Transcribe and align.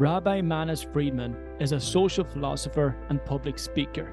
Rabbi 0.00 0.40
Manis 0.40 0.82
Friedman 0.82 1.36
is 1.58 1.72
a 1.72 1.78
social 1.78 2.24
philosopher 2.24 2.96
and 3.10 3.22
public 3.26 3.58
speaker. 3.58 4.10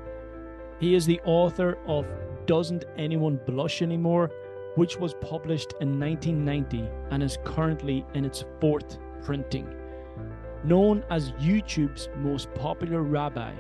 He 0.81 0.95
is 0.95 1.05
the 1.05 1.21
author 1.23 1.77
of 1.87 2.05
Doesn't 2.45 2.83
Anyone 2.97 3.39
Blush 3.45 3.81
Anymore, 3.81 4.29
which 4.75 4.97
was 4.97 5.13
published 5.21 5.75
in 5.79 5.97
1990 5.97 6.89
and 7.11 7.23
is 7.23 7.37
currently 7.45 8.05
in 8.15 8.25
its 8.25 8.43
fourth 8.59 8.97
printing. 9.23 9.73
Known 10.65 11.05
as 11.09 11.31
YouTube's 11.39 12.09
most 12.17 12.53
popular 12.53 13.03
rabbi, 13.03 13.53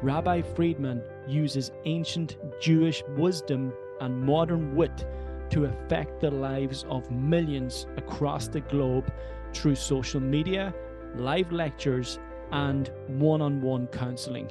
Rabbi 0.00 0.40
Friedman 0.40 1.02
uses 1.26 1.72
ancient 1.84 2.38
Jewish 2.62 3.02
wisdom 3.18 3.74
and 4.00 4.18
modern 4.18 4.74
wit 4.74 5.04
to 5.50 5.66
affect 5.66 6.22
the 6.22 6.30
lives 6.30 6.86
of 6.88 7.10
millions 7.10 7.86
across 7.98 8.48
the 8.48 8.60
globe 8.60 9.12
through 9.52 9.74
social 9.74 10.20
media, 10.20 10.72
live 11.16 11.52
lectures, 11.52 12.18
and 12.50 12.90
one 13.08 13.42
on 13.42 13.60
one 13.60 13.86
counseling. 13.88 14.50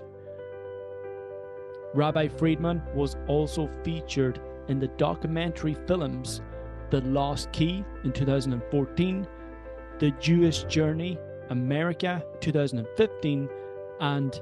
Rabbi 1.93 2.27
Friedman 2.27 2.81
was 2.93 3.15
also 3.27 3.70
featured 3.84 4.39
in 4.67 4.79
the 4.79 4.89
documentary 4.89 5.75
films 5.88 6.41
The 6.89 7.01
Lost 7.01 7.51
Key 7.51 7.84
in 8.03 8.12
2014, 8.12 9.27
The 9.99 10.12
Jewish 10.20 10.63
Journey 10.65 11.17
America 11.49 12.23
2015, 12.41 13.49
and 13.99 14.39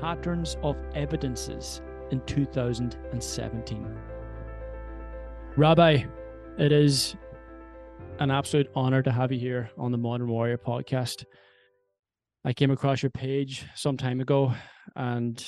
Patterns 0.00 0.56
of 0.62 0.76
Evidences 0.94 1.80
in 2.10 2.20
2017. 2.26 3.96
Rabbi, 5.56 6.04
it 6.58 6.72
is 6.72 7.16
an 8.18 8.30
absolute 8.30 8.68
honor 8.74 9.02
to 9.02 9.12
have 9.12 9.32
you 9.32 9.38
here 9.38 9.70
on 9.78 9.92
the 9.92 9.98
Modern 9.98 10.28
Warrior 10.28 10.58
podcast. 10.58 11.24
I 12.48 12.54
came 12.54 12.70
across 12.70 13.02
your 13.02 13.10
page 13.10 13.66
some 13.74 13.98
time 13.98 14.22
ago, 14.22 14.54
and 14.96 15.38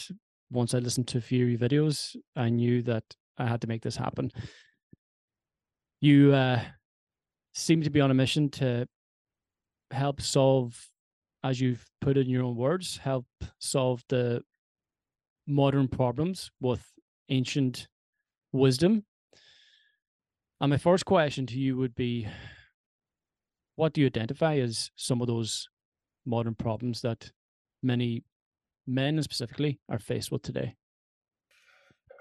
once 0.50 0.74
I 0.74 0.80
listened 0.80 1.08
to 1.08 1.16
a 1.16 1.22
few 1.22 1.44
of 1.44 1.50
your 1.50 1.58
videos, 1.58 2.14
I 2.36 2.50
knew 2.50 2.82
that 2.82 3.04
I 3.38 3.46
had 3.46 3.62
to 3.62 3.66
make 3.66 3.80
this 3.80 3.96
happen. 3.96 4.30
You 6.02 6.34
uh, 6.34 6.60
seem 7.54 7.80
to 7.84 7.90
be 7.90 8.02
on 8.02 8.10
a 8.10 8.14
mission 8.14 8.50
to 8.50 8.86
help 9.90 10.20
solve, 10.20 10.90
as 11.42 11.58
you've 11.58 11.86
put 12.02 12.18
it 12.18 12.26
in 12.26 12.28
your 12.28 12.44
own 12.44 12.54
words, 12.54 12.98
help 12.98 13.24
solve 13.58 14.04
the 14.10 14.42
modern 15.46 15.88
problems 15.88 16.50
with 16.60 16.84
ancient 17.30 17.88
wisdom. 18.52 19.06
And 20.60 20.68
my 20.68 20.76
first 20.76 21.06
question 21.06 21.46
to 21.46 21.58
you 21.58 21.78
would 21.78 21.94
be 21.94 22.28
what 23.76 23.94
do 23.94 24.02
you 24.02 24.06
identify 24.06 24.56
as 24.56 24.90
some 24.96 25.22
of 25.22 25.28
those 25.28 25.66
modern 26.26 26.54
problems 26.54 27.00
that 27.02 27.32
many 27.82 28.24
men 28.86 29.22
specifically 29.22 29.80
are 29.88 29.98
faced 29.98 30.30
with 30.30 30.42
today? 30.42 30.76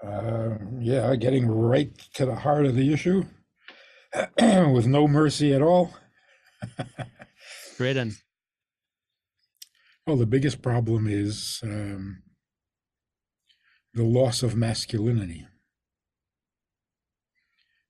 Uh, 0.04 0.56
yeah, 0.78 1.14
getting 1.16 1.46
right 1.46 1.96
to 2.14 2.24
the 2.24 2.34
heart 2.34 2.64
of 2.64 2.74
the 2.74 2.92
issue 2.92 3.24
with 4.38 4.86
no 4.86 5.06
mercy 5.06 5.52
at 5.52 5.60
all. 5.60 5.92
Great. 7.76 7.96
And 7.96 8.14
well, 10.06 10.16
the 10.16 10.26
biggest 10.26 10.62
problem 10.62 11.06
is 11.06 11.60
um, 11.62 12.22
the 13.94 14.04
loss 14.04 14.42
of 14.42 14.56
masculinity, 14.56 15.46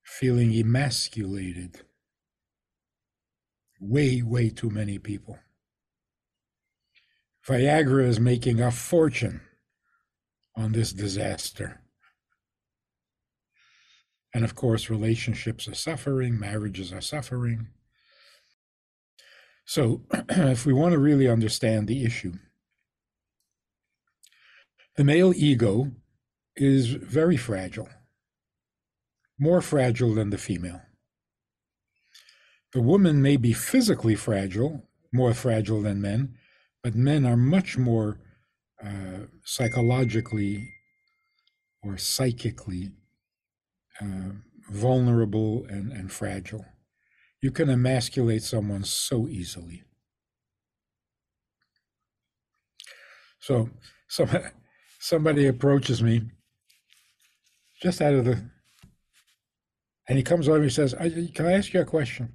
feeling 0.04 0.52
emasculated. 0.52 1.82
Way, 3.80 4.20
way 4.20 4.50
too 4.50 4.68
many 4.68 4.98
people. 4.98 5.38
Viagra 7.50 8.06
is 8.06 8.20
making 8.20 8.60
a 8.60 8.70
fortune 8.70 9.40
on 10.56 10.70
this 10.70 10.92
disaster. 10.92 11.80
And 14.32 14.44
of 14.44 14.54
course, 14.54 14.88
relationships 14.88 15.66
are 15.66 15.74
suffering, 15.74 16.38
marriages 16.38 16.92
are 16.92 17.00
suffering. 17.00 17.66
So, 19.64 20.02
if 20.28 20.64
we 20.64 20.72
want 20.72 20.92
to 20.92 21.00
really 21.00 21.28
understand 21.28 21.88
the 21.88 22.04
issue, 22.04 22.34
the 24.96 25.02
male 25.02 25.32
ego 25.34 25.90
is 26.54 26.86
very 26.90 27.36
fragile, 27.36 27.88
more 29.40 29.60
fragile 29.60 30.14
than 30.14 30.30
the 30.30 30.38
female. 30.38 30.82
The 32.74 32.80
woman 32.80 33.20
may 33.20 33.36
be 33.36 33.52
physically 33.52 34.14
fragile, 34.14 34.88
more 35.12 35.34
fragile 35.34 35.82
than 35.82 36.00
men, 36.00 36.36
but 36.82 36.94
men 36.94 37.26
are 37.26 37.36
much 37.36 37.76
more 37.76 38.18
uh, 38.84 39.26
psychologically 39.44 40.72
or 41.82 41.98
psychically 41.98 42.90
uh, 44.00 44.30
vulnerable 44.70 45.66
and, 45.68 45.92
and 45.92 46.10
fragile. 46.12 46.64
You 47.42 47.50
can 47.50 47.68
emasculate 47.68 48.42
someone 48.42 48.84
so 48.84 49.28
easily. 49.28 49.82
So, 53.40 53.70
somebody, 54.08 54.44
somebody 55.00 55.46
approaches 55.46 56.02
me 56.02 56.22
just 57.82 58.02
out 58.02 58.14
of 58.14 58.26
the, 58.26 58.42
and 60.08 60.18
he 60.18 60.22
comes 60.22 60.48
over 60.48 60.62
and 60.62 60.72
says, 60.72 60.94
Can 61.34 61.46
I 61.46 61.52
ask 61.52 61.72
you 61.72 61.80
a 61.80 61.84
question? 61.86 62.34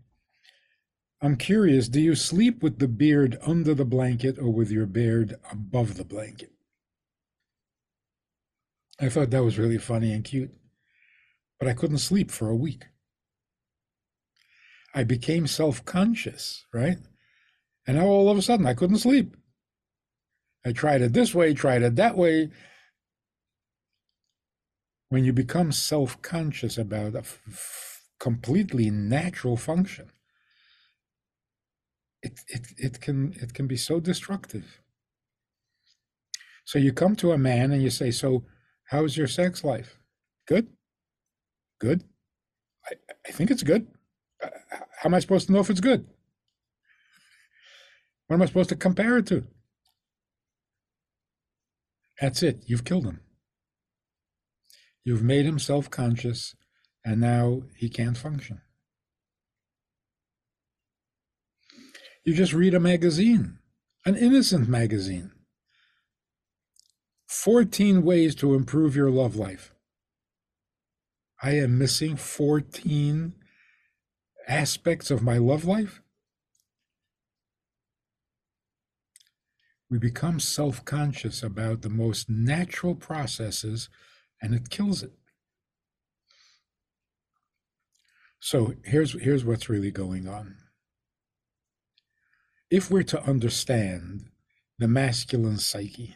I'm 1.26 1.38
curious, 1.38 1.90
do 1.90 2.00
you 2.00 2.14
sleep 2.14 2.62
with 2.62 2.78
the 2.78 2.88
beard 2.88 3.40
under 3.42 3.74
the 3.74 3.84
blanket 3.84 4.38
or 4.38 4.54
with 4.54 4.70
your 4.70 4.86
beard 4.86 5.34
above 5.52 5.98
the 5.98 6.06
blanket? 6.06 6.52
I 9.02 9.10
thought 9.10 9.32
that 9.32 9.44
was 9.44 9.58
really 9.58 9.80
funny 9.80 10.14
and 10.14 10.24
cute, 10.24 10.52
but 11.58 11.68
I 11.68 11.74
couldn't 11.74 11.98
sleep 11.98 12.30
for 12.30 12.48
a 12.48 12.56
week. 12.56 12.84
I 14.94 15.04
became 15.04 15.48
self 15.48 15.84
conscious, 15.84 16.64
right? 16.72 17.00
And 17.88 17.98
now 17.98 18.06
all 18.06 18.30
of 18.30 18.38
a 18.38 18.44
sudden 18.44 18.68
I 18.68 18.76
couldn't 18.76 19.00
sleep. 19.00 19.36
I 20.64 20.74
tried 20.74 21.02
it 21.02 21.14
this 21.14 21.34
way, 21.34 21.56
tried 21.56 21.82
it 21.82 21.96
that 21.96 22.16
way. 22.16 22.52
When 25.10 25.26
you 25.26 25.34
become 25.34 25.72
self 25.72 26.22
conscious 26.22 26.78
about 26.78 27.16
a 27.16 27.20
f- 27.20 28.04
completely 28.20 28.92
natural 28.92 29.58
function, 29.58 30.12
it, 32.26 32.42
it, 32.48 32.68
it 32.78 33.02
can 33.02 33.34
it 33.40 33.54
can 33.54 33.68
be 33.68 33.78
so 33.78 34.00
destructive. 34.00 34.82
So 36.66 36.80
you 36.80 36.92
come 36.92 37.16
to 37.18 37.32
a 37.32 37.38
man 37.38 37.72
and 37.72 37.82
you 37.84 37.92
say, 37.92 38.12
"So, 38.12 38.46
how's 38.90 39.16
your 39.16 39.28
sex 39.28 39.64
life? 39.64 40.00
Good, 40.48 40.68
good. 41.80 42.04
I, 42.90 42.96
I 43.28 43.32
think 43.32 43.52
it's 43.52 43.64
good. 43.64 43.88
Uh, 44.44 44.50
how 44.72 45.10
am 45.10 45.14
I 45.14 45.20
supposed 45.20 45.48
to 45.48 45.54
know 45.54 45.60
if 45.60 45.70
it's 45.70 45.80
good? 45.80 46.08
What 48.28 48.36
am 48.36 48.42
I 48.42 48.48
supposed 48.48 48.70
to 48.70 48.76
compare 48.76 49.18
it 49.18 49.28
to? 49.28 49.46
That's 52.20 52.42
it. 52.42 52.64
You've 52.66 52.86
killed 52.86 53.06
him. 53.06 53.20
You've 55.04 55.24
made 55.24 55.46
him 55.46 55.60
self-conscious, 55.60 56.56
and 57.06 57.22
now 57.22 57.62
he 57.76 57.90
can't 57.90 58.18
function. 58.18 58.62
You 62.26 62.34
just 62.34 62.54
read 62.54 62.74
a 62.74 62.80
magazine, 62.80 63.60
an 64.04 64.16
innocent 64.16 64.68
magazine. 64.68 65.32
14 67.28 68.04
ways 68.04 68.34
to 68.36 68.56
improve 68.56 68.96
your 68.96 69.12
love 69.12 69.36
life. 69.36 69.76
I 71.44 71.52
am 71.52 71.78
missing 71.78 72.16
14 72.16 73.36
aspects 74.48 75.12
of 75.12 75.22
my 75.22 75.38
love 75.38 75.66
life. 75.66 76.02
We 79.88 80.00
become 80.00 80.40
self 80.40 80.84
conscious 80.84 81.44
about 81.44 81.84
the 81.84 81.90
most 81.90 82.28
natural 82.28 82.96
processes 82.96 83.88
and 84.42 84.56
it 84.56 84.72
kills 84.72 85.04
it. 85.04 85.14
So 88.40 88.74
here's, 88.84 89.14
here's 89.22 89.46
what's 89.46 89.70
really 89.70 89.92
going 89.92 90.28
on 90.28 90.58
if 92.70 92.90
we're 92.90 93.04
to 93.04 93.24
understand 93.24 94.30
the 94.80 94.88
masculine 94.88 95.58
psyche, 95.58 96.16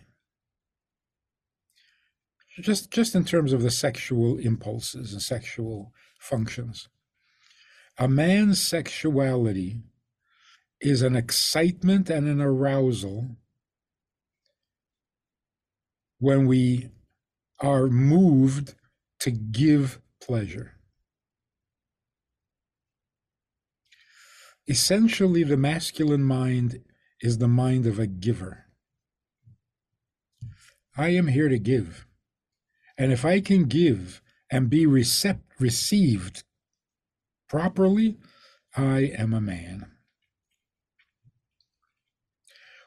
just 2.62 2.92
just 2.92 3.16
in 3.16 3.24
terms 3.24 3.54
of 3.54 3.62
the 3.62 3.72
sexual 3.72 4.38
impulses 4.38 5.14
and 5.14 5.22
sexual 5.22 5.94
functions, 6.20 6.90
a 7.98 8.08
man's 8.08 8.62
sexuality 8.62 9.82
is 10.82 11.02
an 11.02 11.16
excitement 11.16 12.10
and 12.10 12.28
an 12.28 12.42
arousal 12.42 13.38
when 16.20 16.48
we 16.48 16.90
are 17.60 17.88
moved 17.88 18.76
to 19.20 19.32
give 19.32 20.02
pleasure. 20.22 20.79
Essentially 24.70 25.44
the 25.44 25.58
masculine 25.58 26.24
mind 26.24 26.80
is 27.22 27.40
the 27.40 27.48
mind 27.48 27.88
of 27.88 27.98
a 27.98 28.06
giver. 28.06 28.66
I 30.96 31.10
am 31.10 31.28
here 31.28 31.50
to 31.50 31.58
give. 31.58 32.06
And 32.98 33.12
if 33.12 33.26
I 33.26 33.42
can 33.42 33.66
give 33.66 34.22
and 34.52 34.70
be 34.70 34.86
recept- 34.86 35.42
received 35.60 36.44
properly, 37.48 38.18
I 38.76 39.12
am 39.18 39.34
a 39.34 39.42
man. 39.42 39.88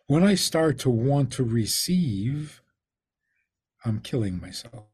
When 0.07 0.23
I 0.23 0.35
start 0.35 0.79
to 0.81 0.91
want 0.91 1.33
to 1.33 1.43
receive, 1.43 2.63
I'm 3.85 4.01
killing 4.01 4.41
myself. 4.41 4.85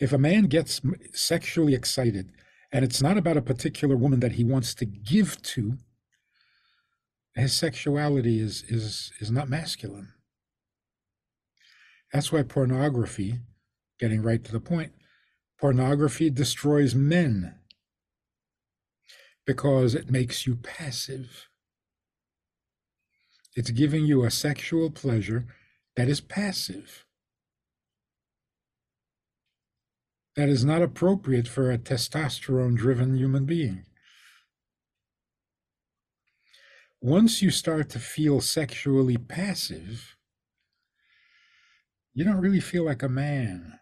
If 0.00 0.12
a 0.12 0.18
man 0.18 0.44
gets 0.44 0.80
sexually 1.12 1.74
excited 1.74 2.32
and 2.74 2.84
it's 2.84 3.00
not 3.00 3.16
about 3.16 3.36
a 3.36 3.42
particular 3.42 3.96
woman 3.96 4.18
that 4.18 4.32
he 4.32 4.42
wants 4.42 4.74
to 4.74 4.84
give 4.84 5.40
to, 5.42 5.78
his 7.36 7.54
sexuality 7.54 8.40
is 8.40 8.64
is 8.68 9.12
is 9.20 9.30
not 9.30 9.48
masculine. 9.48 10.12
That's 12.12 12.32
why 12.32 12.42
pornography, 12.42 13.38
getting 14.00 14.22
right 14.22 14.42
to 14.42 14.50
the 14.50 14.60
point, 14.60 14.92
pornography 15.58 16.30
destroys 16.30 16.96
men 16.96 17.54
because 19.46 19.94
it 19.94 20.10
makes 20.10 20.44
you 20.44 20.56
passive. 20.56 21.48
It's 23.54 23.70
giving 23.70 24.04
you 24.04 24.24
a 24.24 24.32
sexual 24.32 24.90
pleasure 24.90 25.46
that 25.94 26.08
is 26.08 26.20
passive. 26.20 27.03
That 30.36 30.48
is 30.48 30.64
not 30.64 30.82
appropriate 30.82 31.46
for 31.46 31.70
a 31.70 31.78
testosterone 31.78 32.74
driven 32.76 33.16
human 33.16 33.44
being. 33.44 33.84
Once 37.00 37.42
you 37.42 37.50
start 37.50 37.90
to 37.90 37.98
feel 37.98 38.40
sexually 38.40 39.16
passive, 39.16 40.16
you 42.14 42.24
don't 42.24 42.40
really 42.40 42.60
feel 42.60 42.84
like 42.84 43.02
a 43.02 43.08
man. 43.08 43.78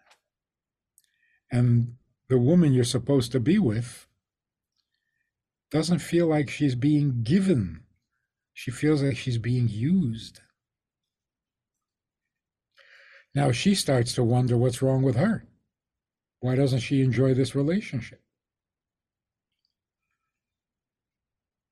And 1.50 1.94
the 2.28 2.38
woman 2.38 2.72
you're 2.72 2.84
supposed 2.84 3.32
to 3.32 3.40
be 3.40 3.58
with 3.58 4.06
doesn't 5.70 6.00
feel 6.00 6.26
like 6.26 6.50
she's 6.50 6.74
being 6.74 7.22
given. 7.22 7.84
She 8.52 8.70
feels 8.70 9.02
like 9.02 9.16
she's 9.16 9.38
being 9.38 9.68
used. 9.68 10.40
Now 13.34 13.52
she 13.52 13.74
starts 13.74 14.14
to 14.14 14.22
wonder 14.24 14.58
what's 14.58 14.82
wrong 14.82 15.02
with 15.02 15.16
her. 15.16 15.46
Why 16.42 16.56
doesn't 16.56 16.80
she 16.80 17.02
enjoy 17.02 17.34
this 17.34 17.54
relationship? 17.54 18.20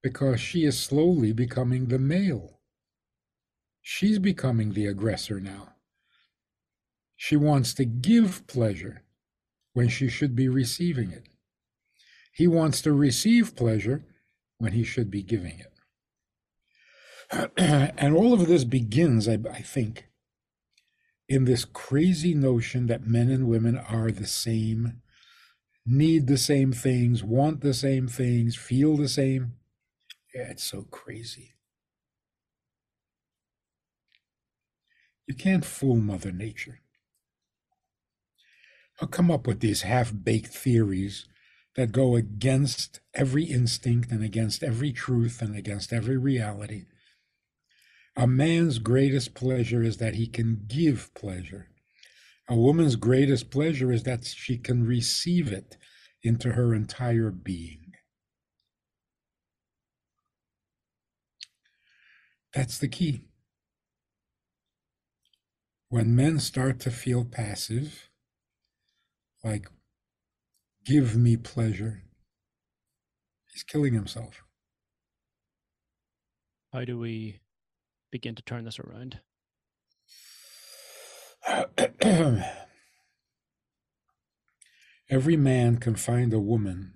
Because 0.01 0.41
she 0.41 0.65
is 0.65 0.79
slowly 0.79 1.33
becoming 1.33 1.87
the 1.87 1.99
male. 1.99 2.61
She's 3.83 4.21
becoming 4.21 4.73
the 4.73 4.87
aggressor 4.87 5.41
now. 5.41 5.75
She 7.17 7.35
wants 7.35 7.75
to 7.75 7.85
give 7.85 8.47
pleasure 8.47 9.03
when 9.73 9.89
she 9.89 10.07
should 10.09 10.37
be 10.37 10.49
receiving 10.49 11.11
it. 11.11 11.27
He 12.33 12.47
wants 12.47 12.81
to 12.83 12.93
receive 12.93 13.57
pleasure 13.57 14.05
when 14.59 14.71
he 14.71 14.85
should 14.85 15.11
be 15.11 15.25
giving 15.25 15.59
it. 17.33 17.53
and 17.59 18.15
all 18.15 18.33
of 18.33 18.47
this 18.47 18.63
begins, 18.63 19.27
I, 19.27 19.37
I, 19.53 19.63
think, 19.63 20.10
in 21.31 21.45
this 21.45 21.65
crazy 21.65 22.35
notion 22.35 22.89
that 22.89 23.07
men 23.07 23.31
and 23.31 23.47
women 23.47 23.79
are 23.79 24.11
the 24.11 24.27
same, 24.27 25.01
need 25.87 26.27
the 26.27 26.37
same 26.37 26.73
things, 26.73 27.23
want 27.23 27.61
the 27.61 27.73
same 27.73 28.09
things, 28.09 28.57
feel 28.57 28.97
the 28.97 29.09
same. 29.09 29.55
Yeah, 30.35 30.51
it's 30.51 30.65
so 30.65 30.83
crazy. 30.91 31.55
You 35.29 35.35
can't 35.37 35.65
fool 35.65 35.97
Mother 35.97 36.33
Nature. 36.33 36.81
I'll 39.01 39.09
come 39.09 39.31
up 39.31 39.47
with 39.47 39.61
these 39.61 39.83
half 39.83 40.13
baked 40.13 40.53
theories 40.53 41.27
that 41.77 41.93
go 41.93 42.17
against 42.17 43.01
every 43.15 43.45
instinct 43.45 44.11
and 44.11 44.25
against 44.25 44.65
every 44.65 44.93
truth 44.93 45.41
and 45.41 45.57
against 45.57 45.93
every 45.93 46.19
reality. 46.19 46.87
A 48.21 48.27
man's 48.27 48.79
greatest 48.79 49.33
pleasure 49.33 49.83
is 49.83 49.97
that 49.97 50.17
he 50.17 50.27
can 50.27 50.67
give 50.69 51.11
pleasure. 51.15 51.71
A 52.51 52.55
woman's 52.55 52.97
greatest 52.97 53.51
pleasure 53.51 53.91
is 53.91 54.03
that 54.03 54.27
she 54.27 54.59
can 54.59 54.85
receive 54.85 55.51
it 55.51 55.79
into 56.23 56.53
her 56.53 56.75
entire 56.75 57.31
being. 57.31 57.93
That's 62.53 62.77
the 62.77 62.89
key. 62.89 63.23
When 65.89 66.15
men 66.15 66.41
start 66.41 66.79
to 66.81 66.91
feel 66.91 67.25
passive, 67.25 68.11
like 69.43 69.71
give 70.85 71.17
me 71.17 71.39
pleasure. 71.39 72.03
He's 73.51 73.63
killing 73.63 73.95
himself. 73.95 74.43
How 76.75 76.85
do 76.85 76.99
we 76.99 77.41
begin 78.11 78.35
to 78.35 78.43
turn 78.43 78.65
this 78.65 78.79
around? 78.79 79.21
Every 85.11 85.37
man 85.37 85.79
can 85.79 85.97
find 85.97 86.33
a 86.33 86.39
woman 86.39 86.95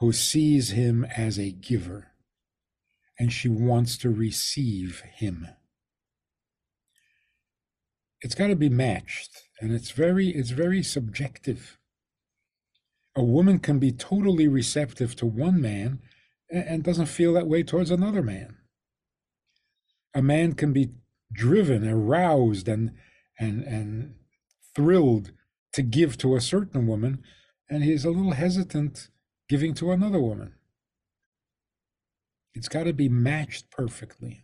who 0.00 0.12
sees 0.12 0.70
him 0.70 1.04
as 1.16 1.38
a 1.38 1.50
giver 1.50 2.12
and 3.18 3.32
she 3.32 3.48
wants 3.48 3.96
to 3.98 4.10
receive 4.10 5.00
him. 5.00 5.48
It's 8.20 8.34
got 8.34 8.48
to 8.48 8.56
be 8.56 8.68
matched 8.68 9.42
and 9.60 9.72
it's 9.72 9.90
very 9.90 10.28
it's 10.28 10.50
very 10.50 10.82
subjective 10.82 11.78
a 13.16 13.24
woman 13.24 13.58
can 13.58 13.78
be 13.78 13.90
totally 13.90 14.46
receptive 14.46 15.16
to 15.16 15.26
one 15.26 15.60
man 15.60 16.00
and 16.50 16.84
doesn't 16.84 17.06
feel 17.06 17.32
that 17.32 17.48
way 17.48 17.62
towards 17.62 17.90
another 17.90 18.22
man. 18.22 18.55
A 20.16 20.22
man 20.22 20.54
can 20.54 20.72
be 20.72 20.92
driven, 21.30 21.86
aroused, 21.86 22.68
and 22.68 22.92
and 23.38 23.62
and 23.64 24.14
thrilled 24.74 25.32
to 25.74 25.82
give 25.82 26.16
to 26.18 26.34
a 26.34 26.40
certain 26.40 26.86
woman, 26.86 27.22
and 27.68 27.84
he's 27.84 28.06
a 28.06 28.10
little 28.10 28.32
hesitant 28.32 29.10
giving 29.46 29.74
to 29.74 29.92
another 29.92 30.18
woman. 30.18 30.54
It's 32.54 32.70
got 32.70 32.84
to 32.84 32.94
be 32.94 33.10
matched 33.10 33.70
perfectly. 33.70 34.40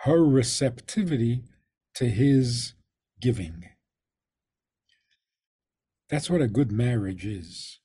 Her 0.00 0.22
receptivity 0.22 1.42
to 1.94 2.10
his 2.10 2.74
giving. 3.18 3.64
That's 6.10 6.28
what 6.28 6.42
a 6.42 6.48
good 6.48 6.70
marriage 6.70 7.24
is. 7.24 7.78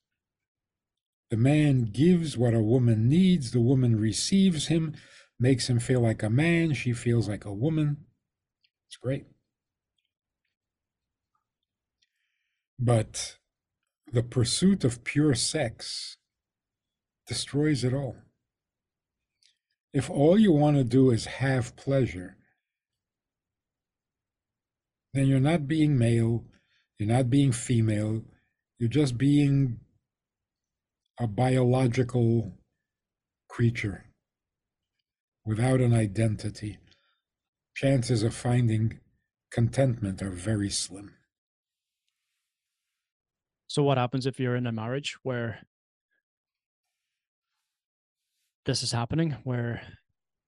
The 1.30 1.38
man 1.38 1.84
gives 1.84 2.36
what 2.36 2.52
a 2.52 2.60
woman 2.60 3.08
needs, 3.08 3.52
the 3.52 3.60
woman 3.60 3.98
receives 3.98 4.66
him, 4.66 4.94
makes 5.38 5.68
him 5.68 5.78
feel 5.78 6.00
like 6.00 6.22
a 6.22 6.30
man, 6.30 6.72
she 6.74 6.92
feels 6.92 7.28
like 7.28 7.44
a 7.44 7.52
woman. 7.52 7.98
It's 8.88 8.96
great. 8.96 9.26
But 12.78 13.36
the 14.12 14.22
pursuit 14.22 14.84
of 14.84 15.04
pure 15.04 15.34
sex 15.34 16.16
destroys 17.26 17.84
it 17.84 17.92
all. 17.92 18.16
If 19.92 20.10
all 20.10 20.38
you 20.38 20.52
want 20.52 20.76
to 20.76 20.84
do 20.84 21.10
is 21.10 21.26
have 21.26 21.76
pleasure, 21.76 22.36
then 25.14 25.26
you're 25.26 25.40
not 25.40 25.66
being 25.66 25.98
male, 25.98 26.44
you're 26.98 27.08
not 27.08 27.30
being 27.30 27.52
female. 27.52 28.22
You're 28.78 28.88
just 28.88 29.16
being 29.16 29.80
a 31.18 31.26
biological 31.26 32.52
creature 33.48 34.05
without 35.46 35.80
an 35.80 35.94
identity. 35.94 36.78
Chances 37.74 38.22
of 38.22 38.34
finding 38.34 39.00
contentment 39.50 40.20
are 40.20 40.30
very 40.30 40.68
slim. 40.68 41.14
So, 43.68 43.82
what 43.82 43.98
happens 43.98 44.26
if 44.26 44.40
you're 44.40 44.56
in 44.56 44.66
a 44.66 44.72
marriage 44.72 45.16
where 45.22 45.60
this 48.64 48.82
is 48.82 48.92
happening, 48.92 49.36
where 49.44 49.82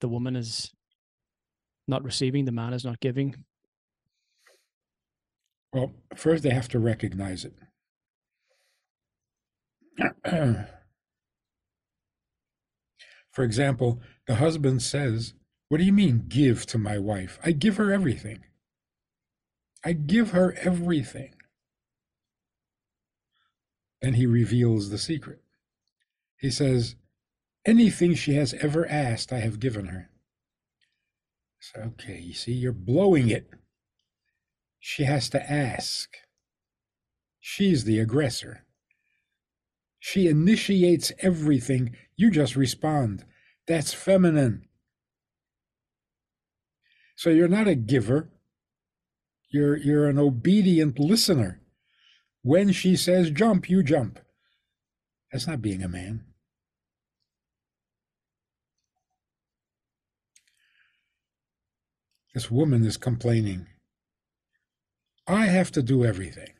the 0.01 0.09
woman 0.09 0.37
is 0.37 0.71
not 1.87 2.03
receiving, 2.05 2.45
the 2.45 2.53
man 2.53 2.73
is 2.73 2.85
not 2.85 3.01
giving? 3.01 3.45
Well, 5.73 5.93
first 6.17 6.43
they 6.43 6.51
have 6.51 6.69
to 6.69 6.79
recognize 6.79 7.45
it. 7.45 7.55
For 13.33 13.45
example, 13.45 14.01
the 14.29 14.37
husband 14.37 14.83
says, 14.83 15.33
What 15.69 15.79
do 15.79 15.85
you 15.85 15.93
mean, 15.93 16.27
give 16.29 16.67
to 16.67 16.79
my 16.79 16.99
wife? 16.99 17.41
I 17.43 17.53
give 17.53 17.79
her 17.79 17.91
everything. 17.91 18.45
I 19.85 19.95
give 19.95 20.31
her 20.31 20.55
everything. 20.61 21.35
Then 24.03 24.15
he 24.15 24.27
reveals 24.27 24.91
the 24.91 24.99
secret. 24.99 25.41
He 26.37 26.51
says, 26.51 26.95
Anything 27.65 28.15
she 28.15 28.35
has 28.35 28.55
ever 28.55 28.87
asked, 28.87 29.33
I 29.33 29.39
have 29.41 29.59
given 29.59 29.87
her. 29.87 30.11
So, 31.59 31.81
okay, 31.81 32.19
you 32.21 32.35
see, 32.35 32.53
you're 32.53 32.73
blowing 32.73 33.31
it. 33.31 33.49
She 34.79 35.05
has 35.05 35.29
to 35.31 35.51
ask. 35.51 36.11
She's 37.41 37.85
the 37.85 37.99
aggressor. 37.99 38.65
She 39.99 40.29
initiates 40.29 41.13
everything. 41.21 41.97
You 42.15 42.31
just 42.31 42.57
respond. 42.57 43.25
That's 43.69 43.93
feminine. 43.93 44.67
So 47.17 47.29
you're 47.29 47.49
not 47.49 47.69
a 47.69 47.75
giver. 47.75 48.31
You're 49.51 49.77
you're 49.77 50.09
an 50.09 50.19
obedient 50.19 50.99
listener. 50.99 51.61
When 52.43 52.73
she 52.73 52.97
says 52.97 53.31
jump, 53.31 53.69
you 53.69 53.83
jump. 53.83 54.21
That's 55.31 55.47
not 55.47 55.61
being 55.61 55.83
a 55.83 55.89
man. 55.89 56.25
This 62.35 62.51
woman 62.51 62.85
is 62.85 62.97
complaining. 62.97 63.67
I 65.27 65.47
have 65.47 65.71
to 65.73 65.83
do 65.83 66.05
everything. 66.05 66.55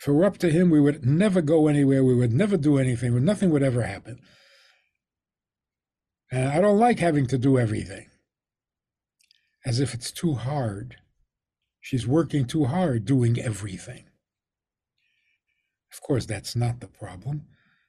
If 0.00 0.08
it 0.08 0.12
were 0.12 0.24
up 0.24 0.38
to 0.38 0.50
him, 0.50 0.70
we 0.70 0.80
would 0.80 1.04
never 1.04 1.42
go 1.42 1.68
anywhere. 1.68 2.02
We 2.02 2.14
would 2.14 2.32
never 2.32 2.56
do 2.56 2.78
anything. 2.78 3.24
Nothing 3.24 3.50
would 3.50 3.62
ever 3.62 3.82
happen. 3.82 4.18
And 6.30 6.48
I 6.48 6.60
don't 6.60 6.78
like 6.78 6.98
having 6.98 7.26
to 7.28 7.38
do 7.38 7.58
everything. 7.58 8.08
As 9.64 9.80
if 9.80 9.94
it's 9.94 10.10
too 10.10 10.34
hard. 10.34 10.96
She's 11.80 12.06
working 12.06 12.46
too 12.46 12.64
hard 12.64 13.04
doing 13.04 13.38
everything. 13.38 14.04
Of 15.92 16.00
course, 16.00 16.26
that's 16.26 16.56
not 16.56 16.80
the 16.80 16.88
problem. 16.88 17.46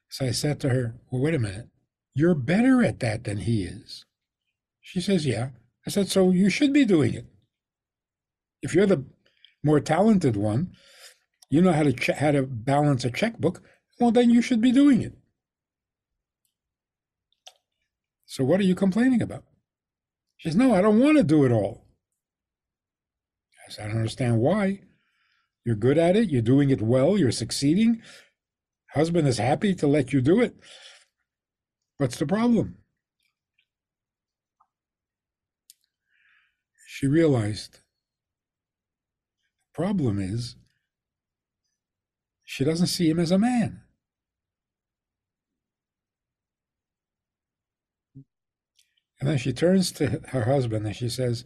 So 0.08 0.26
I 0.26 0.30
said 0.30 0.60
to 0.60 0.68
her, 0.68 0.94
Well, 1.10 1.22
wait 1.22 1.34
a 1.34 1.38
minute. 1.38 1.68
You're 2.14 2.34
better 2.34 2.82
at 2.84 3.00
that 3.00 3.24
than 3.24 3.38
he 3.38 3.64
is. 3.64 4.04
She 4.80 5.00
says, 5.00 5.26
Yeah. 5.26 5.50
I 5.86 5.90
said, 5.90 6.08
So 6.08 6.30
you 6.30 6.48
should 6.50 6.72
be 6.72 6.84
doing 6.84 7.14
it. 7.14 7.26
If 8.62 8.74
you're 8.74 8.86
the 8.86 9.04
more 9.62 9.80
talented 9.80 10.36
one, 10.36 10.72
you 11.50 11.60
know 11.60 11.72
how 11.72 11.82
to 11.82 11.92
ch- 11.92 12.18
how 12.18 12.32
to 12.32 12.42
balance 12.42 13.04
a 13.04 13.10
checkbook, 13.10 13.62
well, 13.98 14.10
then 14.10 14.30
you 14.30 14.42
should 14.42 14.60
be 14.60 14.72
doing 14.72 15.02
it. 15.02 15.14
So 18.26 18.44
what 18.44 18.60
are 18.60 18.64
you 18.64 18.74
complaining 18.74 19.22
about? 19.22 19.44
She 20.36 20.48
says, 20.48 20.56
No, 20.56 20.74
I 20.74 20.82
don't 20.82 21.00
want 21.00 21.16
to 21.16 21.24
do 21.24 21.44
it 21.44 21.52
all. 21.52 21.86
I 23.66 23.70
said, 23.70 23.84
I 23.84 23.88
don't 23.88 23.98
understand 23.98 24.38
why. 24.38 24.80
You're 25.64 25.76
good 25.76 25.98
at 25.98 26.16
it, 26.16 26.30
you're 26.30 26.42
doing 26.42 26.70
it 26.70 26.82
well, 26.82 27.18
you're 27.18 27.32
succeeding. 27.32 28.02
Husband 28.90 29.26
is 29.26 29.38
happy 29.38 29.74
to 29.76 29.86
let 29.86 30.12
you 30.12 30.20
do 30.20 30.40
it. 30.40 30.54
What's 31.98 32.18
the 32.18 32.26
problem? 32.26 32.76
She 36.86 37.06
realized 37.06 37.80
the 39.72 39.82
problem 39.82 40.18
is 40.18 40.56
she 42.44 42.64
doesn't 42.64 42.86
see 42.86 43.10
him 43.10 43.18
as 43.18 43.30
a 43.30 43.38
man. 43.38 43.82
And 49.26 49.32
then 49.32 49.38
she 49.38 49.52
turns 49.52 49.90
to 49.90 50.20
her 50.28 50.44
husband 50.44 50.86
and 50.86 50.94
she 50.94 51.08
says, 51.08 51.44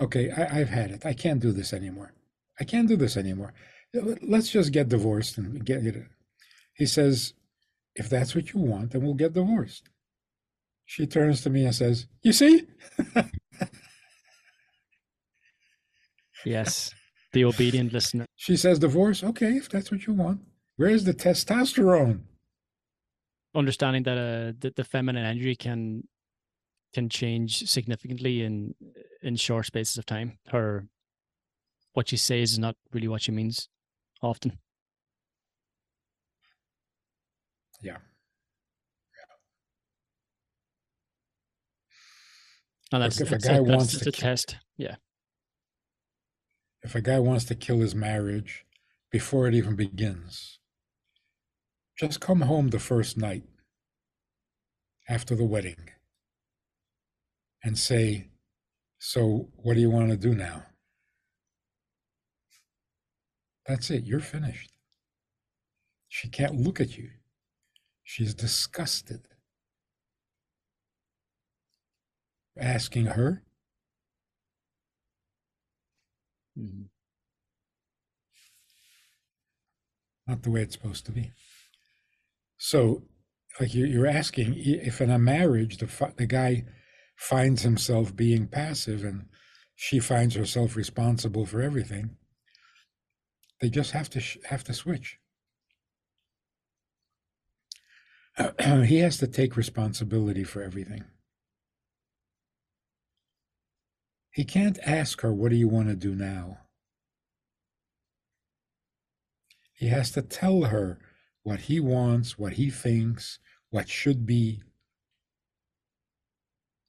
Okay, 0.00 0.30
I, 0.30 0.60
have 0.60 0.70
had 0.70 0.90
it. 0.90 1.04
I 1.04 1.12
can't 1.12 1.40
do 1.40 1.52
this 1.52 1.74
anymore. 1.74 2.14
I 2.58 2.64
can't 2.64 2.88
do 2.88 2.96
this 2.96 3.18
anymore. 3.18 3.52
Let's 3.92 4.48
just 4.48 4.72
get 4.72 4.88
divorced 4.88 5.36
and 5.36 5.62
get 5.62 5.84
it. 5.84 6.06
He 6.72 6.86
says, 6.86 7.34
If 7.94 8.08
that's 8.08 8.34
what 8.34 8.54
you 8.54 8.60
want, 8.60 8.92
then 8.92 9.02
we'll 9.02 9.12
get 9.12 9.34
divorced. 9.34 9.90
She 10.86 11.06
turns 11.06 11.42
to 11.42 11.50
me 11.50 11.66
and 11.66 11.74
says, 11.74 12.06
You 12.22 12.32
see? 12.32 12.66
yes, 16.46 16.94
the 17.34 17.44
obedient 17.44 17.92
listener. 17.92 18.24
She 18.36 18.56
says, 18.56 18.78
Divorce? 18.78 19.22
Okay, 19.22 19.58
if 19.58 19.68
that's 19.68 19.90
what 19.90 20.06
you 20.06 20.14
want. 20.14 20.40
Where's 20.76 21.04
the 21.04 21.12
testosterone? 21.12 22.20
Understanding 23.54 24.04
that 24.04 24.16
uh, 24.16 24.52
the, 24.58 24.72
the 24.74 24.84
feminine 24.84 25.26
energy 25.26 25.54
can 25.54 26.04
can 26.94 27.08
change 27.08 27.68
significantly 27.68 28.42
in 28.42 28.74
in 29.22 29.36
short 29.36 29.66
spaces 29.66 29.98
of 29.98 30.06
time. 30.06 30.38
Her 30.48 30.86
what 31.92 32.08
she 32.08 32.16
says 32.16 32.52
is 32.52 32.58
not 32.58 32.76
really 32.92 33.08
what 33.08 33.22
she 33.22 33.32
means 33.32 33.68
often. 34.22 34.58
Yeah. 37.82 37.98
And 42.90 43.02
that's 43.02 43.20
if 43.20 43.32
a 43.32 43.38
guy 43.38 43.56
a, 43.56 43.62
wants 43.62 43.98
to 43.98 44.10
test. 44.10 44.56
Yeah. 44.76 44.96
If 46.82 46.94
a 46.94 47.02
guy 47.02 47.18
wants 47.18 47.44
to 47.46 47.54
kill 47.54 47.80
his 47.80 47.94
marriage 47.94 48.64
before 49.10 49.46
it 49.46 49.54
even 49.54 49.76
begins, 49.76 50.58
just 51.98 52.20
come 52.20 52.42
home 52.42 52.68
the 52.68 52.78
first 52.78 53.16
night 53.18 53.42
after 55.08 55.34
the 55.34 55.44
wedding 55.44 55.90
and 57.62 57.78
say, 57.78 58.28
So, 58.98 59.48
what 59.56 59.74
do 59.74 59.80
you 59.80 59.90
want 59.90 60.10
to 60.10 60.16
do 60.16 60.34
now? 60.34 60.64
That's 63.66 63.90
it. 63.90 64.04
You're 64.04 64.20
finished. 64.20 64.72
She 66.08 66.28
can't 66.28 66.56
look 66.56 66.80
at 66.80 66.96
you. 66.96 67.10
She's 68.02 68.34
disgusted. 68.34 69.20
Asking 72.58 73.06
her. 73.06 73.42
Mm-hmm. 76.58 76.84
Not 80.26 80.42
the 80.42 80.50
way 80.50 80.62
it's 80.62 80.74
supposed 80.74 81.06
to 81.06 81.12
be. 81.12 81.30
So, 82.56 83.02
like 83.60 83.74
you're 83.74 84.06
asking, 84.06 84.54
if 84.56 85.00
in 85.00 85.10
a 85.10 85.18
marriage 85.18 85.78
the 85.78 86.12
the 86.16 86.26
guy 86.26 86.64
finds 87.18 87.62
himself 87.62 88.14
being 88.14 88.46
passive 88.46 89.04
and 89.04 89.26
she 89.74 89.98
finds 89.98 90.36
herself 90.36 90.76
responsible 90.76 91.44
for 91.44 91.60
everything, 91.60 92.16
they 93.60 93.68
just 93.68 93.90
have 93.90 94.08
to 94.08 94.22
have 94.48 94.62
to 94.62 94.72
switch. 94.72 95.18
he 98.86 98.98
has 98.98 99.18
to 99.18 99.26
take 99.26 99.56
responsibility 99.56 100.44
for 100.44 100.62
everything. 100.62 101.04
He 104.30 104.44
can't 104.44 104.78
ask 104.86 105.20
her, 105.22 105.32
What 105.32 105.50
do 105.50 105.56
you 105.56 105.66
want 105.68 105.88
to 105.88 105.96
do 105.96 106.14
now? 106.14 106.58
He 109.72 109.88
has 109.88 110.12
to 110.12 110.22
tell 110.22 110.62
her 110.62 111.00
what 111.42 111.60
he 111.62 111.80
wants, 111.80 112.38
what 112.38 112.52
he 112.52 112.70
thinks, 112.70 113.40
what 113.70 113.88
should 113.88 114.24
be. 114.24 114.62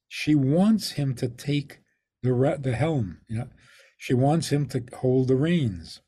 She 0.09 0.35
wants 0.35 0.91
him 0.91 1.15
to 1.15 1.29
take 1.29 1.79
the, 2.21 2.57
the 2.59 2.75
helm. 2.75 3.19
You 3.29 3.37
know? 3.37 3.49
She 3.97 4.13
wants 4.13 4.49
him 4.49 4.67
to 4.67 4.83
hold 4.97 5.29
the 5.29 5.37
reins 5.37 6.01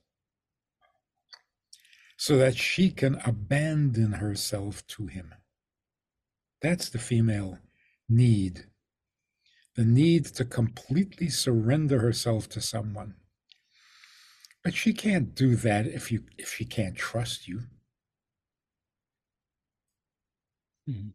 so 2.17 2.37
that 2.37 2.57
she 2.57 2.89
can 2.89 3.15
abandon 3.25 4.13
herself 4.13 4.85
to 4.87 5.07
him. 5.07 5.33
That's 6.61 6.89
the 6.89 6.99
female 6.99 7.59
need 8.09 8.65
the 9.75 9.85
need 9.85 10.25
to 10.25 10.45
completely 10.45 11.29
surrender 11.29 11.99
herself 11.99 12.49
to 12.49 12.61
someone. 12.61 13.15
But 14.63 14.73
she 14.73 14.93
can't 14.93 15.33
do 15.33 15.55
that 15.55 15.87
if 15.87 16.11
you 16.11 16.23
if 16.37 16.53
she 16.53 16.65
can't 16.65 16.95
trust 16.95 17.47
you. 17.47 17.61
Mm-hmm. 20.87 21.09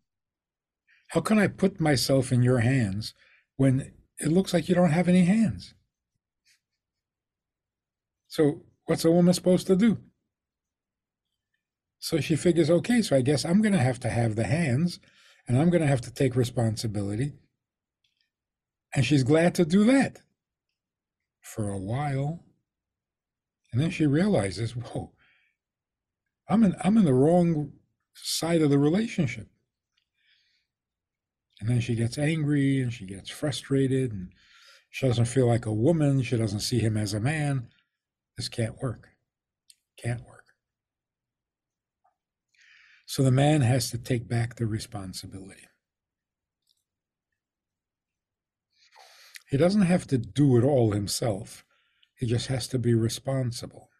How 1.16 1.22
can 1.22 1.38
I 1.38 1.46
put 1.46 1.80
myself 1.80 2.30
in 2.30 2.42
your 2.42 2.58
hands 2.58 3.14
when 3.56 3.90
it 4.20 4.28
looks 4.28 4.52
like 4.52 4.68
you 4.68 4.74
don't 4.74 4.90
have 4.90 5.08
any 5.08 5.24
hands? 5.24 5.72
So 8.28 8.64
what's 8.84 9.06
a 9.06 9.10
woman 9.10 9.32
supposed 9.32 9.66
to 9.68 9.76
do? 9.76 9.96
So 11.98 12.20
she 12.20 12.36
figures, 12.36 12.68
okay, 12.68 13.00
so 13.00 13.16
I 13.16 13.22
guess 13.22 13.46
I'm 13.46 13.62
going 13.62 13.72
to 13.72 13.78
have 13.78 13.98
to 14.00 14.10
have 14.10 14.36
the 14.36 14.44
hands 14.44 15.00
and 15.48 15.56
I'm 15.56 15.70
going 15.70 15.80
to 15.80 15.88
have 15.88 16.02
to 16.02 16.12
take 16.12 16.36
responsibility. 16.36 17.32
And 18.94 19.02
she's 19.06 19.24
glad 19.24 19.54
to 19.54 19.64
do 19.64 19.84
that 19.84 20.20
for 21.40 21.70
a 21.70 21.78
while. 21.78 22.44
And 23.72 23.80
then 23.80 23.88
she 23.88 24.04
realizes, 24.04 24.76
whoa, 24.76 25.12
I'm 26.46 26.62
in, 26.62 26.76
I'm 26.84 26.98
in 26.98 27.06
the 27.06 27.14
wrong 27.14 27.72
side 28.12 28.60
of 28.60 28.68
the 28.68 28.78
relationship. 28.78 29.48
And 31.60 31.68
then 31.68 31.80
she 31.80 31.94
gets 31.94 32.18
angry 32.18 32.80
and 32.80 32.92
she 32.92 33.06
gets 33.06 33.30
frustrated 33.30 34.12
and 34.12 34.32
she 34.90 35.06
doesn't 35.06 35.24
feel 35.26 35.46
like 35.46 35.66
a 35.66 35.72
woman. 35.72 36.22
She 36.22 36.36
doesn't 36.36 36.60
see 36.60 36.78
him 36.78 36.96
as 36.96 37.14
a 37.14 37.20
man. 37.20 37.68
This 38.36 38.48
can't 38.48 38.80
work. 38.82 39.08
Can't 39.96 40.20
work. 40.26 40.44
So 43.06 43.22
the 43.22 43.30
man 43.30 43.60
has 43.60 43.90
to 43.90 43.98
take 43.98 44.28
back 44.28 44.56
the 44.56 44.66
responsibility. 44.66 45.68
He 49.48 49.56
doesn't 49.56 49.82
have 49.82 50.06
to 50.08 50.18
do 50.18 50.58
it 50.58 50.64
all 50.64 50.90
himself, 50.90 51.64
he 52.16 52.26
just 52.26 52.48
has 52.48 52.66
to 52.68 52.78
be 52.78 52.94
responsible. 52.94 53.90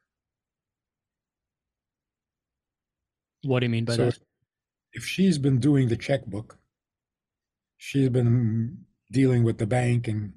What 3.43 3.61
do 3.61 3.67
you 3.67 3.71
mean 3.71 3.85
by 3.85 3.95
so 3.95 4.07
that? 4.07 4.15
If, 4.15 4.21
if 4.93 5.05
she's 5.05 5.39
been 5.39 5.61
doing 5.61 5.89
the 5.89 5.97
checkbook, 5.97 6.59
she's 7.87 8.09
been 8.09 8.79
dealing 9.13 9.45
with 9.45 9.59
the 9.59 9.67
bank 9.67 10.09
and 10.09 10.33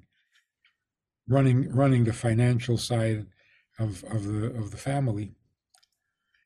running 1.28 1.68
running 1.72 2.04
the 2.04 2.12
financial 2.12 2.78
side 2.78 3.26
of 3.76 4.04
of 4.04 4.24
the 4.24 4.46
of 4.56 4.70
the 4.70 4.76
family. 4.76 5.34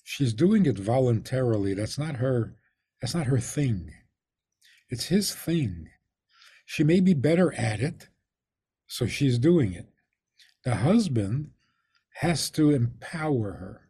She's 0.03 0.33
doing 0.33 0.65
it 0.65 0.79
voluntarily. 0.79 1.75
That's 1.75 1.99
not 1.99 2.17
her 2.17 2.55
that's 3.03 3.15
not 3.15 3.27
her 3.27 3.39
thing. 3.39 3.93
It's 4.89 5.07
his 5.07 5.35
thing. 5.35 5.91
She 6.65 6.83
may 6.83 7.01
be 7.01 7.13
better 7.13 7.53
at 7.53 7.81
it 7.81 8.09
so 8.87 9.07
she's 9.07 9.39
doing 9.39 9.75
it. 9.75 9.89
The 10.65 10.77
husband 10.77 11.51
has 12.21 12.49
to 12.53 12.71
empower 12.71 13.53
her. 13.53 13.81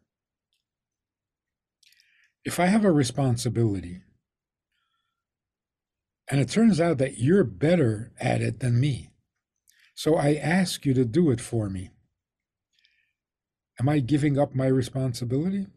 If 2.43 2.59
i 2.59 2.65
have 2.65 2.83
a 2.83 2.91
responsibility 2.91 4.01
and 6.29 6.39
it 6.39 6.49
turns 6.49 6.79
out 6.79 6.97
that 6.97 7.19
you're 7.19 7.43
better 7.43 8.11
at 8.19 8.41
it 8.41 8.59
than 8.59 8.79
me 8.79 9.11
so 9.95 10.15
I 10.15 10.35
ask 10.35 10.85
you 10.85 10.93
to 10.93 11.05
do 11.05 11.31
it 11.31 11.39
for 11.39 11.69
me. 11.69 11.91
Am 13.79 13.87
I 13.87 13.99
giving 13.99 14.37
up 14.37 14.53
my 14.53 14.67
responsibility? 14.67 15.67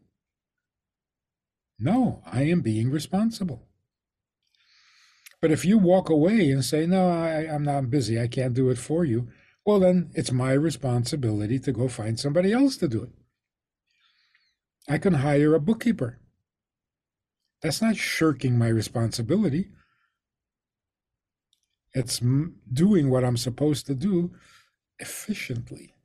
No, 1.79 2.21
I 2.25 2.43
am 2.43 2.59
being 2.59 2.91
responsible. 2.91 3.65
But 5.41 5.51
if 5.51 5.63
you 5.63 5.77
walk 5.77 6.09
away 6.09 6.51
and 6.51 6.63
say, 6.63 6.85
No, 6.85 7.09
I, 7.09 7.45
am 7.45 7.63
not 7.63 7.89
busy, 7.89 8.19
I 8.19 8.27
can't 8.27 8.53
do 8.53 8.69
it 8.69 8.77
for 8.77 9.05
you, 9.05 9.29
well, 9.65 9.79
then 9.79 10.11
it's 10.13 10.33
my 10.33 10.51
responsibility 10.51 11.57
to 11.59 11.71
go 11.71 11.87
find 11.87 12.19
somebody 12.19 12.51
else 12.51 12.75
to 12.77 12.89
do 12.89 13.03
it. 13.03 13.11
I 14.89 14.97
can 14.97 15.15
hire 15.15 15.53
a 15.53 15.59
bookkeeper. 15.61 16.19
That's 17.61 17.81
not 17.81 17.95
shirking 17.95 18.57
my 18.57 18.67
responsibility. 18.67 19.69
It's 21.93 22.21
doing 22.71 23.09
what 23.09 23.23
I'm 23.23 23.37
supposed 23.37 23.87
to 23.87 23.95
do 23.95 24.31
efficiently. 24.99 25.95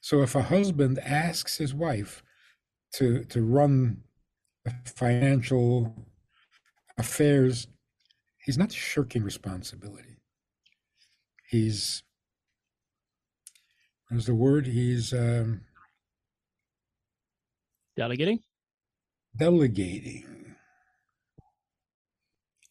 So 0.00 0.22
if 0.22 0.34
a 0.34 0.42
husband 0.42 0.98
asks 1.00 1.56
his 1.56 1.74
wife 1.74 2.22
to, 2.94 3.24
to 3.24 3.42
run 3.42 4.02
financial 4.84 5.94
affairs, 6.96 7.66
he's 8.38 8.56
not 8.56 8.70
shirking 8.70 9.24
responsibility. 9.24 10.18
He's, 11.48 12.04
what's 14.08 14.26
the 14.26 14.34
word? 14.34 14.66
He's 14.66 15.12
um, 15.12 15.62
delegating. 17.96 18.40
Delegating. 19.36 20.54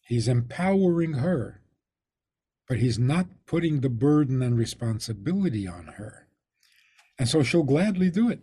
He's 0.06 0.28
empowering 0.28 1.14
her 1.14 1.60
but 2.68 2.78
he's 2.78 2.98
not 2.98 3.26
putting 3.46 3.80
the 3.80 3.88
burden 3.88 4.42
and 4.42 4.58
responsibility 4.58 5.66
on 5.66 5.86
her. 5.98 6.26
And 7.18 7.28
so 7.28 7.42
she'll 7.42 7.62
gladly 7.62 8.10
do 8.10 8.28
it. 8.28 8.40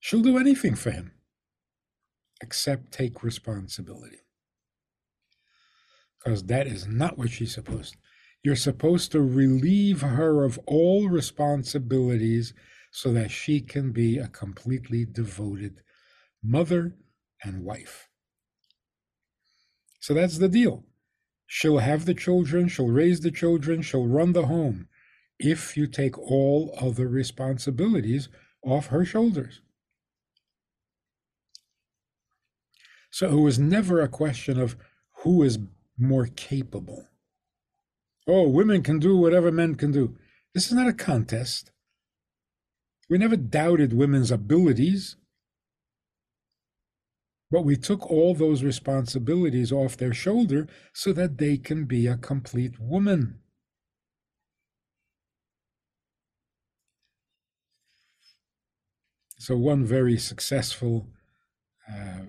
She'll 0.00 0.22
do 0.22 0.38
anything 0.38 0.74
for 0.74 0.90
him 0.90 1.12
except 2.42 2.92
take 2.92 3.22
responsibility. 3.22 4.18
Because 6.18 6.44
that 6.44 6.66
is 6.66 6.86
not 6.86 7.16
what 7.16 7.30
she's 7.30 7.54
supposed. 7.54 7.96
You're 8.42 8.56
supposed 8.56 9.10
to 9.12 9.22
relieve 9.22 10.02
her 10.02 10.44
of 10.44 10.58
all 10.66 11.08
responsibilities 11.08 12.52
so 12.92 13.12
that 13.12 13.30
she 13.30 13.60
can 13.60 13.92
be 13.92 14.18
a 14.18 14.28
completely 14.28 15.04
devoted 15.04 15.80
mother 16.42 16.94
and 17.42 17.64
wife. 17.64 18.08
So 20.00 20.14
that's 20.14 20.38
the 20.38 20.48
deal. 20.48 20.84
She'll 21.46 21.78
have 21.78 22.04
the 22.04 22.14
children, 22.14 22.68
she'll 22.68 22.88
raise 22.88 23.20
the 23.20 23.30
children, 23.30 23.82
she'll 23.82 24.06
run 24.06 24.32
the 24.32 24.46
home 24.46 24.88
if 25.38 25.76
you 25.76 25.86
take 25.86 26.18
all 26.18 26.76
other 26.80 27.08
responsibilities 27.08 28.28
off 28.62 28.86
her 28.86 29.04
shoulders. 29.04 29.60
So 33.10 33.30
it 33.30 33.40
was 33.40 33.58
never 33.58 34.00
a 34.00 34.08
question 34.08 34.60
of 34.60 34.76
who 35.22 35.42
is 35.42 35.58
more 35.98 36.26
capable. 36.26 37.08
Oh, 38.26 38.48
women 38.48 38.82
can 38.82 38.98
do 38.98 39.16
whatever 39.16 39.52
men 39.52 39.76
can 39.76 39.92
do. 39.92 40.18
This 40.52 40.66
is 40.66 40.72
not 40.72 40.88
a 40.88 40.92
contest. 40.92 41.70
We 43.08 43.18
never 43.18 43.36
doubted 43.36 43.92
women's 43.92 44.30
abilities. 44.30 45.16
But 47.50 47.64
we 47.64 47.76
took 47.76 48.10
all 48.10 48.34
those 48.34 48.64
responsibilities 48.64 49.70
off 49.70 49.96
their 49.96 50.14
shoulder 50.14 50.66
so 50.92 51.12
that 51.12 51.38
they 51.38 51.56
can 51.56 51.84
be 51.84 52.06
a 52.06 52.16
complete 52.16 52.80
woman. 52.80 53.38
So, 59.38 59.56
one 59.56 59.84
very 59.84 60.18
successful, 60.18 61.08
uh, 61.88 62.24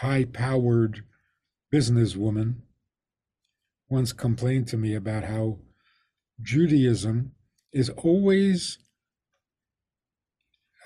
high 0.00 0.24
powered 0.24 1.04
businesswoman 1.72 2.62
once 3.88 4.12
complained 4.12 4.66
to 4.68 4.76
me 4.76 4.94
about 4.94 5.24
how 5.24 5.58
Judaism 6.40 7.32
is 7.72 7.90
always 7.90 8.78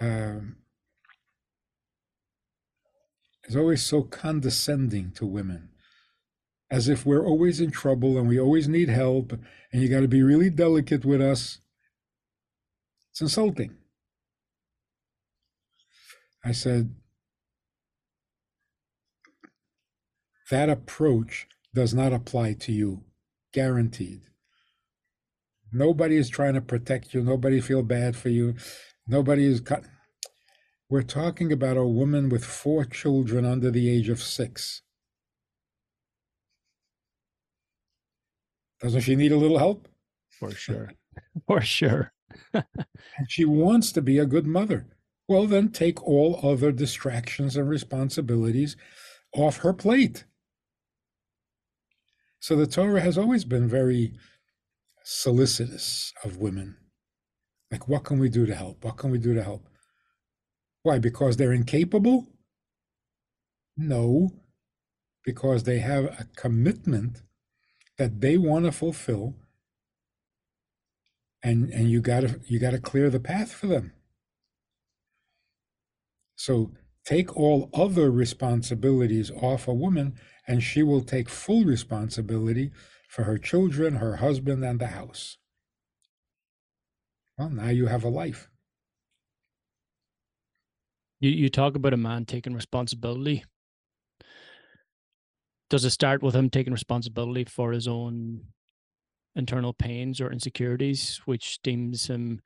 uh, 0.01 0.41
is 3.45 3.57
always 3.57 3.83
so 3.83 4.03
condescending 4.03 5.13
to 5.13 5.27
women, 5.27 5.71
as 6.71 6.89
if 6.89 7.05
we're 7.05 7.27
always 7.27 7.61
in 7.61 7.71
trouble 7.71 8.19
and 8.19 8.29
we 8.29 8.39
always 8.39 8.69
need 8.69 8.89
help, 8.89 9.33
and 9.73 9.83
you 9.83 9.89
got 9.89 10.01
to 10.01 10.09
be 10.09 10.23
really 10.23 10.51
delicate 10.51 11.05
with 11.05 11.21
us. 11.21 11.59
It's 13.11 13.21
insulting. 13.21 13.77
I 16.45 16.53
said, 16.53 16.95
that 20.51 20.69
approach 20.69 21.47
does 21.75 21.95
not 21.95 22.13
apply 22.13 22.55
to 22.55 22.73
you, 22.73 23.05
guaranteed. 23.53 24.23
Nobody 25.73 26.17
is 26.17 26.29
trying 26.29 26.55
to 26.55 26.61
protect 26.61 27.15
you. 27.15 27.23
Nobody 27.23 27.61
feel 27.61 27.83
bad 27.83 28.17
for 28.17 28.29
you. 28.29 28.57
Nobody 29.07 29.47
is 29.47 29.61
cut. 29.61 29.85
We're 30.93 31.01
talking 31.01 31.51
about 31.51 31.79
a 31.79 31.87
woman 31.87 32.29
with 32.29 32.45
four 32.45 32.85
children 32.85 33.47
under 33.47 33.71
the 33.71 33.89
age 33.89 34.11
of 34.11 34.21
six. 34.21 34.83
Doesn't 38.79 39.01
she 39.01 39.17
need 39.17 39.33
a 39.33 39.39
little 39.39 39.57
help? 39.57 39.89
For 40.39 40.51
sure. 40.51 40.93
For 41.47 41.63
sure. 41.63 42.13
and 42.53 42.67
she 43.27 43.47
wants 43.47 43.91
to 43.93 44.03
be 44.03 44.19
a 44.19 44.27
good 44.27 44.47
mother. 44.47 44.85
Well, 45.29 45.47
then 45.47 45.71
take 45.71 46.07
all 46.07 46.39
other 46.43 46.71
distractions 46.71 47.57
and 47.57 47.71
responsibilities 47.71 48.77
off 49.33 49.61
her 49.61 49.73
plate. 49.73 50.27
So 52.39 52.55
the 52.55 52.67
Torah 52.67 53.01
has 53.01 53.17
always 53.17 53.47
been 53.47 53.67
very 53.67 54.13
solicitous 55.05 56.13
of 56.23 56.37
women. 56.37 56.77
Like, 57.71 57.89
what 57.89 58.05
can 58.05 58.19
we 58.19 58.29
do 58.29 58.45
to 58.45 58.55
help? 58.55 58.85
What 58.85 58.99
can 58.99 59.11
we 59.11 59.17
do 59.17 59.33
to 59.33 59.43
help? 59.43 59.67
Why? 60.83 60.99
Because 60.99 61.37
they're 61.37 61.53
incapable? 61.53 62.27
No, 63.77 64.31
because 65.25 65.65
they 65.65 65.79
have 65.79 66.05
a 66.05 66.27
commitment 66.37 67.23
that 67.99 68.21
they 68.21 68.37
want 68.37 68.65
to 68.65 68.73
fulfill 68.73 69.35
and 71.43 71.71
and 71.71 71.91
you 71.91 72.01
got 72.01 72.21
to 72.21 72.41
you 72.47 72.59
got 72.59 72.71
to 72.71 72.81
clear 72.81 73.11
the 73.11 73.21
path 73.21 73.53
for 73.53 73.67
them 73.67 73.93
so 76.37 76.73
take 77.05 77.37
all 77.37 77.69
other 77.75 78.11
responsibilities 78.11 79.31
off 79.31 79.69
a 79.69 79.75
woman 79.75 80.15
and 80.47 80.63
she 80.63 80.83
will 80.83 81.03
take 81.03 81.29
full 81.29 81.65
responsibility 81.65 82.71
for 83.09 83.25
her 83.25 83.39
children 83.39 83.97
her 83.97 84.17
husband 84.17 84.65
and 84.65 84.81
the 84.81 84.89
house 84.89 85.39
well 87.39 87.51
now 87.51 87.69
you 87.69 87.87
have 87.87 88.05
a 88.05 88.09
life 88.09 88.49
you, 91.23 91.31
you 91.31 91.49
talk 91.49 91.77
about 91.77 91.95
a 91.95 91.97
man 91.97 92.27
taking 92.27 92.53
responsibility. 92.53 93.45
Does 95.71 95.85
it 95.85 95.91
start 95.91 96.23
with 96.23 96.35
him 96.35 96.51
taking 96.51 96.73
responsibility 96.73 97.45
for 97.45 97.73
his 97.73 97.89
own 97.89 98.49
internal 99.35 99.73
pains 99.73 100.21
or 100.21 100.31
insecurities, 100.31 101.23
which 101.25 101.63
deems 101.63 102.09
him 102.09 102.43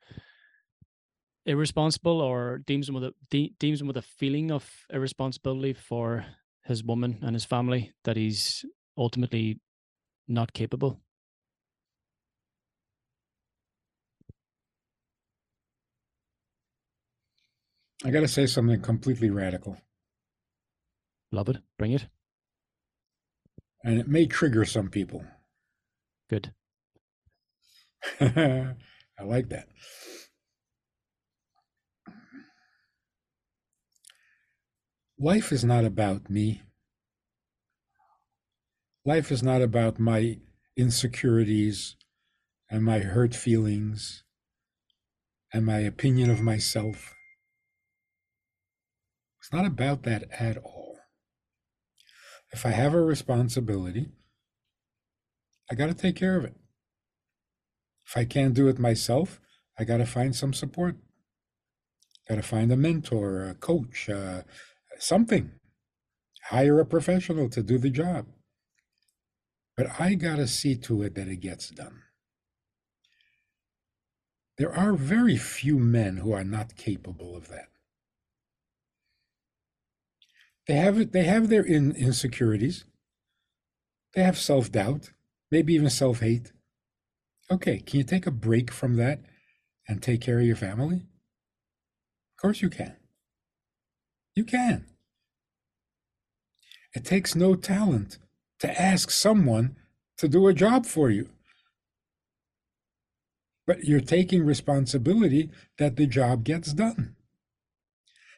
irresponsible 1.45 2.21
or 2.21 2.59
deems 2.59 2.87
him 2.87 2.95
with 2.95 3.03
a 3.03 3.13
de- 3.31 3.53
deems 3.59 3.81
him 3.81 3.87
with 3.87 3.97
a 3.97 4.01
feeling 4.01 4.51
of 4.51 4.85
irresponsibility 4.91 5.73
for 5.73 6.25
his 6.63 6.83
woman 6.83 7.17
and 7.21 7.33
his 7.33 7.45
family 7.45 7.91
that 8.03 8.15
he's 8.15 8.63
ultimately 8.97 9.59
not 10.27 10.53
capable. 10.53 11.01
I 18.05 18.11
got 18.11 18.21
to 18.21 18.27
say 18.27 18.45
something 18.45 18.81
completely 18.81 19.29
radical. 19.29 19.77
Love 21.31 21.49
it. 21.49 21.57
Bring 21.77 21.93
it. 21.93 22.07
And 23.83 23.99
it 23.99 24.07
may 24.07 24.27
trigger 24.27 24.65
some 24.65 24.89
people. 24.89 25.25
Good. 26.29 26.53
I 28.19 28.75
like 29.23 29.49
that. 29.49 29.67
Life 35.19 35.51
is 35.51 35.63
not 35.63 35.83
about 35.83 36.29
me. 36.29 36.61
Life 39.03 39.31
is 39.31 39.41
not 39.41 39.61
about 39.63 39.99
my 39.99 40.37
insecurities 40.75 41.95
and 42.69 42.83
my 42.83 42.99
hurt 42.99 43.33
feelings 43.33 44.23
and 45.51 45.65
my 45.65 45.79
opinion 45.79 46.29
of 46.29 46.41
myself. 46.41 47.16
It's 49.47 49.53
not 49.53 49.65
about 49.65 50.03
that 50.03 50.25
at 50.37 50.57
all. 50.57 50.97
If 52.51 52.65
I 52.65 52.71
have 52.71 52.93
a 52.93 53.01
responsibility, 53.01 54.09
I 55.71 55.75
got 55.75 55.85
to 55.85 55.93
take 55.93 56.17
care 56.17 56.35
of 56.35 56.43
it. 56.43 56.57
If 58.05 58.17
I 58.17 58.25
can't 58.25 58.53
do 58.53 58.67
it 58.67 58.77
myself, 58.77 59.39
I 59.79 59.85
got 59.85 59.97
to 59.97 60.05
find 60.05 60.35
some 60.35 60.51
support. 60.51 60.97
Got 62.27 62.35
to 62.35 62.41
find 62.41 62.73
a 62.73 62.75
mentor, 62.75 63.47
a 63.47 63.53
coach, 63.53 64.09
uh, 64.09 64.41
something. 64.99 65.51
Hire 66.49 66.81
a 66.81 66.85
professional 66.85 67.47
to 67.51 67.63
do 67.63 67.77
the 67.77 67.89
job. 67.89 68.25
But 69.77 69.97
I 69.97 70.15
got 70.15 70.35
to 70.35 70.47
see 70.49 70.75
to 70.75 71.03
it 71.03 71.15
that 71.15 71.29
it 71.29 71.39
gets 71.39 71.69
done. 71.69 72.01
There 74.57 74.75
are 74.75 74.91
very 74.91 75.37
few 75.37 75.79
men 75.79 76.17
who 76.17 76.33
are 76.33 76.43
not 76.43 76.75
capable 76.75 77.33
of 77.33 77.47
that. 77.47 77.69
They 80.67 80.75
have 80.75 81.11
they 81.11 81.23
have 81.23 81.49
their 81.49 81.63
in, 81.63 81.95
insecurities. 81.95 82.85
They 84.13 84.23
have 84.23 84.37
self-doubt, 84.37 85.11
maybe 85.51 85.73
even 85.73 85.89
self-hate. 85.89 86.51
Okay, 87.49 87.79
can 87.79 87.99
you 87.99 88.03
take 88.03 88.27
a 88.27 88.31
break 88.31 88.71
from 88.71 88.95
that 88.97 89.21
and 89.87 90.01
take 90.01 90.21
care 90.21 90.39
of 90.39 90.45
your 90.45 90.55
family? 90.55 90.97
Of 90.97 92.41
course 92.41 92.61
you 92.61 92.69
can. 92.69 92.95
You 94.35 94.43
can. 94.43 94.85
It 96.93 97.05
takes 97.05 97.35
no 97.35 97.55
talent 97.55 98.17
to 98.59 98.81
ask 98.81 99.11
someone 99.11 99.77
to 100.17 100.27
do 100.27 100.47
a 100.47 100.53
job 100.53 100.85
for 100.85 101.09
you. 101.09 101.29
But 103.67 103.83
you're 103.83 103.99
taking 103.99 104.45
responsibility 104.45 105.51
that 105.77 105.95
the 105.95 106.07
job 106.07 106.43
gets 106.43 106.73
done. 106.73 107.16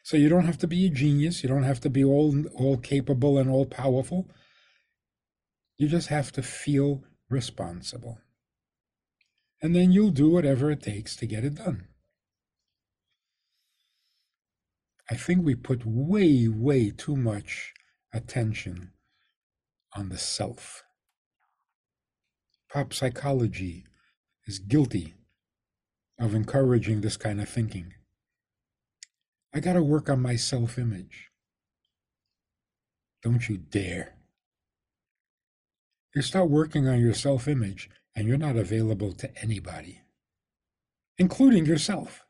So 0.02 0.16
you 0.16 0.28
don't 0.28 0.46
have 0.46 0.58
to 0.58 0.66
be 0.66 0.86
a 0.86 0.90
genius, 0.90 1.42
you 1.42 1.48
don't 1.48 1.62
have 1.62 1.80
to 1.80 1.90
be 1.90 2.04
all 2.04 2.46
all 2.54 2.76
capable 2.76 3.38
and 3.38 3.50
all 3.50 3.66
powerful. 3.66 4.28
You 5.76 5.88
just 5.88 6.08
have 6.08 6.32
to 6.32 6.42
feel 6.42 7.04
responsible. 7.28 8.18
And 9.62 9.74
then 9.74 9.92
you'll 9.92 10.10
do 10.10 10.30
whatever 10.30 10.70
it 10.70 10.82
takes 10.82 11.16
to 11.16 11.26
get 11.26 11.44
it 11.44 11.56
done. 11.56 11.86
I 15.10 15.16
think 15.16 15.44
we 15.44 15.54
put 15.54 15.84
way, 15.84 16.46
way 16.48 16.90
too 16.90 17.16
much 17.16 17.74
attention 18.14 18.92
on 19.94 20.08
the 20.08 20.18
self. 20.18 20.84
Pop 22.72 22.94
psychology 22.94 23.84
is 24.46 24.60
guilty 24.60 25.14
of 26.18 26.34
encouraging 26.34 27.00
this 27.00 27.16
kind 27.16 27.40
of 27.40 27.48
thinking. 27.48 27.94
I 29.52 29.60
got 29.60 29.72
to 29.72 29.82
work 29.82 30.08
on 30.08 30.20
my 30.22 30.36
self 30.36 30.78
image. 30.78 31.30
Don't 33.22 33.48
you 33.48 33.58
dare. 33.58 34.14
You 36.14 36.22
start 36.22 36.50
working 36.50 36.88
on 36.88 37.00
your 37.00 37.14
self 37.14 37.48
image 37.48 37.90
and 38.14 38.26
you're 38.26 38.38
not 38.38 38.56
available 38.56 39.12
to 39.12 39.42
anybody, 39.42 40.02
including 41.18 41.66
yourself. 41.66 42.24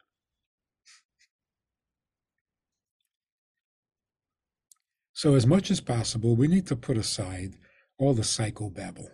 So, 5.13 5.35
as 5.35 5.47
much 5.47 5.71
as 5.71 5.81
possible, 5.81 6.35
we 6.35 6.49
need 6.49 6.67
to 6.69 6.77
put 6.77 6.97
aside 6.97 7.55
all 7.99 8.15
the 8.15 8.23
psychobabble. 8.23 9.09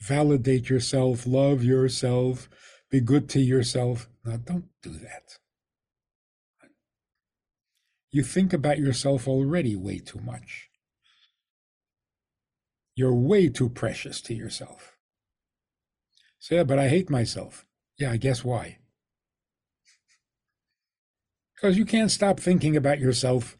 Validate 0.00 0.70
yourself, 0.70 1.26
love 1.26 1.62
yourself, 1.62 2.48
be 2.90 3.00
good 3.00 3.28
to 3.30 3.40
yourself. 3.40 4.08
Now, 4.24 4.38
don't 4.38 4.68
do 4.82 4.90
that. 4.90 5.38
You 8.12 8.22
think 8.22 8.52
about 8.52 8.78
yourself 8.78 9.26
already 9.26 9.74
way 9.74 9.98
too 9.98 10.20
much. 10.20 10.68
You're 12.94 13.14
way 13.14 13.48
too 13.48 13.70
precious 13.70 14.20
to 14.22 14.34
yourself. 14.34 14.96
Say, 16.38 16.56
yeah, 16.56 16.64
but 16.64 16.78
I 16.78 16.88
hate 16.88 17.08
myself. 17.08 17.64
Yeah, 17.98 18.12
I 18.12 18.18
guess 18.18 18.44
why? 18.44 18.78
Because 21.54 21.78
you 21.78 21.86
can't 21.86 22.10
stop 22.10 22.38
thinking 22.38 22.76
about 22.76 22.98
yourself 22.98 23.56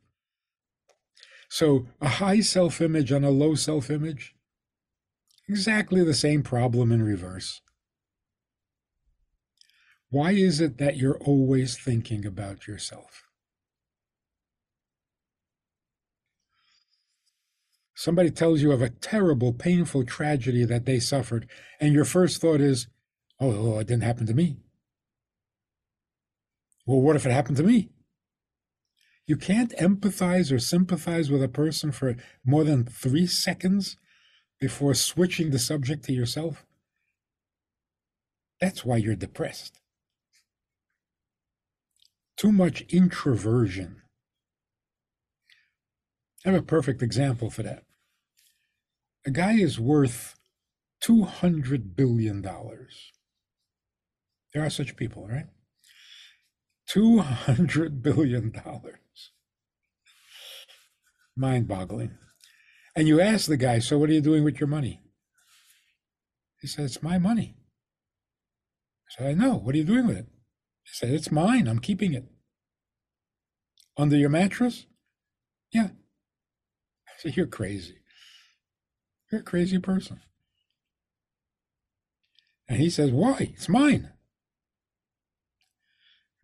so 1.53 1.87
a 2.01 2.09
high 2.09 2.41
self 2.41 2.81
image 2.81 3.13
and 3.13 3.27
a 3.27 3.31
low 3.31 3.55
self 3.55 3.91
image, 3.91 4.35
exactly 5.47 6.03
the 6.03 6.15
same 6.15 6.43
problem 6.43 6.91
in 6.91 7.03
reverse. 7.03 7.61
Why 10.09 10.33
is 10.33 10.63
it 10.63 10.79
that 10.79 10.97
you're 10.97 11.19
always 11.19 11.77
thinking 11.77 12.25
about 12.25 12.67
yourself? 12.67 13.29
Somebody 18.03 18.33
tells 18.33 18.63
you 18.63 18.73
of 18.73 18.83
a 18.83 18.91
terrible, 18.91 19.53
painful 19.53 20.05
tragedy 20.05 20.65
that 20.65 20.87
they 20.87 20.99
suffered, 20.99 21.49
and 21.79 21.95
your 21.95 22.05
first 22.05 22.41
thought 22.41 22.61
is, 22.61 22.89
oh, 23.39 23.53
oh, 23.53 23.75
oh 23.75 23.79
it 23.79 23.87
didn't 23.87 24.03
happen 24.03 24.27
to 24.27 24.35
me. 24.35 24.57
Well, 26.85 27.01
what 27.01 27.15
if 27.15 27.25
it 27.25 27.31
happened 27.31 27.59
to 27.59 27.63
me? 27.63 27.91
You 29.25 29.37
can't 29.37 29.73
empathize 29.79 30.51
or 30.51 30.59
sympathize 30.59 31.31
with 31.31 31.45
a 31.45 31.49
person 31.49 31.93
for 31.93 32.17
more 32.45 32.65
than 32.65 32.85
three 32.87 33.29
seconds 33.29 33.97
before 34.61 34.95
switching 34.95 35.53
the 35.53 35.61
subject 35.61 36.05
to 36.07 36.13
yourself. 36.13 36.67
That's 38.61 38.85
why 38.85 38.97
you're 38.97 39.15
depressed. 39.15 39.79
Too 42.37 42.51
much 42.51 42.81
introversion. 42.89 44.03
I 46.45 46.51
have 46.51 46.59
a 46.59 46.65
perfect 46.65 47.01
example 47.01 47.49
for 47.49 47.63
that. 47.63 47.85
A 49.27 49.31
guy 49.31 49.53
is 49.53 49.79
worth 49.79 50.37
$200 51.05 51.97
billion. 51.97 52.43
There 52.43 52.89
are 54.65 54.71
such 54.71 54.97
people, 54.97 55.29
right? 55.29 55.47
$200 56.91 58.03
billion 58.03 58.53
mind 61.37 61.69
boggling. 61.69 62.13
And 62.95 63.09
you 63.09 63.21
ask 63.21 63.47
the 63.47 63.57
guy, 63.57 63.79
So 63.79 63.99
what 63.99 64.11
are 64.11 64.13
you 64.13 64.21
doing 64.21 64.45
with 64.45 64.61
your 64.61 64.67
money? 64.67 65.01
He 66.61 66.67
said, 66.67 66.85
It's 66.85 67.03
my 67.03 67.19
money. 67.19 67.57
I 69.09 69.23
said, 69.23 69.31
I 69.31 69.35
know. 69.35 69.57
What 69.57 69.75
are 69.75 69.79
you 69.79 69.85
doing 69.85 70.07
with 70.07 70.19
it? 70.19 70.27
He 70.85 70.91
said, 70.93 71.11
It's 71.11 71.33
mine. 71.33 71.69
I'm 71.69 71.79
keeping 71.79 72.13
it. 72.13 72.27
Under 73.97 74.17
your 74.17 74.31
mattress? 74.31 74.87
Yeah. 75.73 75.89
I 77.09 77.13
said, 77.19 77.37
You're 77.37 77.47
crazy. 77.47 77.97
You're 79.33 79.41
a 79.41 79.45
crazy 79.45 79.79
person. 79.79 80.21
And 82.69 82.79
he 82.79 82.91
says, 82.91 83.11
Why? 83.11 83.55
It's 83.55 83.69
mine. 83.69 84.11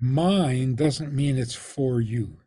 Mine 0.00 0.74
doesn't 0.74 1.12
mean 1.12 1.36
it's 1.36 1.54
for 1.54 2.00
you. 2.00 2.38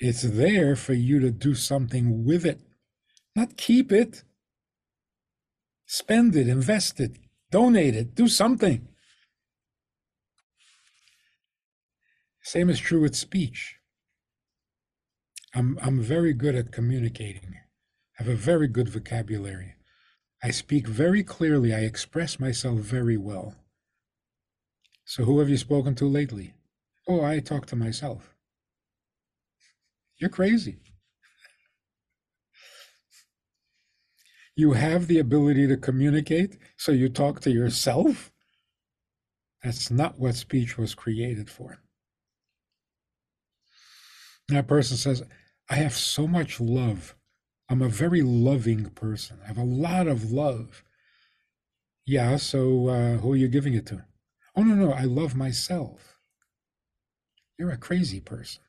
It's 0.00 0.22
there 0.22 0.74
for 0.74 0.94
you 0.94 1.20
to 1.20 1.30
do 1.30 1.54
something 1.54 2.24
with 2.24 2.46
it, 2.46 2.60
not 3.36 3.58
keep 3.58 3.92
it. 3.92 4.22
Spend 5.84 6.36
it, 6.36 6.48
invest 6.48 7.00
it, 7.00 7.16
donate 7.50 7.94
it, 7.94 8.14
do 8.14 8.28
something. 8.28 8.88
Same 12.42 12.68
is 12.70 12.78
true 12.78 13.00
with 13.00 13.16
speech. 13.16 13.76
I'm, 15.54 15.78
I'm 15.82 16.00
very 16.00 16.34
good 16.34 16.54
at 16.54 16.72
communicating. 16.72 17.56
Have 18.18 18.28
a 18.28 18.34
very 18.34 18.66
good 18.66 18.88
vocabulary. 18.88 19.74
I 20.42 20.50
speak 20.50 20.86
very 20.86 21.22
clearly. 21.22 21.72
I 21.72 21.80
express 21.80 22.40
myself 22.40 22.78
very 22.80 23.16
well. 23.16 23.54
So 25.04 25.24
who 25.24 25.38
have 25.38 25.48
you 25.48 25.56
spoken 25.56 25.94
to 25.96 26.06
lately? 26.06 26.54
Oh, 27.08 27.24
I 27.24 27.38
talk 27.38 27.66
to 27.66 27.76
myself. 27.76 28.34
You're 30.18 30.30
crazy. 30.30 30.78
You 34.56 34.72
have 34.72 35.06
the 35.06 35.20
ability 35.20 35.68
to 35.68 35.76
communicate, 35.76 36.58
so 36.76 36.90
you 36.90 37.08
talk 37.08 37.40
to 37.42 37.50
yourself? 37.50 38.32
That's 39.62 39.90
not 39.90 40.18
what 40.18 40.34
speech 40.34 40.76
was 40.76 40.96
created 40.96 41.48
for. 41.48 41.78
That 44.48 44.66
person 44.66 44.96
says, 44.96 45.22
I 45.70 45.76
have 45.76 45.94
so 45.94 46.26
much 46.26 46.60
love. 46.60 47.14
I'm 47.68 47.82
a 47.82 47.88
very 47.88 48.22
loving 48.22 48.90
person. 48.90 49.38
I 49.44 49.48
have 49.48 49.58
a 49.58 49.64
lot 49.64 50.06
of 50.06 50.32
love. 50.32 50.82
Yeah, 52.06 52.36
so 52.36 52.88
uh, 52.88 53.16
who 53.18 53.32
are 53.32 53.36
you 53.36 53.48
giving 53.48 53.74
it 53.74 53.86
to? 53.86 54.04
Oh, 54.56 54.62
no, 54.62 54.74
no, 54.74 54.92
I 54.92 55.02
love 55.02 55.36
myself. 55.36 56.18
You're 57.58 57.70
a 57.70 57.76
crazy 57.76 58.20
person. 58.20 58.62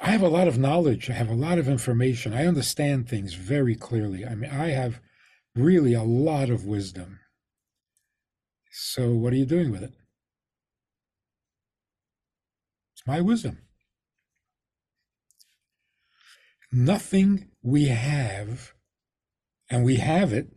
I 0.00 0.10
have 0.10 0.22
a 0.22 0.28
lot 0.28 0.48
of 0.48 0.58
knowledge. 0.58 1.08
I 1.08 1.12
have 1.12 1.30
a 1.30 1.34
lot 1.34 1.58
of 1.58 1.68
information. 1.68 2.34
I 2.34 2.46
understand 2.46 3.08
things 3.08 3.34
very 3.34 3.76
clearly. 3.76 4.26
I 4.26 4.34
mean, 4.34 4.50
I 4.50 4.70
have 4.70 5.00
really 5.54 5.94
a 5.94 6.02
lot 6.02 6.50
of 6.50 6.66
wisdom. 6.66 7.20
So, 8.72 9.14
what 9.14 9.32
are 9.32 9.36
you 9.36 9.46
doing 9.46 9.70
with 9.70 9.84
it? 9.84 9.92
It's 12.94 13.06
my 13.06 13.20
wisdom. 13.20 13.58
Nothing 16.76 17.50
we 17.62 17.84
have, 17.84 18.72
and 19.70 19.84
we 19.84 19.98
have 19.98 20.32
it, 20.32 20.48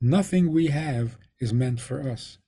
nothing 0.00 0.52
we 0.52 0.66
have 0.66 1.16
is 1.38 1.52
meant 1.52 1.80
for 1.80 2.00
us. 2.10 2.38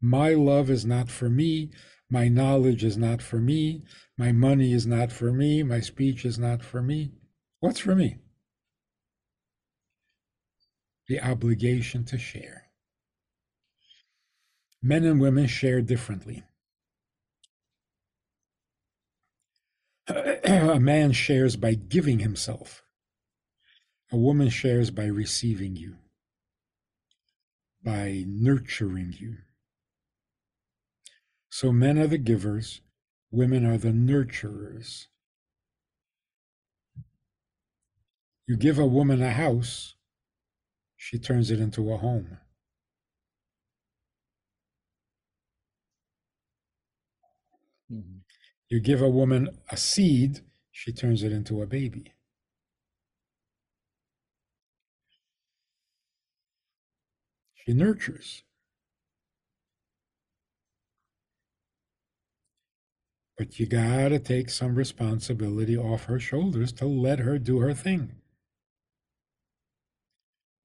My 0.00 0.30
love 0.30 0.68
is 0.68 0.84
not 0.84 1.08
for 1.08 1.28
me. 1.28 1.70
My 2.10 2.26
knowledge 2.26 2.82
is 2.82 2.96
not 2.96 3.22
for 3.22 3.38
me. 3.38 3.84
My 4.18 4.32
money 4.32 4.72
is 4.72 4.84
not 4.84 5.12
for 5.12 5.32
me. 5.32 5.62
My 5.62 5.78
speech 5.78 6.24
is 6.24 6.40
not 6.40 6.60
for 6.64 6.82
me. 6.82 7.12
What's 7.60 7.78
for 7.78 7.94
me? 7.94 8.16
The 11.06 11.20
obligation 11.20 12.04
to 12.06 12.18
share. 12.18 12.64
Men 14.82 15.04
and 15.04 15.20
women 15.20 15.46
share 15.46 15.82
differently. 15.82 16.42
A 20.44 20.78
man 20.78 21.12
shares 21.12 21.56
by 21.56 21.74
giving 21.74 22.20
himself. 22.20 22.84
A 24.12 24.16
woman 24.16 24.50
shares 24.50 24.90
by 24.92 25.06
receiving 25.06 25.74
you, 25.74 25.96
by 27.82 28.22
nurturing 28.26 29.14
you. 29.18 29.38
So 31.48 31.72
men 31.72 31.98
are 31.98 32.06
the 32.06 32.18
givers, 32.18 32.82
women 33.32 33.66
are 33.66 33.78
the 33.78 33.90
nurturers. 33.90 35.06
You 38.46 38.56
give 38.56 38.78
a 38.78 38.86
woman 38.86 39.22
a 39.22 39.30
house, 39.30 39.96
she 40.96 41.18
turns 41.18 41.50
it 41.50 41.58
into 41.58 41.92
a 41.92 41.96
home. 41.96 42.38
Mm-hmm. 47.92 48.15
You 48.68 48.80
give 48.80 49.00
a 49.00 49.08
woman 49.08 49.48
a 49.70 49.76
seed, 49.76 50.40
she 50.72 50.92
turns 50.92 51.22
it 51.22 51.32
into 51.32 51.62
a 51.62 51.66
baby. 51.66 52.12
She 57.54 57.72
nurtures. 57.72 58.42
But 63.38 63.60
you 63.60 63.66
got 63.66 64.08
to 64.08 64.18
take 64.18 64.50
some 64.50 64.74
responsibility 64.74 65.76
off 65.76 66.04
her 66.04 66.18
shoulders 66.18 66.72
to 66.74 66.86
let 66.86 67.18
her 67.18 67.38
do 67.38 67.58
her 67.60 67.74
thing. 67.74 68.12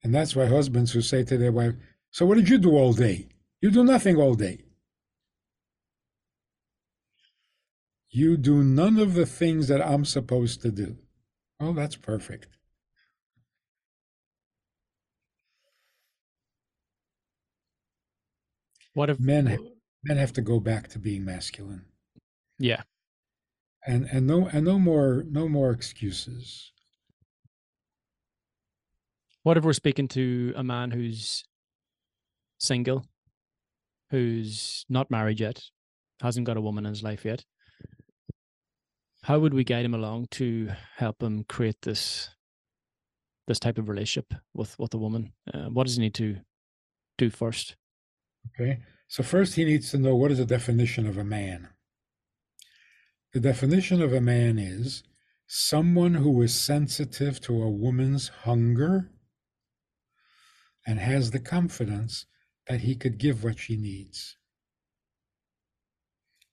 And 0.03 0.15
that's 0.15 0.35
why 0.35 0.45
husbands 0.45 0.91
who 0.93 1.01
say 1.01 1.23
to 1.23 1.37
their 1.37 1.51
wife, 1.51 1.75
So 2.11 2.25
what 2.25 2.35
did 2.37 2.49
you 2.49 2.57
do 2.57 2.71
all 2.71 2.93
day? 2.93 3.27
You 3.61 3.71
do 3.71 3.83
nothing 3.83 4.17
all 4.17 4.35
day. 4.35 4.63
You 8.11 8.35
do 8.35 8.61
none 8.61 8.99
of 8.99 9.13
the 9.13 9.25
things 9.25 9.69
that 9.69 9.81
I'm 9.81 10.03
supposed 10.03 10.61
to 10.63 10.71
do. 10.71 10.97
Well, 11.61 11.73
that's 11.73 11.95
perfect. 11.95 12.57
What 18.93 19.09
if 19.09 19.19
men 19.19 19.57
men 20.03 20.17
have 20.17 20.33
to 20.33 20.41
go 20.41 20.59
back 20.59 20.89
to 20.89 20.99
being 20.99 21.23
masculine? 21.23 21.85
Yeah. 22.59 22.83
And 23.87 24.05
and 24.11 24.27
no 24.27 24.47
and 24.47 24.65
no 24.65 24.77
more 24.77 25.23
no 25.29 25.47
more 25.47 25.71
excuses. 25.71 26.73
What 29.43 29.57
if 29.57 29.63
we're 29.63 29.73
speaking 29.73 30.09
to 30.09 30.53
a 30.57 30.63
man 30.63 30.91
who's 30.91 31.45
single, 32.59 33.05
who's 34.09 34.85
not 34.89 35.09
married 35.09 35.39
yet, 35.39 35.63
hasn't 36.21 36.45
got 36.45 36.57
a 36.57 36.61
woman 36.61 36.85
in 36.85 36.91
his 36.91 37.01
life 37.01 37.23
yet? 37.23 37.45
How 39.23 39.39
would 39.39 39.53
we 39.53 39.63
guide 39.63 39.85
him 39.85 39.93
along 39.93 40.27
to 40.31 40.71
help 40.95 41.21
him 41.21 41.43
create 41.43 41.81
this 41.83 42.29
this 43.47 43.59
type 43.59 43.77
of 43.77 43.89
relationship 43.89 44.33
with 44.53 44.77
with 44.79 44.93
a 44.93 44.97
woman? 44.97 45.33
Uh, 45.53 45.69
what 45.69 45.85
does 45.85 45.95
he 45.95 46.01
need 46.01 46.15
to 46.15 46.37
do 47.17 47.29
first? 47.29 47.75
Okay, 48.47 48.79
so 49.07 49.21
first 49.21 49.55
he 49.55 49.65
needs 49.65 49.91
to 49.91 49.99
know 49.99 50.15
what 50.15 50.31
is 50.31 50.39
the 50.39 50.45
definition 50.45 51.05
of 51.05 51.17
a 51.17 51.23
man. 51.23 51.69
The 53.33 53.39
definition 53.39 54.01
of 54.01 54.11
a 54.11 54.21
man 54.21 54.57
is 54.57 55.03
someone 55.47 56.15
who 56.15 56.41
is 56.41 56.59
sensitive 56.59 57.39
to 57.41 57.61
a 57.61 57.69
woman's 57.69 58.29
hunger 58.43 59.11
and 60.87 60.99
has 60.99 61.31
the 61.31 61.39
confidence 61.39 62.25
that 62.67 62.81
he 62.81 62.95
could 62.95 63.17
give 63.17 63.43
what 63.43 63.59
she 63.59 63.77
needs. 63.77 64.37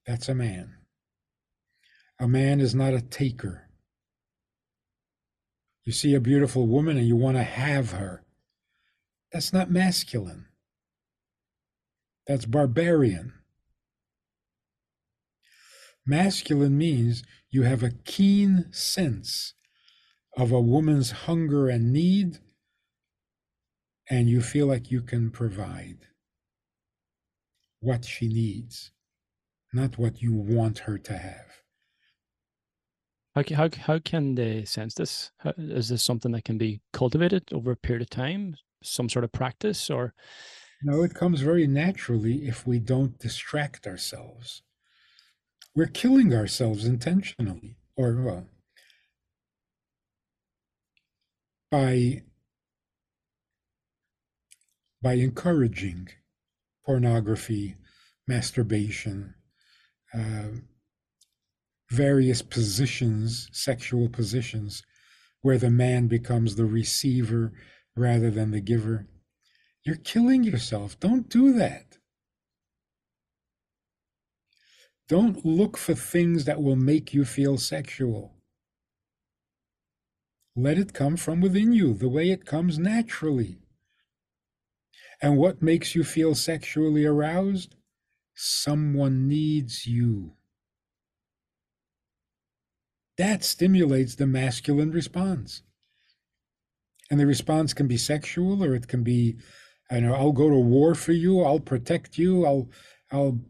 That's 0.06 0.28
a 0.28 0.34
man. 0.34 0.77
A 2.20 2.26
man 2.26 2.60
is 2.60 2.74
not 2.74 2.94
a 2.94 3.00
taker. 3.00 3.68
You 5.84 5.92
see 5.92 6.14
a 6.14 6.20
beautiful 6.20 6.66
woman 6.66 6.98
and 6.98 7.06
you 7.06 7.16
want 7.16 7.36
to 7.36 7.42
have 7.42 7.92
her. 7.92 8.24
That's 9.32 9.52
not 9.52 9.70
masculine. 9.70 10.46
That's 12.26 12.44
barbarian. 12.44 13.32
Masculine 16.04 16.76
means 16.76 17.22
you 17.50 17.62
have 17.62 17.82
a 17.82 17.90
keen 17.90 18.66
sense 18.72 19.54
of 20.36 20.50
a 20.50 20.60
woman's 20.60 21.10
hunger 21.10 21.68
and 21.68 21.92
need, 21.92 22.38
and 24.10 24.28
you 24.28 24.40
feel 24.40 24.66
like 24.66 24.90
you 24.90 25.02
can 25.02 25.30
provide 25.30 25.98
what 27.80 28.04
she 28.04 28.28
needs, 28.28 28.90
not 29.72 29.98
what 29.98 30.20
you 30.20 30.32
want 30.32 30.80
her 30.80 30.98
to 30.98 31.16
have. 31.16 31.62
How, 33.46 33.56
how, 33.56 33.68
how 33.86 33.98
can 33.98 34.34
they 34.34 34.64
sense 34.64 34.94
this? 34.94 35.30
How, 35.38 35.52
is 35.56 35.88
this 35.88 36.04
something 36.04 36.32
that 36.32 36.44
can 36.44 36.58
be 36.58 36.80
cultivated 36.92 37.44
over 37.52 37.72
a 37.72 37.76
period 37.76 38.02
of 38.02 38.10
time, 38.10 38.56
some 38.82 39.08
sort 39.08 39.24
of 39.24 39.32
practice, 39.32 39.90
or? 39.90 40.14
No, 40.82 41.02
it 41.02 41.14
comes 41.14 41.40
very 41.40 41.66
naturally 41.66 42.46
if 42.48 42.66
we 42.66 42.78
don't 42.78 43.18
distract 43.18 43.86
ourselves 43.86 44.62
we're 45.78 45.86
killing 45.86 46.34
ourselves 46.34 46.84
intentionally 46.84 47.76
or 47.96 48.20
well, 48.20 48.46
by 51.70 52.22
by 55.00 55.12
encouraging 55.12 56.08
pornography, 56.84 57.76
masturbation, 58.26 59.34
uh, 60.12 60.48
various 61.90 62.42
positions, 62.42 63.48
sexual 63.52 64.08
positions, 64.08 64.82
where 65.42 65.58
the 65.58 65.70
man 65.70 66.06
becomes 66.06 66.56
the 66.56 66.66
receiver 66.66 67.52
rather 67.96 68.30
than 68.30 68.50
the 68.50 68.60
giver. 68.60 69.06
You're 69.84 69.96
killing 69.96 70.44
yourself. 70.44 70.98
Don't 71.00 71.28
do 71.28 71.52
that. 71.54 71.98
Don't 75.08 75.44
look 75.46 75.78
for 75.78 75.94
things 75.94 76.44
that 76.44 76.62
will 76.62 76.76
make 76.76 77.14
you 77.14 77.24
feel 77.24 77.56
sexual. 77.56 78.34
Let 80.54 80.76
it 80.76 80.92
come 80.92 81.16
from 81.16 81.40
within 81.40 81.72
you 81.72 81.94
the 81.94 82.08
way 82.08 82.30
it 82.30 82.44
comes 82.44 82.78
naturally. 82.78 83.58
And 85.22 85.38
what 85.38 85.62
makes 85.62 85.94
you 85.94 86.04
feel 86.04 86.34
sexually 86.34 87.04
aroused? 87.04 87.76
Someone 88.34 89.26
needs 89.26 89.86
you. 89.86 90.34
That 93.18 93.42
stimulates 93.44 94.14
the 94.14 94.26
masculine 94.26 94.92
response. 94.92 95.62
And 97.10 97.18
the 97.18 97.26
response 97.26 97.74
can 97.74 97.88
be 97.88 97.96
sexual 97.96 98.62
or 98.62 98.74
it 98.74 98.86
can 98.86 99.02
be, 99.02 99.36
I 99.90 100.00
know, 100.00 100.14
I'll 100.14 100.32
go 100.32 100.48
to 100.48 100.56
war 100.56 100.94
for 100.94 101.12
you, 101.12 101.42
I'll 101.42 101.60
protect 101.60 102.16
you, 102.16 102.46
I'll 102.46 102.68
I'll 103.10 103.40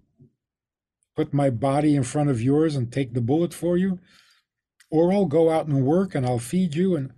put 1.17 1.35
my 1.35 1.51
body 1.51 1.97
in 1.97 2.05
front 2.05 2.31
of 2.31 2.41
yours 2.41 2.77
and 2.77 2.93
take 2.93 3.13
the 3.13 3.21
bullet 3.21 3.53
for 3.53 3.77
you. 3.77 3.99
Or 4.91 5.13
I'll 5.13 5.27
go 5.27 5.51
out 5.51 5.67
and 5.67 5.85
work 5.85 6.15
and 6.15 6.25
I'll 6.25 6.39
feed 6.39 6.75
you. 6.75 6.97
And 6.97 7.13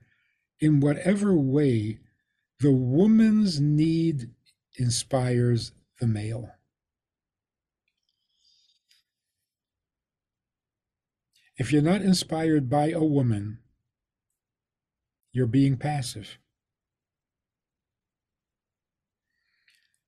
in 0.59 0.81
whatever 0.81 1.35
way 1.35 1.99
the 2.61 2.73
woman's 2.73 3.61
need 3.61 4.31
inspires 4.79 5.73
the 6.01 6.07
male. 6.07 6.51
If 11.61 11.75
you're 11.75 11.83
not 11.83 12.01
inspired 12.01 12.71
by 12.71 12.89
a 12.89 13.05
woman, 13.05 13.59
you're 15.31 15.47
being 15.47 15.77
passive. 15.77 16.39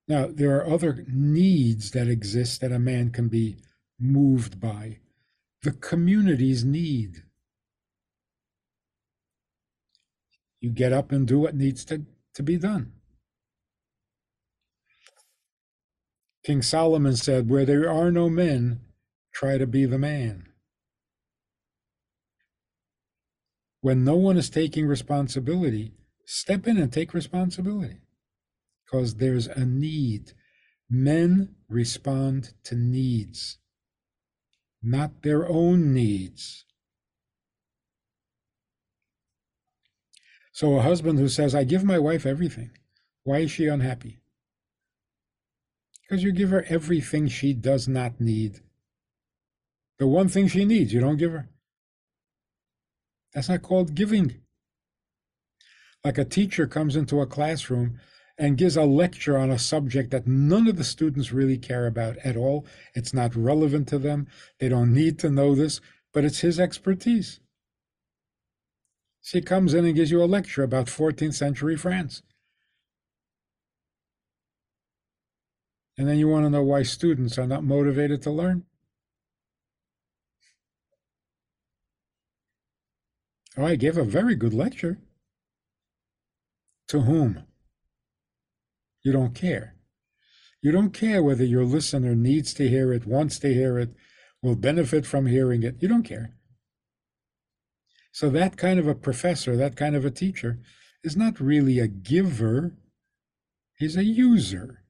Now, 0.08 0.28
there 0.32 0.56
are 0.56 0.66
other 0.66 1.04
needs 1.06 1.90
that 1.90 2.08
exist 2.08 2.62
that 2.62 2.72
a 2.72 2.78
man 2.78 3.10
can 3.10 3.28
be 3.28 3.58
moved 4.00 4.60
by. 4.60 5.00
The 5.62 5.72
community's 5.72 6.64
need. 6.64 7.22
You 10.62 10.70
get 10.70 10.94
up 10.94 11.12
and 11.12 11.28
do 11.28 11.38
what 11.38 11.54
needs 11.54 11.84
to, 11.84 12.06
to 12.32 12.42
be 12.42 12.56
done. 12.56 12.92
King 16.46 16.62
Solomon 16.62 17.14
said, 17.14 17.50
Where 17.50 17.66
there 17.66 17.90
are 17.90 18.10
no 18.10 18.30
men, 18.30 18.80
try 19.34 19.58
to 19.58 19.66
be 19.66 19.84
the 19.84 19.98
man. 19.98 20.48
When 23.82 24.04
no 24.04 24.14
one 24.14 24.38
is 24.38 24.48
taking 24.48 24.86
responsibility, 24.86 25.92
step 26.24 26.66
in 26.66 26.78
and 26.78 26.90
take 26.90 27.12
responsibility 27.12 27.98
because 28.84 29.16
there's 29.16 29.48
a 29.48 29.66
need. 29.66 30.32
Men 30.88 31.56
respond 31.68 32.52
to 32.64 32.76
needs, 32.76 33.58
not 34.82 35.22
their 35.22 35.48
own 35.48 35.92
needs. 35.92 36.64
So, 40.52 40.76
a 40.76 40.82
husband 40.82 41.18
who 41.18 41.28
says, 41.28 41.54
I 41.54 41.64
give 41.64 41.82
my 41.82 41.98
wife 41.98 42.26
everything, 42.26 42.70
why 43.24 43.38
is 43.38 43.50
she 43.50 43.66
unhappy? 43.66 44.20
Because 46.02 46.22
you 46.22 46.30
give 46.30 46.50
her 46.50 46.66
everything 46.68 47.26
she 47.26 47.54
does 47.54 47.88
not 47.88 48.20
need. 48.20 48.60
The 49.98 50.06
one 50.06 50.28
thing 50.28 50.46
she 50.46 50.66
needs, 50.66 50.92
you 50.92 51.00
don't 51.00 51.16
give 51.16 51.32
her. 51.32 51.48
That's 53.34 53.48
not 53.48 53.62
called 53.62 53.94
giving. 53.94 54.36
Like 56.04 56.18
a 56.18 56.24
teacher 56.24 56.66
comes 56.66 56.96
into 56.96 57.20
a 57.20 57.26
classroom 57.26 58.00
and 58.38 58.58
gives 58.58 58.76
a 58.76 58.84
lecture 58.84 59.38
on 59.38 59.50
a 59.50 59.58
subject 59.58 60.10
that 60.10 60.26
none 60.26 60.66
of 60.66 60.76
the 60.76 60.84
students 60.84 61.32
really 61.32 61.58
care 61.58 61.86
about 61.86 62.16
at 62.18 62.36
all. 62.36 62.66
It's 62.94 63.14
not 63.14 63.36
relevant 63.36 63.88
to 63.88 63.98
them. 63.98 64.26
They 64.58 64.68
don't 64.68 64.92
need 64.92 65.18
to 65.20 65.30
know 65.30 65.54
this, 65.54 65.80
but 66.12 66.24
it's 66.24 66.40
his 66.40 66.58
expertise. 66.58 67.40
She 69.22 69.40
comes 69.40 69.74
in 69.74 69.84
and 69.84 69.94
gives 69.94 70.10
you 70.10 70.22
a 70.22 70.26
lecture 70.26 70.64
about 70.64 70.86
14th 70.86 71.34
century 71.34 71.76
France. 71.76 72.22
And 75.96 76.08
then 76.08 76.18
you 76.18 76.26
want 76.26 76.44
to 76.46 76.50
know 76.50 76.62
why 76.62 76.82
students 76.82 77.38
are 77.38 77.46
not 77.46 77.62
motivated 77.62 78.22
to 78.22 78.30
learn? 78.30 78.64
Oh, 83.56 83.66
I 83.66 83.76
gave 83.76 83.98
a 83.98 84.04
very 84.04 84.34
good 84.34 84.54
lecture. 84.54 84.98
To 86.88 87.00
whom? 87.00 87.44
You 89.02 89.12
don't 89.12 89.34
care. 89.34 89.74
You 90.62 90.72
don't 90.72 90.94
care 90.94 91.22
whether 91.22 91.44
your 91.44 91.64
listener 91.64 92.14
needs 92.14 92.54
to 92.54 92.68
hear 92.68 92.92
it, 92.92 93.06
wants 93.06 93.38
to 93.40 93.52
hear 93.52 93.78
it, 93.78 93.94
will 94.42 94.54
benefit 94.54 95.04
from 95.04 95.26
hearing 95.26 95.62
it. 95.62 95.76
You 95.80 95.88
don't 95.88 96.04
care. 96.04 96.34
So, 98.12 98.30
that 98.30 98.56
kind 98.56 98.78
of 98.78 98.86
a 98.86 98.94
professor, 98.94 99.56
that 99.56 99.76
kind 99.76 99.96
of 99.96 100.04
a 100.04 100.10
teacher, 100.10 100.58
is 101.02 101.16
not 101.16 101.40
really 101.40 101.78
a 101.78 101.88
giver, 101.88 102.76
he's 103.78 103.96
a 103.96 104.04
user. 104.04 104.84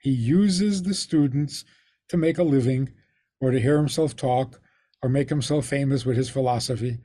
He 0.00 0.10
uses 0.10 0.84
the 0.84 0.94
students 0.94 1.64
to 2.08 2.16
make 2.16 2.38
a 2.38 2.42
living 2.42 2.92
or 3.40 3.50
to 3.50 3.60
hear 3.60 3.76
himself 3.76 4.16
talk 4.16 4.60
or 5.02 5.08
make 5.08 5.28
himself 5.28 5.66
famous 5.66 6.04
with 6.06 6.16
his 6.16 6.30
philosophy 6.30 6.98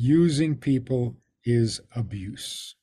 using 0.00 0.56
people 0.56 1.14
is 1.44 1.78
abuse. 1.94 2.74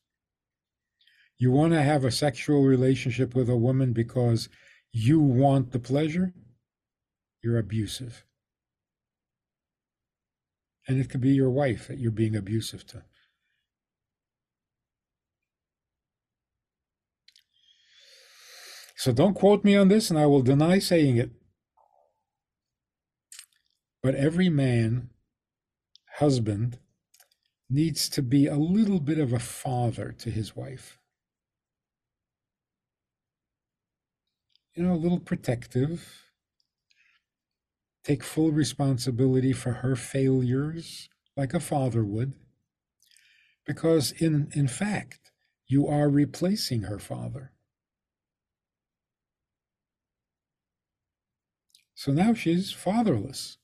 You 1.36 1.50
want 1.50 1.72
to 1.72 1.82
have 1.82 2.04
a 2.04 2.12
sexual 2.12 2.62
relationship 2.62 3.34
with 3.34 3.48
a 3.48 3.56
woman 3.56 3.92
because 3.92 4.48
you 4.92 5.18
want 5.18 5.72
the 5.72 5.80
pleasure, 5.80 6.32
you're 7.42 7.58
abusive. 7.58 8.24
And 10.86 11.00
it 11.00 11.10
could 11.10 11.20
be 11.20 11.30
your 11.30 11.50
wife 11.50 11.88
that 11.88 11.98
you're 11.98 12.12
being 12.12 12.36
abusive 12.36 12.86
to. 12.86 13.02
So 18.96 19.12
don't 19.12 19.34
quote 19.34 19.64
me 19.64 19.76
on 19.76 19.88
this, 19.88 20.08
and 20.08 20.18
I 20.18 20.26
will 20.26 20.42
deny 20.42 20.78
saying 20.78 21.16
it. 21.16 21.30
But 24.02 24.14
every 24.14 24.48
man, 24.48 25.10
husband, 26.16 26.78
needs 27.70 28.08
to 28.10 28.22
be 28.22 28.46
a 28.46 28.56
little 28.56 29.00
bit 29.00 29.18
of 29.18 29.32
a 29.32 29.38
father 29.38 30.12
to 30.12 30.30
his 30.30 30.54
wife. 30.56 30.98
You 34.74 34.82
know, 34.84 34.94
a 34.94 34.96
little 34.96 35.20
protective, 35.20 36.30
take 38.02 38.24
full 38.24 38.50
responsibility 38.50 39.52
for 39.52 39.72
her 39.72 39.94
failures 39.94 41.08
like 41.36 41.54
a 41.54 41.60
father 41.60 42.02
would. 42.04 42.32
Because 43.64 44.10
in, 44.10 44.50
in 44.52 44.66
fact, 44.66 45.30
you 45.68 45.86
are 45.86 46.08
replacing 46.10 46.82
her 46.82 46.98
father. 46.98 47.52
So 51.94 52.12
now 52.12 52.32
she's 52.32 52.72
fatherless. 52.72 53.58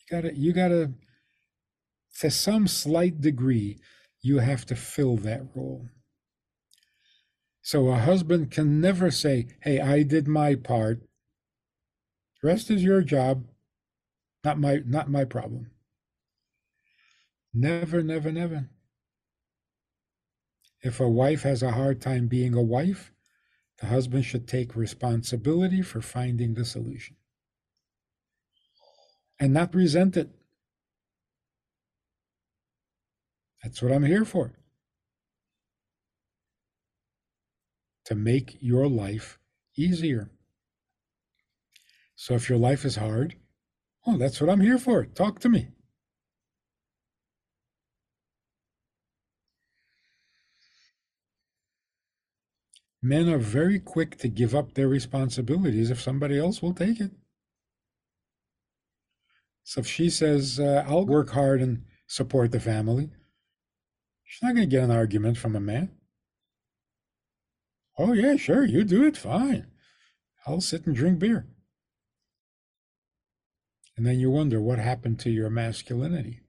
You 0.00 0.06
gotta, 0.10 0.34
you 0.36 0.52
gotta 0.52 0.92
to 2.20 2.30
some 2.30 2.68
slight 2.68 3.20
degree, 3.20 3.78
you 4.20 4.38
have 4.38 4.64
to 4.66 4.76
fill 4.76 5.16
that 5.18 5.42
role. 5.54 5.88
So 7.62 7.88
a 7.88 7.96
husband 7.96 8.50
can 8.50 8.80
never 8.80 9.10
say, 9.10 9.46
Hey, 9.60 9.80
I 9.80 10.02
did 10.02 10.26
my 10.28 10.54
part. 10.54 11.00
The 12.40 12.48
rest 12.48 12.70
is 12.70 12.82
your 12.82 13.02
job, 13.02 13.44
not 14.44 14.58
my 14.58 14.82
not 14.84 15.08
my 15.10 15.24
problem. 15.24 15.70
Never, 17.54 18.02
never, 18.02 18.32
never. 18.32 18.68
If 20.82 20.98
a 20.98 21.08
wife 21.08 21.42
has 21.42 21.62
a 21.62 21.72
hard 21.72 22.00
time 22.00 22.26
being 22.26 22.54
a 22.54 22.62
wife, 22.62 23.12
the 23.78 23.86
husband 23.86 24.24
should 24.24 24.48
take 24.48 24.74
responsibility 24.74 25.82
for 25.82 26.00
finding 26.00 26.54
the 26.54 26.64
solution 26.64 27.16
and 29.38 29.52
not 29.52 29.74
resent 29.74 30.16
it. 30.16 30.30
That's 33.62 33.80
what 33.80 33.92
I'm 33.92 34.04
here 34.04 34.24
for. 34.24 34.52
To 38.06 38.14
make 38.14 38.58
your 38.60 38.88
life 38.88 39.38
easier. 39.76 40.30
So 42.16 42.34
if 42.34 42.48
your 42.48 42.58
life 42.58 42.84
is 42.84 42.96
hard, 42.96 43.36
oh, 44.06 44.16
that's 44.18 44.40
what 44.40 44.50
I'm 44.50 44.60
here 44.60 44.78
for. 44.78 45.04
Talk 45.04 45.38
to 45.40 45.48
me. 45.48 45.68
Men 53.04 53.28
are 53.28 53.38
very 53.38 53.80
quick 53.80 54.16
to 54.18 54.28
give 54.28 54.54
up 54.54 54.74
their 54.74 54.88
responsibilities 54.88 55.90
if 55.90 56.00
somebody 56.00 56.38
else 56.38 56.62
will 56.62 56.74
take 56.74 57.00
it. 57.00 57.10
So 59.64 59.80
if 59.80 59.86
she 59.88 60.08
says, 60.08 60.60
uh, 60.60 60.84
I'll 60.86 61.06
work 61.06 61.30
hard 61.30 61.60
and 61.60 61.84
support 62.06 62.52
the 62.52 62.60
family, 62.60 63.10
She's 64.32 64.42
not 64.42 64.54
going 64.54 64.66
to 64.66 64.76
get 64.76 64.84
an 64.84 64.90
argument 64.90 65.36
from 65.36 65.54
a 65.54 65.60
man. 65.60 65.90
Oh, 67.98 68.14
yeah, 68.14 68.36
sure, 68.36 68.64
you 68.64 68.82
do 68.82 69.04
it, 69.04 69.14
fine. 69.14 69.66
I'll 70.46 70.62
sit 70.62 70.86
and 70.86 70.96
drink 70.96 71.18
beer. 71.18 71.48
And 73.94 74.06
then 74.06 74.18
you 74.18 74.30
wonder 74.30 74.58
what 74.58 74.78
happened 74.78 75.18
to 75.20 75.30
your 75.30 75.50
masculinity. 75.50 76.40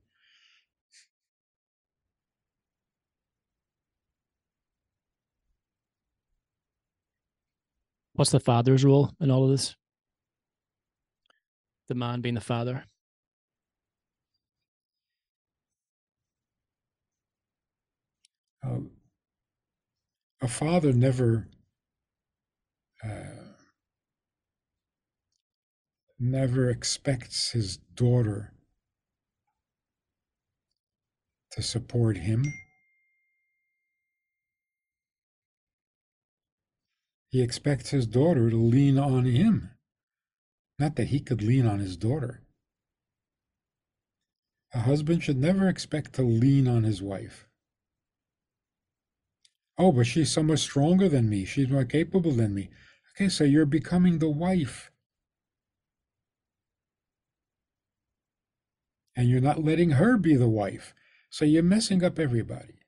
What's 8.13 8.31
the 8.31 8.39
father's 8.39 8.85
role 8.85 9.11
in 9.19 9.29
all 9.29 9.43
of 9.43 9.49
this? 9.49 9.75
The 11.89 11.95
man 11.95 12.21
being 12.21 12.35
the 12.35 12.39
father. 12.39 12.85
Uh, 18.63 18.79
a 20.41 20.47
father 20.47 20.93
never 20.93 21.47
uh, 23.03 23.43
never 26.19 26.69
expects 26.69 27.51
his 27.51 27.77
daughter 27.77 28.53
to 31.51 31.61
support 31.61 32.17
him. 32.17 32.45
He 37.29 37.41
expects 37.41 37.89
his 37.89 38.05
daughter 38.05 38.49
to 38.49 38.55
lean 38.55 38.97
on 38.97 39.25
him, 39.25 39.71
not 40.79 40.95
that 40.95 41.07
he 41.07 41.19
could 41.19 41.41
lean 41.41 41.65
on 41.65 41.79
his 41.79 41.97
daughter. 41.97 42.43
A 44.73 44.79
husband 44.79 45.23
should 45.23 45.37
never 45.37 45.67
expect 45.67 46.13
to 46.13 46.23
lean 46.23 46.67
on 46.67 46.83
his 46.83 47.01
wife. 47.01 47.47
Oh, 49.77 49.91
but 49.91 50.05
she's 50.05 50.31
so 50.31 50.43
much 50.43 50.59
stronger 50.59 51.09
than 51.09 51.29
me. 51.29 51.45
She's 51.45 51.69
more 51.69 51.85
capable 51.85 52.31
than 52.31 52.53
me. 52.53 52.69
Okay, 53.15 53.29
so 53.29 53.43
you're 53.43 53.65
becoming 53.65 54.19
the 54.19 54.29
wife. 54.29 54.91
And 59.15 59.29
you're 59.29 59.41
not 59.41 59.63
letting 59.63 59.91
her 59.91 60.17
be 60.17 60.35
the 60.35 60.49
wife. 60.49 60.93
So 61.29 61.45
you're 61.45 61.63
messing 61.63 62.03
up 62.03 62.19
everybody. 62.19 62.79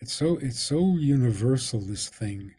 It's 0.00 0.12
so 0.12 0.38
it's 0.38 0.60
so 0.60 0.96
universal 0.96 1.80
this 1.80 2.08
thing. 2.08 2.54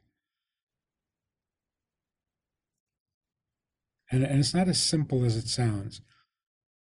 And, 4.12 4.24
and 4.24 4.40
it's 4.40 4.54
not 4.54 4.68
as 4.68 4.82
simple 4.82 5.24
as 5.24 5.36
it 5.36 5.48
sounds. 5.48 6.02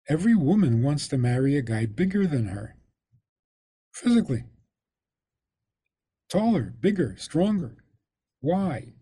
Every 0.08 0.34
woman 0.34 0.82
wants 0.82 1.06
to 1.08 1.18
marry 1.18 1.56
a 1.56 1.62
guy 1.62 1.84
bigger 1.84 2.26
than 2.26 2.46
her, 2.46 2.76
physically. 3.92 4.44
Taller, 6.30 6.74
bigger, 6.80 7.14
stronger. 7.18 7.84
Why? 8.40 8.94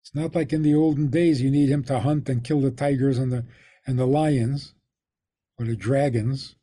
It's 0.00 0.14
not 0.14 0.34
like 0.34 0.52
in 0.52 0.62
the 0.62 0.74
olden 0.74 1.08
days 1.08 1.42
you 1.42 1.50
need 1.50 1.68
him 1.68 1.84
to 1.84 2.00
hunt 2.00 2.28
and 2.28 2.44
kill 2.44 2.60
the 2.60 2.70
tigers 2.70 3.18
and 3.18 3.32
the 3.32 3.44
and 3.86 3.98
the 3.98 4.06
lions 4.06 4.74
or 5.58 5.66
the 5.66 5.76
dragons. 5.76 6.56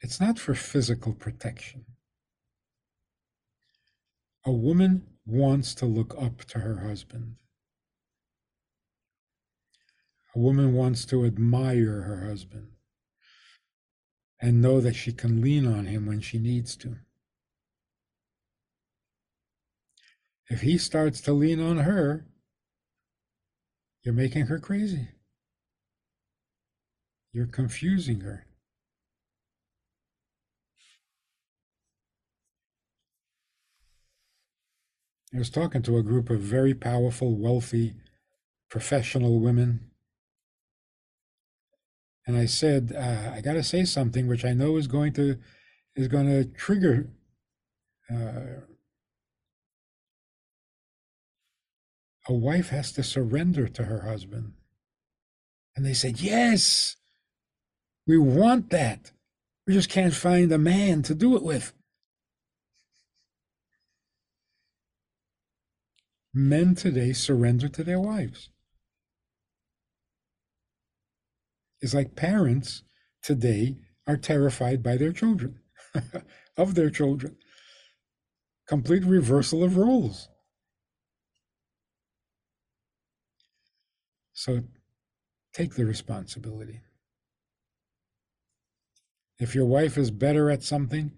It's 0.00 0.20
not 0.20 0.38
for 0.38 0.54
physical 0.54 1.12
protection. 1.12 1.84
A 4.44 4.52
woman 4.52 5.06
wants 5.26 5.74
to 5.76 5.86
look 5.86 6.14
up 6.18 6.44
to 6.44 6.60
her 6.60 6.78
husband. 6.78 7.36
A 10.36 10.38
woman 10.38 10.74
wants 10.74 11.06
to 11.06 11.24
admire 11.24 12.02
her 12.02 12.26
husband 12.26 12.68
and 14.38 14.60
know 14.60 14.82
that 14.82 14.94
she 14.94 15.10
can 15.10 15.40
lean 15.40 15.66
on 15.66 15.86
him 15.86 16.04
when 16.04 16.20
she 16.20 16.38
needs 16.38 16.76
to. 16.76 16.98
If 20.50 20.60
he 20.60 20.76
starts 20.76 21.22
to 21.22 21.32
lean 21.32 21.58
on 21.58 21.78
her, 21.78 22.26
you're 24.02 24.12
making 24.12 24.48
her 24.48 24.58
crazy. 24.58 25.08
You're 27.32 27.46
confusing 27.46 28.20
her. 28.20 28.46
I 35.34 35.38
was 35.38 35.48
talking 35.48 35.80
to 35.84 35.96
a 35.96 36.02
group 36.02 36.28
of 36.28 36.40
very 36.40 36.74
powerful, 36.74 37.34
wealthy, 37.38 37.94
professional 38.68 39.40
women 39.40 39.92
and 42.26 42.36
I 42.36 42.46
said, 42.46 42.92
uh, 42.96 43.32
I 43.34 43.40
got 43.40 43.54
to 43.54 43.62
say 43.62 43.84
something 43.84 44.26
which 44.26 44.44
I 44.44 44.52
know 44.52 44.76
is 44.76 44.86
going 44.86 45.12
to 45.14 45.38
is 45.94 46.08
going 46.08 46.26
to 46.26 46.44
trigger 46.44 47.08
uh, 48.10 48.60
a 52.28 52.32
wife 52.32 52.70
has 52.70 52.92
to 52.92 53.02
surrender 53.02 53.68
to 53.68 53.84
her 53.84 54.02
husband. 54.02 54.52
And 55.74 55.84
they 55.84 55.94
said, 55.94 56.20
Yes, 56.20 56.96
we 58.06 58.18
want 58.18 58.70
that. 58.70 59.12
We 59.66 59.74
just 59.74 59.90
can't 59.90 60.14
find 60.14 60.50
a 60.52 60.58
man 60.58 61.02
to 61.02 61.14
do 61.14 61.36
it 61.36 61.42
with. 61.42 61.72
Men 66.32 66.74
today 66.74 67.12
surrender 67.12 67.68
to 67.68 67.82
their 67.82 68.00
wives. 68.00 68.50
Is 71.80 71.94
like 71.94 72.16
parents 72.16 72.82
today 73.22 73.76
are 74.06 74.16
terrified 74.16 74.82
by 74.82 74.96
their 74.96 75.12
children, 75.12 75.60
of 76.56 76.74
their 76.74 76.90
children. 76.90 77.36
Complete 78.68 79.04
reversal 79.04 79.62
of 79.62 79.76
roles. 79.76 80.28
So 84.32 84.64
take 85.52 85.74
the 85.74 85.86
responsibility. 85.86 86.82
If 89.38 89.54
your 89.54 89.66
wife 89.66 89.98
is 89.98 90.10
better 90.10 90.50
at 90.50 90.62
something, 90.62 91.12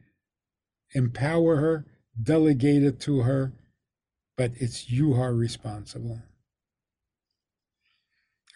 empower 0.94 1.56
her, 1.56 1.86
delegate 2.20 2.82
it 2.82 3.00
to 3.00 3.20
her, 3.20 3.52
but 4.36 4.52
it's 4.56 4.90
you 4.90 5.14
are 5.14 5.34
responsible. 5.34 6.22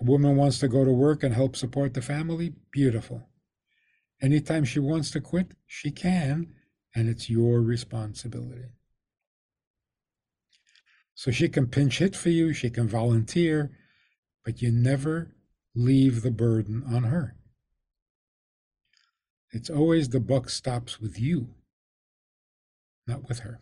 A 0.02 0.04
woman 0.04 0.34
wants 0.34 0.58
to 0.58 0.66
go 0.66 0.84
to 0.84 0.90
work 0.90 1.22
and 1.22 1.32
help 1.32 1.54
support 1.54 1.94
the 1.94 2.02
family, 2.02 2.54
beautiful. 2.72 3.28
Anytime 4.20 4.64
she 4.64 4.80
wants 4.80 5.12
to 5.12 5.20
quit, 5.20 5.52
she 5.64 5.92
can, 5.92 6.48
and 6.92 7.08
it's 7.08 7.30
your 7.30 7.60
responsibility. 7.60 8.64
So 11.14 11.30
she 11.30 11.48
can 11.48 11.68
pinch 11.68 11.98
hit 11.98 12.16
for 12.16 12.30
you, 12.30 12.52
she 12.52 12.68
can 12.68 12.88
volunteer, 12.88 13.78
but 14.44 14.60
you 14.60 14.72
never 14.72 15.36
leave 15.72 16.22
the 16.22 16.32
burden 16.32 16.82
on 16.84 17.04
her. 17.04 17.36
It's 19.52 19.70
always 19.70 20.08
the 20.08 20.18
buck 20.18 20.50
stops 20.50 20.98
with 21.00 21.20
you, 21.20 21.54
not 23.06 23.28
with 23.28 23.40
her. 23.40 23.60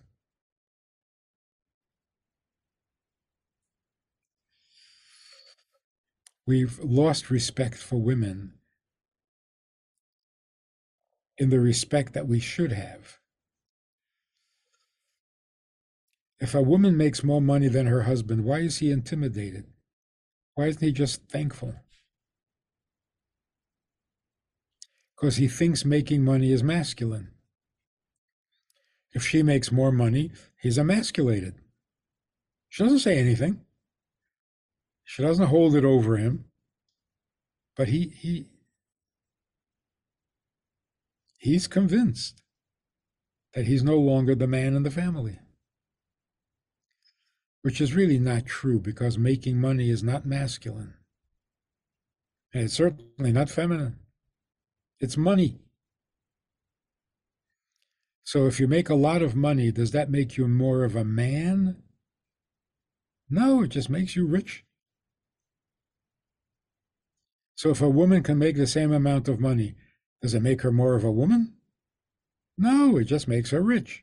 We've 6.51 6.81
lost 6.81 7.31
respect 7.31 7.77
for 7.77 8.03
women 8.03 8.55
in 11.39 11.51
the 11.51 11.61
respect 11.61 12.13
that 12.15 12.27
we 12.27 12.41
should 12.41 12.73
have. 12.73 13.21
If 16.41 16.53
a 16.53 16.61
woman 16.61 16.97
makes 16.97 17.23
more 17.23 17.41
money 17.41 17.69
than 17.69 17.87
her 17.87 18.03
husband, 18.03 18.45
why 18.45 18.63
is 18.63 18.79
he 18.79 18.91
intimidated? 18.91 19.67
Why 20.57 20.67
isn't 20.67 20.83
he 20.83 20.91
just 20.91 21.23
thankful? 21.29 21.77
Because 25.15 25.37
he 25.37 25.47
thinks 25.47 25.85
making 25.85 26.25
money 26.25 26.51
is 26.51 26.65
masculine. 26.65 27.29
If 29.13 29.25
she 29.25 29.45
makes 29.45 29.71
more 29.71 29.93
money, 29.93 30.33
he's 30.61 30.79
emasculated. 30.79 31.55
She 32.69 32.83
doesn't 32.83 32.99
say 32.99 33.21
anything. 33.21 33.61
She 35.11 35.23
doesn't 35.23 35.49
hold 35.49 35.75
it 35.75 35.85
over 35.85 36.19
him, 36.19 36.45
but 37.77 37.89
he 37.89 38.13
he 38.17 38.47
he's 41.37 41.67
convinced 41.67 42.45
that 43.53 43.67
he's 43.67 43.83
no 43.83 43.99
longer 43.99 44.37
the 44.37 44.47
man 44.47 44.77
in 44.77 44.85
the 44.85 44.91
family. 44.91 45.41
Which 47.63 47.81
is 47.81 47.93
really 47.93 48.21
not 48.21 48.47
true 48.47 48.79
because 48.79 49.19
making 49.19 49.61
money 49.61 49.91
is 49.91 50.05
not 50.05 50.27
masculine. 50.27 50.95
And 52.55 52.63
it's 52.63 52.75
certainly 52.75 53.33
not 53.33 53.51
feminine. 53.51 53.99
It's 55.01 55.17
money. 55.17 55.59
So 58.23 58.47
if 58.47 58.61
you 58.61 58.69
make 58.69 58.89
a 58.89 58.95
lot 58.95 59.23
of 59.23 59.35
money, 59.35 59.73
does 59.73 59.91
that 59.91 60.09
make 60.09 60.37
you 60.37 60.47
more 60.47 60.85
of 60.85 60.95
a 60.95 61.03
man? 61.03 61.83
No, 63.29 63.65
it 63.65 63.71
just 63.71 63.91
makes 63.91 64.15
you 64.15 64.25
rich. 64.25 64.65
So 67.61 67.69
if 67.69 67.83
a 67.83 67.91
woman 67.91 68.23
can 68.23 68.39
make 68.39 68.57
the 68.57 68.67
same 68.67 68.91
amount 68.91 69.29
of 69.29 69.39
money, 69.39 69.75
does 70.23 70.33
it 70.33 70.41
make 70.41 70.63
her 70.63 70.73
more 70.73 70.95
of 70.95 71.05
a 71.05 71.13
woman? 71.13 71.53
No, 72.57 72.97
it 72.97 73.05
just 73.05 73.29
makes 73.29 73.51
her 73.51 73.61
rich. 73.61 74.03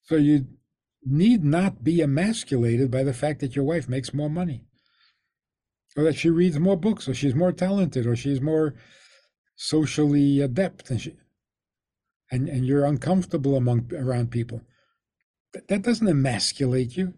So 0.00 0.16
you 0.16 0.46
need 1.04 1.44
not 1.44 1.84
be 1.84 2.00
emasculated 2.00 2.90
by 2.90 3.02
the 3.02 3.12
fact 3.12 3.40
that 3.40 3.54
your 3.54 3.66
wife 3.66 3.86
makes 3.86 4.14
more 4.14 4.30
money, 4.30 4.64
or 5.94 6.04
that 6.04 6.16
she 6.16 6.30
reads 6.30 6.58
more 6.58 6.78
books, 6.78 7.06
or 7.06 7.12
she's 7.12 7.34
more 7.34 7.52
talented, 7.52 8.06
or 8.06 8.16
she's 8.16 8.40
more 8.40 8.76
socially 9.56 10.40
adept, 10.40 10.88
and 10.88 11.02
she, 11.02 11.18
and, 12.30 12.48
and 12.48 12.64
you're 12.64 12.86
uncomfortable 12.86 13.56
among 13.56 13.92
around 13.92 14.30
people. 14.30 14.62
That 15.68 15.82
doesn't 15.82 16.08
emasculate 16.08 16.96
you. 16.96 17.12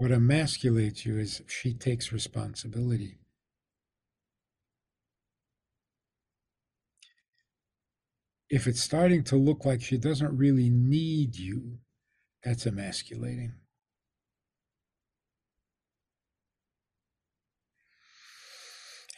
What 0.00 0.12
emasculates 0.12 1.04
you 1.04 1.18
is 1.18 1.42
she 1.46 1.74
takes 1.74 2.10
responsibility. 2.10 3.18
If 8.48 8.66
it's 8.66 8.80
starting 8.80 9.24
to 9.24 9.36
look 9.36 9.66
like 9.66 9.82
she 9.82 9.98
doesn't 9.98 10.34
really 10.34 10.70
need 10.70 11.36
you, 11.36 11.80
that's 12.42 12.64
emasculating. 12.64 13.52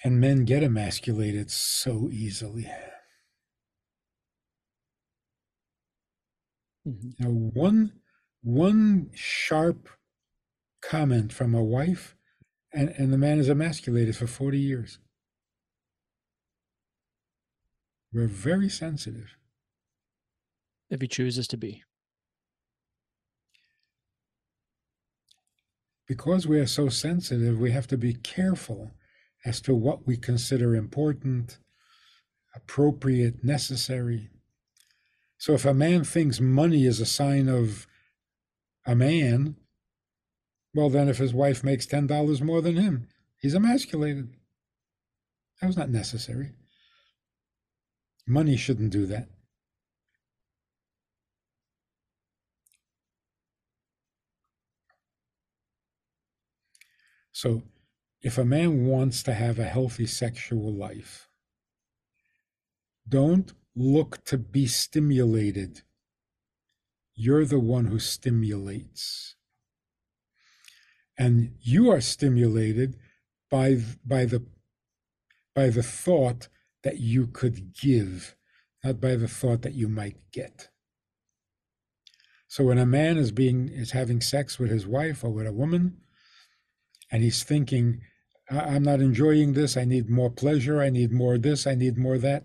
And 0.02 0.18
men 0.18 0.44
get 0.44 0.64
emasculated 0.64 1.52
so 1.52 2.08
easily. 2.10 2.68
Mm-hmm. 6.84 7.10
Now, 7.20 7.30
one 7.30 7.92
one 8.42 9.10
sharp 9.14 9.88
comment 10.82 11.32
from 11.32 11.54
a 11.54 11.62
wife, 11.62 12.16
and, 12.72 12.90
and 12.98 13.12
the 13.12 13.18
man 13.18 13.38
is 13.38 13.48
emasculated 13.48 14.16
for 14.16 14.26
40 14.26 14.58
years. 14.58 14.98
We're 18.12 18.26
very 18.26 18.68
sensitive. 18.68 19.36
If 20.90 21.00
he 21.00 21.08
chooses 21.08 21.48
to 21.48 21.56
be. 21.56 21.82
Because 26.06 26.46
we 26.46 26.60
are 26.60 26.66
so 26.66 26.90
sensitive, 26.90 27.58
we 27.58 27.70
have 27.70 27.86
to 27.86 27.96
be 27.96 28.12
careful 28.12 28.90
as 29.46 29.60
to 29.62 29.74
what 29.74 30.06
we 30.06 30.16
consider 30.16 30.74
important, 30.74 31.58
appropriate, 32.54 33.42
necessary. 33.42 34.28
So 35.38 35.54
if 35.54 35.64
a 35.64 35.72
man 35.72 36.04
thinks 36.04 36.38
money 36.38 36.84
is 36.84 37.00
a 37.00 37.06
sign 37.06 37.48
of 37.48 37.86
a 38.84 38.94
man, 38.94 39.56
well, 40.74 40.88
then 40.88 41.08
if 41.08 41.18
his 41.18 41.34
wife 41.34 41.62
makes 41.62 41.86
$10 41.86 42.40
more 42.40 42.62
than 42.62 42.76
him, 42.76 43.08
he's 43.36 43.54
emasculated. 43.54 44.30
That 45.60 45.66
was 45.66 45.76
not 45.76 45.90
necessary. 45.90 46.52
Money 48.26 48.56
shouldn't 48.56 48.90
do 48.90 49.06
that. 49.06 49.28
So, 57.32 57.62
if 58.20 58.38
a 58.38 58.44
man 58.44 58.86
wants 58.86 59.22
to 59.24 59.34
have 59.34 59.58
a 59.58 59.64
healthy 59.64 60.06
sexual 60.06 60.72
life, 60.72 61.28
don't 63.08 63.52
look 63.74 64.24
to 64.26 64.38
be 64.38 64.66
stimulated. 64.66 65.82
You're 67.14 67.44
the 67.44 67.58
one 67.58 67.86
who 67.86 67.98
stimulates. 67.98 69.34
And 71.18 71.54
you 71.60 71.90
are 71.90 72.00
stimulated 72.00 72.96
by, 73.50 73.78
by, 74.04 74.24
the, 74.24 74.44
by 75.54 75.68
the 75.68 75.82
thought 75.82 76.48
that 76.82 76.98
you 76.98 77.26
could 77.26 77.74
give, 77.74 78.34
not 78.82 79.00
by 79.00 79.16
the 79.16 79.28
thought 79.28 79.62
that 79.62 79.74
you 79.74 79.88
might 79.88 80.16
get. 80.32 80.68
So 82.48 82.64
when 82.64 82.78
a 82.78 82.84
man 82.84 83.16
is 83.16 83.32
being 83.32 83.68
is 83.68 83.92
having 83.92 84.20
sex 84.20 84.58
with 84.58 84.70
his 84.70 84.86
wife 84.86 85.24
or 85.24 85.30
with 85.30 85.46
a 85.46 85.52
woman, 85.52 85.98
and 87.10 87.22
he's 87.22 87.42
thinking, 87.42 88.02
I'm 88.50 88.82
not 88.82 89.00
enjoying 89.00 89.52
this, 89.52 89.76
I 89.76 89.84
need 89.84 90.10
more 90.10 90.30
pleasure, 90.30 90.80
I 90.80 90.90
need 90.90 91.12
more 91.12 91.38
this, 91.38 91.66
I 91.66 91.74
need 91.74 91.96
more 91.96 92.18
that. 92.18 92.44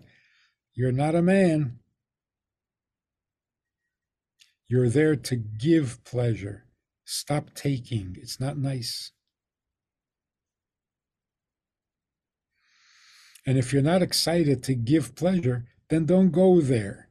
You're 0.74 0.92
not 0.92 1.14
a 1.14 1.22
man. 1.22 1.80
You're 4.68 4.88
there 4.88 5.16
to 5.16 5.36
give 5.36 6.02
pleasure. 6.04 6.64
Stop 7.10 7.54
taking. 7.54 8.18
It's 8.20 8.38
not 8.38 8.58
nice. 8.58 9.12
And 13.46 13.56
if 13.56 13.72
you're 13.72 13.80
not 13.80 14.02
excited 14.02 14.62
to 14.64 14.74
give 14.74 15.14
pleasure, 15.14 15.64
then 15.88 16.04
don't 16.04 16.32
go 16.32 16.60
there. 16.60 17.08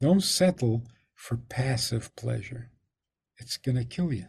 Don't 0.00 0.22
settle 0.22 0.84
for 1.16 1.36
passive 1.36 2.14
pleasure. 2.14 2.70
It's 3.38 3.56
going 3.56 3.76
to 3.76 3.84
kill 3.84 4.12
you. 4.12 4.26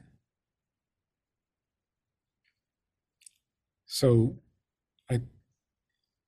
So, 3.85 4.37
I 5.07 5.21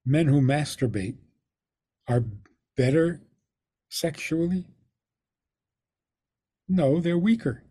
men 0.06 0.28
who 0.28 0.40
masturbate 0.40 1.18
are 2.08 2.24
better 2.78 3.24
sexually? 3.90 4.66
No, 6.68 7.00
they're 7.00 7.18
weaker. 7.18 7.64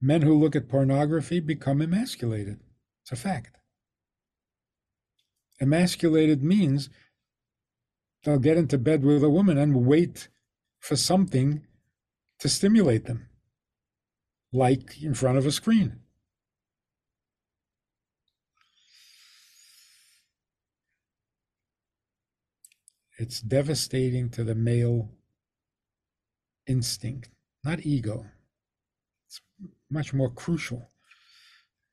Men 0.00 0.22
who 0.22 0.38
look 0.38 0.56
at 0.56 0.68
pornography 0.68 1.40
become 1.40 1.80
emasculated. 1.80 2.60
It's 3.02 3.12
a 3.12 3.16
fact. 3.16 3.56
Emasculated 5.60 6.42
means 6.42 6.90
they'll 8.24 8.38
get 8.38 8.56
into 8.56 8.78
bed 8.78 9.04
with 9.04 9.22
a 9.22 9.30
woman 9.30 9.56
and 9.58 9.86
wait 9.86 10.28
for 10.80 10.96
something 10.96 11.64
to 12.40 12.48
stimulate 12.48 13.04
them, 13.04 13.28
like 14.52 15.00
in 15.00 15.14
front 15.14 15.38
of 15.38 15.46
a 15.46 15.52
screen. 15.52 16.00
It's 23.18 23.40
devastating 23.40 24.30
to 24.30 24.42
the 24.42 24.56
male 24.56 25.10
instinct, 26.66 27.30
not 27.64 27.84
ego. 27.86 28.26
It's 29.28 29.40
much 29.90 30.12
more 30.12 30.30
crucial, 30.30 30.90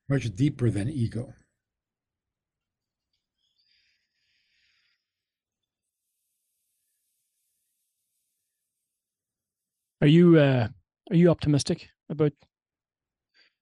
much 0.08 0.34
deeper 0.34 0.70
than 0.70 0.88
ego. 0.88 1.34
Are 10.00 10.06
you 10.06 10.38
uh, 10.38 10.68
are 11.10 11.16
you 11.16 11.30
optimistic 11.30 11.90
about 12.08 12.32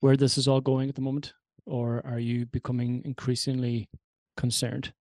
where 0.00 0.16
this 0.16 0.38
is 0.38 0.46
all 0.46 0.60
going 0.60 0.88
at 0.88 0.94
the 0.94 1.00
moment, 1.00 1.34
or 1.66 2.04
are 2.06 2.20
you 2.20 2.46
becoming 2.46 3.02
increasingly 3.04 3.88
concerned? 4.36 4.92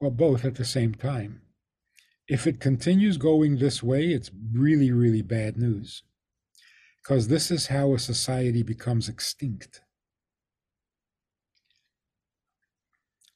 Well, 0.00 0.10
both 0.10 0.44
at 0.44 0.56
the 0.56 0.64
same 0.64 0.94
time. 0.94 1.42
If 2.30 2.46
it 2.46 2.60
continues 2.60 3.16
going 3.16 3.58
this 3.58 3.82
way, 3.82 4.12
it's 4.12 4.30
really, 4.52 4.92
really 4.92 5.20
bad 5.20 5.56
news. 5.56 6.04
Because 7.02 7.26
this 7.26 7.50
is 7.50 7.66
how 7.66 7.92
a 7.92 7.98
society 7.98 8.62
becomes 8.62 9.08
extinct. 9.08 9.80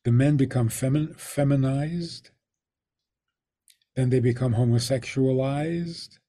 The 0.04 0.12
men 0.12 0.36
become 0.36 0.68
femin- 0.68 1.18
feminized, 1.18 2.30
then 3.96 4.10
they 4.10 4.20
become 4.20 4.54
homosexualized, 4.54 6.20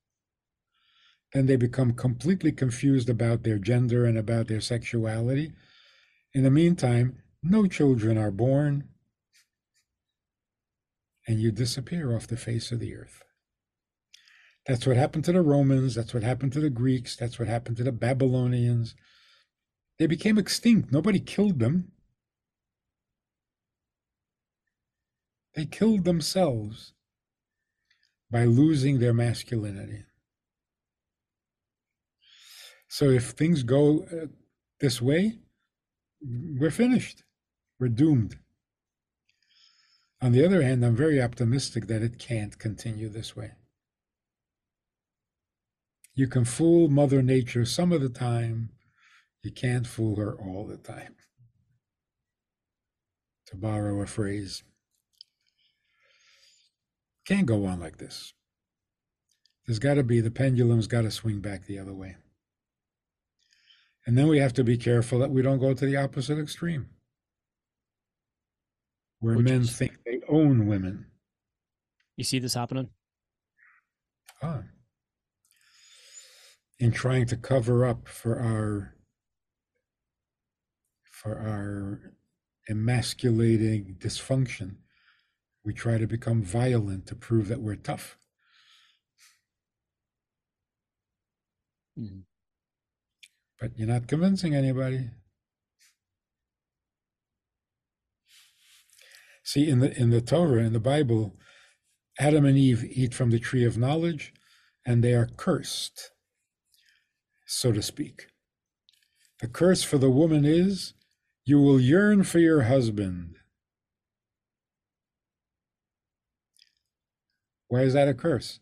then 1.34 1.46
they 1.46 1.58
become 1.58 1.94
completely 1.94 2.52
confused 2.52 3.10
about 3.10 3.44
their 3.44 3.60
gender 3.60 4.06
and 4.06 4.18
about 4.18 4.48
their 4.48 4.62
sexuality. 4.62 5.52
In 6.34 6.42
the 6.42 6.50
meantime, 6.50 7.22
no 7.44 7.68
children 7.68 8.18
are 8.18 8.32
born, 8.32 8.90
and 11.28 11.40
you 11.40 11.52
disappear 11.52 12.16
off 12.16 12.28
the 12.28 12.38
face 12.38 12.72
of 12.72 12.80
the 12.80 12.96
earth. 12.96 13.24
That's 14.66 14.88
what 14.88 14.98
happened 14.98 15.26
to 15.26 15.32
the 15.32 15.42
Romans. 15.42 15.96
That's 15.96 16.14
what 16.14 16.24
happened 16.24 16.54
to 16.54 16.60
the 16.60 16.70
Greeks. 16.70 17.16
That's 17.16 17.38
what 17.38 17.48
happened 17.48 17.78
to 17.78 17.84
the 17.84 17.92
Babylonians. 17.92 18.96
They 20.00 20.08
became 20.08 20.38
extinct. 20.38 20.92
Nobody 20.92 21.20
killed 21.20 21.60
them. 21.60 21.92
They 25.56 25.66
killed 25.66 26.04
themselves 26.04 26.94
by 28.30 28.44
losing 28.46 29.00
their 29.00 29.14
masculinity. 29.14 30.04
So 32.90 33.10
if 33.10 33.32
things 33.32 33.64
go 33.64 34.06
uh, 34.12 34.28
this 34.80 35.02
way, 35.02 35.40
we're 36.22 36.72
finished. 36.72 37.24
We're 37.80 37.90
doomed. 37.90 38.38
On 40.26 40.32
the 40.32 40.44
other 40.44 40.64
hand, 40.64 40.84
I'm 40.84 40.96
very 40.96 41.22
optimistic 41.22 41.86
that 41.86 42.02
it 42.02 42.18
can't 42.18 42.58
continue 42.58 43.10
this 43.10 43.36
way. 43.36 43.52
You 46.16 46.28
can 46.28 46.46
fool 46.46 46.88
Mother 46.88 47.22
Nature 47.22 47.64
some 47.64 47.92
of 47.92 48.02
the 48.02 48.10
time, 48.10 48.72
you 49.44 49.52
can't 49.52 49.86
fool 49.86 50.16
her 50.16 50.34
all 50.34 50.66
the 50.66 50.78
time. 50.78 51.14
To 53.50 53.56
borrow 53.56 54.02
a 54.02 54.08
phrase, 54.08 54.64
can't 57.28 57.46
go 57.46 57.68
on 57.68 57.80
like 57.80 57.98
this. 57.98 58.34
There's 59.68 59.78
got 59.78 59.94
to 59.94 60.04
be, 60.04 60.22
the 60.22 60.32
pendulum's 60.32 60.88
got 60.88 61.04
to 61.04 61.12
swing 61.12 61.40
back 61.40 61.68
the 61.68 61.78
other 61.78 61.94
way. 61.94 62.16
And 64.08 64.18
then 64.18 64.28
we 64.28 64.40
have 64.40 64.54
to 64.54 64.64
be 64.64 64.76
careful 64.76 65.20
that 65.20 65.30
we 65.30 65.44
don't 65.44 65.60
go 65.60 65.76
to 65.76 65.86
the 65.86 65.98
opposite 65.98 66.40
extreme 66.40 66.95
where 69.26 69.38
Which 69.38 69.46
men 69.46 69.62
is... 69.62 69.76
think 69.76 69.98
they 70.06 70.22
own 70.30 70.68
women. 70.68 71.08
You 72.16 72.24
see 72.24 72.38
this 72.38 72.54
happening? 72.54 72.90
Ah. 74.44 74.62
In 76.78 76.92
trying 76.92 77.26
to 77.28 77.36
cover 77.36 77.86
up 77.86 78.08
for 78.08 78.40
our 78.40 78.94
for 81.04 81.40
our 81.40 82.14
emasculating 82.70 83.96
dysfunction, 83.98 84.76
we 85.64 85.74
try 85.74 85.98
to 85.98 86.06
become 86.06 86.44
violent 86.44 87.08
to 87.08 87.16
prove 87.16 87.48
that 87.48 87.62
we're 87.62 87.78
tough. 87.78 88.20
Mm-hmm. 91.98 92.20
But 93.60 93.72
you're 93.76 93.88
not 93.88 94.08
convincing 94.08 94.54
anybody. 94.54 95.10
See, 99.46 99.70
in 99.70 99.80
the 99.80 99.96
in 99.96 100.10
the 100.10 100.22
Torah, 100.22 100.64
in 100.64 100.74
the 100.74 100.80
Bible, 100.80 101.38
Adam 102.20 102.46
and 102.46 102.58
Eve 102.58 102.84
eat 102.84 103.14
from 103.14 103.30
the 103.30 103.40
tree 103.40 103.64
of 103.64 103.78
knowledge, 103.78 104.34
and 104.84 105.04
they 105.04 105.14
are 105.14 105.30
cursed, 105.38 106.12
so 107.46 107.72
to 107.72 107.84
speak. 107.84 108.26
The 109.42 109.48
curse 109.48 109.84
for 109.84 110.00
the 110.00 110.10
woman 110.10 110.46
is 110.46 110.96
you 111.46 111.60
will 111.62 111.80
yearn 111.80 112.24
for 112.24 112.40
your 112.40 112.64
husband. 112.64 113.36
Why 117.68 117.82
is 117.82 117.94
that 117.94 118.08
a 118.08 118.16
curse? 118.16 118.60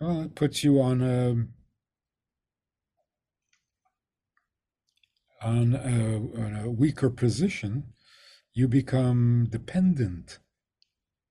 Well, 0.00 0.22
it 0.22 0.36
puts 0.36 0.62
you 0.62 0.80
on 0.80 1.02
a 1.02 1.46
on 5.44 5.74
a, 5.74 6.16
on 6.40 6.60
a 6.64 6.70
weaker 6.70 7.10
position. 7.10 7.94
You 8.60 8.68
become 8.68 9.46
dependent. 9.48 10.38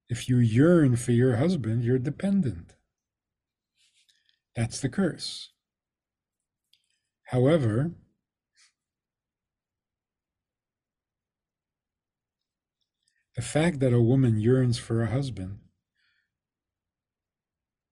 If 0.09 0.27
you 0.27 0.37
yearn 0.37 0.95
for 0.95 1.11
your 1.11 1.35
husband, 1.35 1.83
you're 1.83 1.99
dependent. 1.99 2.73
That's 4.55 4.79
the 4.79 4.89
curse. 4.89 5.51
However, 7.25 7.91
The 13.35 13.43
fact 13.43 13.79
that 13.79 13.93
a 13.93 14.01
woman 14.01 14.39
yearns 14.39 14.79
for 14.79 15.03
a 15.03 15.11
husband 15.11 15.59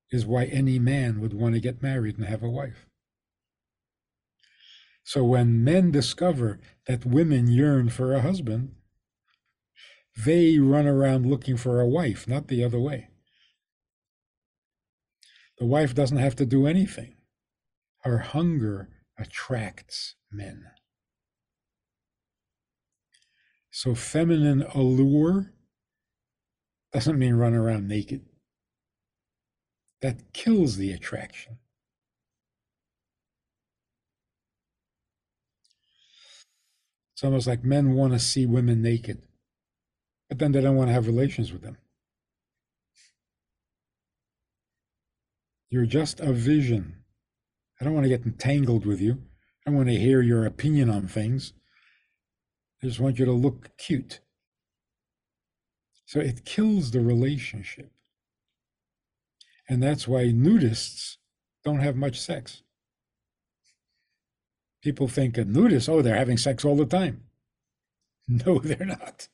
is 0.10 0.26
why 0.26 0.46
any 0.46 0.80
man 0.80 1.22
would 1.22 1.34
want 1.36 1.54
to 1.54 1.62
get 1.62 1.84
married 1.84 2.18
and 2.18 2.26
have 2.26 2.42
a 2.42 2.50
wife. 2.50 2.88
So 5.04 5.24
when 5.24 5.64
men 5.64 5.92
discover 5.92 6.60
that 6.88 7.06
women 7.06 7.48
yearn 7.48 7.90
for 7.90 8.14
a 8.14 8.22
husband, 8.22 8.74
they 10.18 10.58
run 10.58 10.88
around 10.88 11.26
looking 11.26 11.58
for 11.58 11.80
a 11.80 11.88
wife, 11.88 12.28
not 12.28 12.48
the 12.48 12.64
other 12.64 12.80
way. 12.80 13.10
The 15.60 15.66
wife 15.66 15.94
doesn't 15.94 16.18
have 16.18 16.36
to 16.38 16.46
do 16.46 16.68
anything. 16.68 17.16
Her 18.04 18.20
hunger 18.20 18.90
attracts 19.18 20.16
men. 20.32 20.66
So 23.72 23.96
feminine 23.96 24.64
allure 24.74 25.54
doesn't 26.94 27.20
mean 27.20 27.36
run 27.36 27.54
around 27.54 27.88
naked. 27.88 28.26
That 30.02 30.34
kills 30.34 30.78
the 30.78 30.92
attraction. 30.92 31.58
It's 37.14 37.24
almost 37.24 37.48
like 37.48 37.64
men 37.64 37.94
want 37.94 38.14
to 38.14 38.20
see 38.20 38.46
women 38.46 38.82
naked, 38.84 39.24
but 40.30 40.40
then 40.40 40.52
they 40.52 40.62
don't 40.62 40.76
want 40.76 40.90
to 40.90 40.94
have 40.94 41.08
relations 41.08 41.52
with 41.52 41.62
them. 41.62 41.78
You're 45.70 45.86
just 45.86 46.20
a 46.20 46.32
vision. 46.32 47.04
I 47.80 47.86
don't 47.86 47.94
want 47.94 48.06
to 48.06 48.10
get 48.10 48.26
entangled 48.26 48.86
with 48.86 49.02
you. 49.02 49.22
I 49.66 49.70
want 49.70 49.90
to 49.90 49.96
hear 49.96 50.22
your 50.22 50.46
opinion 50.46 50.90
on 50.90 51.08
things. 51.08 51.54
I 52.82 52.88
just 52.88 53.00
want 53.00 53.20
you 53.20 53.26
to 53.26 53.32
look 53.34 53.72
cute. 53.78 54.22
So 56.06 56.20
it 56.20 56.46
kills 56.46 56.92
the 56.92 57.02
relationship. 57.02 57.92
And 59.68 59.84
that's 59.84 60.08
why 60.08 60.24
nudists 60.26 61.18
don't 61.66 61.82
have 61.82 61.98
much 61.98 62.20
sex. 62.20 62.64
People 64.82 65.10
think 65.10 65.38
a 65.38 65.44
nudist, 65.44 65.90
oh, 65.90 66.02
they're 66.02 66.16
having 66.16 66.38
sex 66.38 66.64
all 66.64 66.76
the 66.76 66.86
time. 66.86 67.24
No, 68.30 68.60
they're 68.60 68.86
not. 68.86 69.30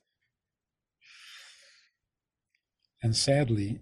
And 3.04 3.16
sadly, 3.16 3.82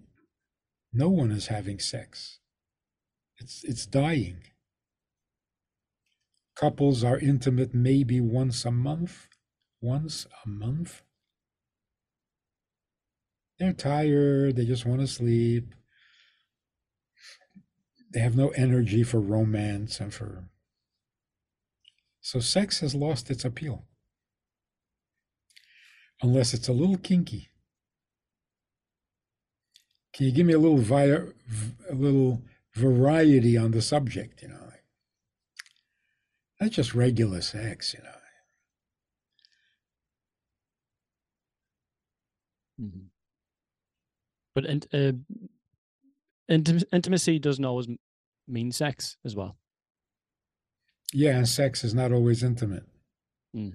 no 0.92 1.08
one 1.08 1.32
is 1.32 1.48
having 1.48 1.80
sex. 1.80 2.40
It's, 3.38 3.64
it's 3.64 3.86
dying. 3.86 4.42
Couples 6.56 7.04
are 7.04 7.18
intimate 7.18 7.74
maybe 7.74 8.20
once 8.20 8.66
a 8.66 8.72
month 8.72 9.28
once 9.82 10.28
a 10.46 10.48
month. 10.48 11.02
They're 13.60 13.74
tired, 13.74 14.56
they 14.56 14.66
just 14.66 14.86
want 14.86 15.02
to 15.02 15.08
sleep. 15.08 15.74
They 18.14 18.20
have 18.20 18.36
no 18.36 18.50
energy 18.50 19.04
for 19.04 19.20
romance 19.20 20.00
and 20.00 20.14
for. 20.14 20.46
So 22.22 22.40
sex 22.40 22.80
has 22.82 22.94
lost 22.94 23.32
its 23.32 23.46
appeal. 23.46 23.86
Unless 26.22 26.54
it's 26.54 26.68
a 26.68 26.74
little 26.74 26.98
kinky. 26.98 27.51
Can 30.22 30.28
you 30.28 30.36
give 30.36 30.46
me 30.46 30.54
a 30.54 30.60
little 30.60 30.78
via, 30.78 31.24
a 31.90 31.96
little 31.96 32.44
variety 32.76 33.58
on 33.58 33.72
the 33.72 33.82
subject, 33.82 34.44
you 34.44 34.50
know? 34.50 34.72
That's 36.60 36.76
just 36.76 36.94
regular 36.94 37.42
sex, 37.42 37.96
you 37.96 38.04
know. 38.04 38.10
Mm-hmm. 42.86 43.06
But 44.54 44.66
in, 44.66 44.84
uh, 44.94 45.14
intim- 46.54 46.84
intimacy 46.94 47.40
doesn't 47.40 47.66
always 47.66 47.88
mean 48.48 48.72
sex 48.72 49.18
as 49.26 49.36
well. 49.36 49.58
Yeah, 51.12 51.36
and 51.36 51.50
sex 51.50 51.84
is 51.84 51.96
not 51.96 52.12
always 52.12 52.44
intimate, 52.44 52.86
mm. 53.56 53.74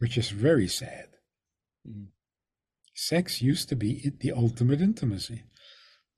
which 0.00 0.18
is 0.18 0.30
very 0.30 0.66
sad. 0.66 1.06
Mm. 1.88 2.06
Sex 3.00 3.40
used 3.40 3.68
to 3.68 3.76
be 3.76 4.10
the 4.18 4.32
ultimate 4.32 4.80
intimacy. 4.80 5.44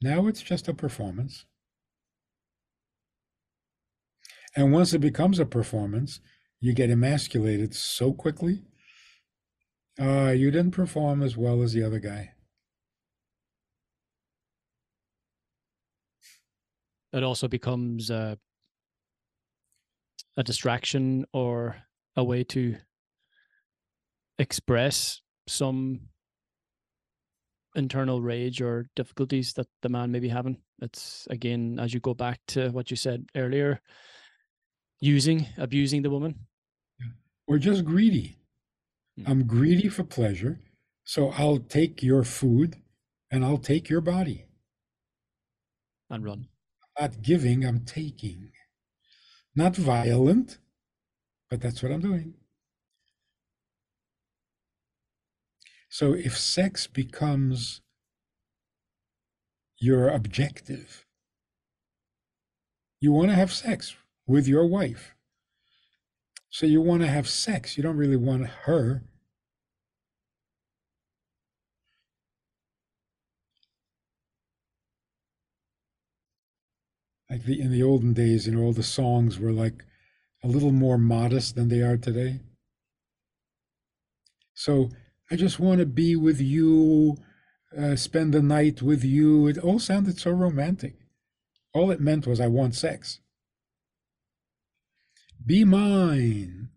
Now 0.01 0.29
it's 0.29 0.41
just 0.41 0.67
a 0.67 0.73
performance. 0.73 1.45
And 4.57 4.73
once 4.73 4.95
it 4.95 5.01
becomes 5.01 5.39
a 5.39 5.45
performance, 5.45 6.21
you 6.59 6.73
get 6.73 6.89
emasculated 6.89 7.75
so 7.75 8.15
quickly 8.15 8.63
uh, 10.01 10.31
you 10.31 10.51
didn't 10.51 10.71
perform 10.71 11.23
as 11.23 11.37
well 11.37 11.63
as 11.63 11.75
the 11.75 11.83
other 11.83 11.99
guy. 11.99 12.33
It 17.13 17.23
also 17.23 17.47
becomes 17.47 18.09
a, 18.09 18.39
a 20.39 20.43
distraction 20.43 21.27
or 21.35 21.77
a 22.17 22.25
way 22.25 22.43
to 22.45 22.77
express 24.39 25.21
some 25.47 26.10
internal 27.75 28.21
rage 28.21 28.61
or 28.61 28.87
difficulties 28.97 29.53
that 29.55 29.67
the 29.83 29.89
man 29.89 30.11
may 30.11 30.21
be 30.21 30.29
having. 30.29 30.59
It's 30.81 31.27
again, 31.31 31.79
as 31.81 31.95
you 31.95 32.01
go 32.01 32.15
back 32.15 32.41
to 32.49 32.71
what 32.71 32.91
you 32.91 32.97
said 32.97 33.27
earlier, 33.37 33.81
using, 35.01 35.47
abusing 35.57 36.03
the 36.03 36.11
woman. 36.11 36.35
Or 37.47 37.59
just 37.59 37.85
greedy. 37.85 38.37
Hmm. 39.17 39.25
I'm 39.27 39.47
greedy 39.47 39.89
for 39.89 40.05
pleasure, 40.05 40.61
so 41.05 41.31
I'll 41.31 41.59
take 41.59 42.03
your 42.03 42.25
food 42.25 42.77
and 43.31 43.45
I'll 43.45 43.59
take 43.59 43.89
your 43.89 44.01
body. 44.01 44.47
And 46.09 46.25
run. 46.25 46.49
I'm 46.99 47.05
not 47.05 47.23
giving, 47.23 47.65
I'm 47.65 47.85
taking. 47.85 48.51
Not 49.55 49.77
violent, 49.77 50.59
but 51.49 51.61
that's 51.61 51.83
what 51.83 51.93
I'm 51.93 52.01
doing. 52.01 52.35
So 55.91 56.15
if 56.15 56.39
sex 56.39 56.87
becomes 56.87 57.81
your 59.77 60.09
objective, 60.09 61.05
you 63.01 63.11
want 63.11 63.31
to 63.31 63.35
have 63.35 63.53
sex 63.53 63.97
with 64.25 64.47
your 64.47 64.67
wife. 64.67 65.17
So 66.49 66.65
you 66.65 66.81
want 66.81 67.03
to 67.03 67.09
have 67.09 67.29
sex. 67.29 67.77
You 67.77 67.83
don't 67.83 67.97
really 67.97 68.17
want 68.17 68.47
her. 68.47 69.03
Like 77.29 77.45
the 77.45 77.61
in 77.61 77.73
the 77.73 77.83
olden 77.83 78.13
days, 78.13 78.47
you 78.47 78.55
know, 78.55 78.63
all 78.63 78.73
the 78.73 78.83
songs 78.85 79.41
were 79.41 79.53
like 79.53 79.85
a 80.45 80.49
little 80.49 80.73
more 80.73 80.99
modest 80.99 81.57
than 81.57 81.69
they 81.69 81.81
are 81.81 81.97
today. 81.97 82.41
So 84.55 84.91
I 85.31 85.37
just 85.37 85.61
want 85.61 85.79
to 85.79 85.87
be 85.87 86.17
with 86.17 86.41
you 86.41 87.17
uh, 87.77 87.97
spend 87.97 88.35
the 88.35 88.43
night 88.43 88.83
with 88.83 89.05
you. 89.05 89.47
It 89.47 89.59
all 89.59 89.79
sounded 89.79 90.19
so 90.19 90.31
romantic. 90.31 90.97
All 91.73 91.91
it 91.91 92.01
meant 92.01 92.27
was, 92.27 92.41
I 92.41 92.49
want 92.49 92.75
sex. 92.75 93.21
Be 95.45 95.65
mine. 95.65 96.71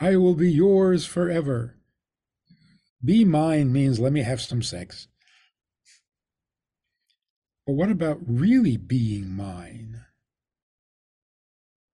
I 0.00 0.16
will 0.16 0.34
be 0.34 0.50
yours 0.50 1.06
forever. 1.06 1.76
Be 3.04 3.24
mine 3.24 3.72
means 3.72 4.00
let 4.00 4.12
me 4.12 4.22
have 4.22 4.40
some 4.40 4.62
sex. 4.62 5.06
But 7.66 7.74
what 7.74 7.90
about 7.90 8.18
really 8.26 8.76
being 8.76 9.30
mine? 9.30 10.04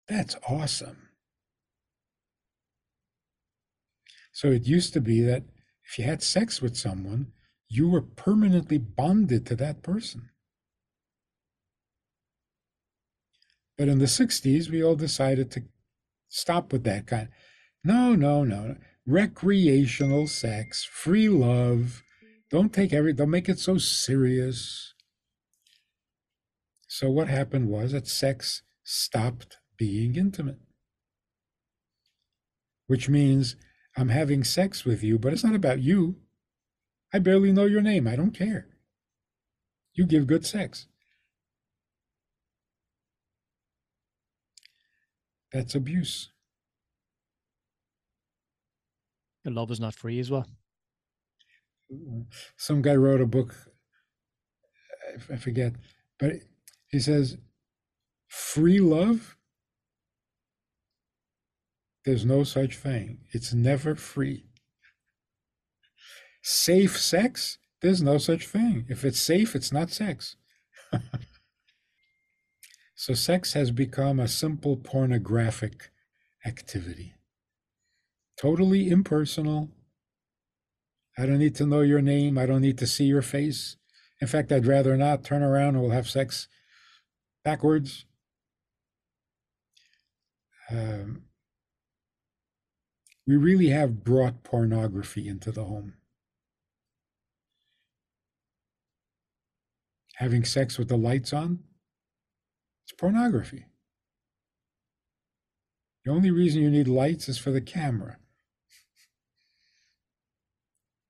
That's 0.08 0.36
awesome. 0.48 1.08
So 4.32 4.48
it 4.48 4.66
used 4.66 4.92
to 4.94 5.00
be 5.00 5.20
that 5.22 5.44
if 5.86 5.98
you 5.98 6.04
had 6.04 6.22
sex 6.22 6.62
with 6.62 6.76
someone, 6.76 7.32
you 7.68 7.88
were 7.88 8.02
permanently 8.02 8.78
bonded 8.78 9.46
to 9.46 9.56
that 9.56 9.82
person. 9.82 10.30
But 13.76 13.88
in 13.88 13.98
the 13.98 14.04
60s, 14.06 14.70
we 14.70 14.82
all 14.82 14.94
decided 14.94 15.50
to 15.52 15.64
stop 16.28 16.72
with 16.72 16.84
that 16.84 17.06
kind. 17.06 17.28
No, 17.82 18.14
no, 18.14 18.44
no. 18.44 18.76
Recreational 19.06 20.26
sex, 20.26 20.84
free 20.84 21.28
love. 21.28 22.02
Don't 22.50 22.72
take 22.72 22.92
every, 22.92 23.12
don't 23.12 23.30
make 23.30 23.48
it 23.48 23.58
so 23.58 23.78
serious. 23.78 24.94
So 26.86 27.10
what 27.10 27.28
happened 27.28 27.68
was 27.68 27.92
that 27.92 28.06
sex 28.06 28.62
stopped 28.84 29.58
being 29.76 30.14
intimate, 30.14 30.60
which 32.86 33.08
means 33.08 33.56
I'm 33.96 34.08
having 34.08 34.44
sex 34.44 34.84
with 34.84 35.02
you, 35.02 35.18
but 35.18 35.32
it's 35.32 35.44
not 35.44 35.54
about 35.54 35.80
you. 35.80 36.16
I 37.12 37.20
barely 37.20 37.52
know 37.52 37.66
your 37.66 37.80
name. 37.80 38.08
I 38.08 38.16
don't 38.16 38.32
care. 38.36 38.66
You 39.94 40.04
give 40.04 40.26
good 40.26 40.44
sex. 40.44 40.88
That's 45.52 45.76
abuse. 45.76 46.30
And 49.44 49.54
love 49.54 49.70
is 49.70 49.78
not 49.78 49.94
free 49.94 50.18
as 50.18 50.30
well. 50.30 50.46
Some 52.56 52.82
guy 52.82 52.96
wrote 52.96 53.20
a 53.20 53.26
book, 53.26 53.54
I 55.30 55.36
forget, 55.36 55.74
but 56.18 56.32
he 56.88 56.98
says, 56.98 57.36
free 58.26 58.80
love, 58.80 59.36
there's 62.04 62.24
no 62.24 62.44
such 62.44 62.76
thing. 62.76 63.20
It's 63.32 63.52
never 63.54 63.94
free. 63.94 64.44
Safe 66.42 66.98
sex, 66.98 67.58
there's 67.80 68.02
no 68.02 68.18
such 68.18 68.46
thing. 68.46 68.84
If 68.88 69.04
it's 69.04 69.20
safe, 69.20 69.54
it's 69.54 69.72
not 69.72 69.90
sex. 69.90 70.36
So 73.06 73.12
sex 73.12 73.52
has 73.52 73.70
become 73.70 74.18
a 74.18 74.26
simple 74.26 74.78
pornographic 74.78 75.90
activity. 76.46 77.12
Totally 78.40 78.88
impersonal. 78.88 79.68
I 81.18 81.26
don't 81.26 81.38
need 81.38 81.54
to 81.56 81.66
know 81.66 81.82
your 81.82 82.00
name. 82.00 82.38
I 82.38 82.46
don't 82.46 82.62
need 82.62 82.78
to 82.78 82.86
see 82.86 83.04
your 83.04 83.20
face. 83.20 83.76
In 84.22 84.26
fact, 84.26 84.50
I'd 84.50 84.64
rather 84.64 84.96
not 84.96 85.22
turn 85.22 85.42
around 85.42 85.74
and 85.74 85.82
we'll 85.82 85.90
have 85.90 86.08
sex 86.08 86.48
backwards. 87.44 88.06
Um, 90.70 91.24
we 93.26 93.36
really 93.36 93.68
have 93.68 94.04
brought 94.04 94.42
pornography 94.42 95.28
into 95.28 95.50
the 95.50 95.64
home. 95.64 95.94
Having 100.16 100.44
sex 100.44 100.78
with 100.78 100.88
the 100.88 100.96
lights 100.96 101.32
on, 101.32 101.60
it's 102.84 102.92
pornography. 102.92 103.66
The 106.04 106.12
only 106.12 106.30
reason 106.30 106.62
you 106.62 106.70
need 106.70 106.86
lights 106.86 107.28
is 107.28 107.38
for 107.38 107.50
the 107.50 107.62
camera. 107.62 108.18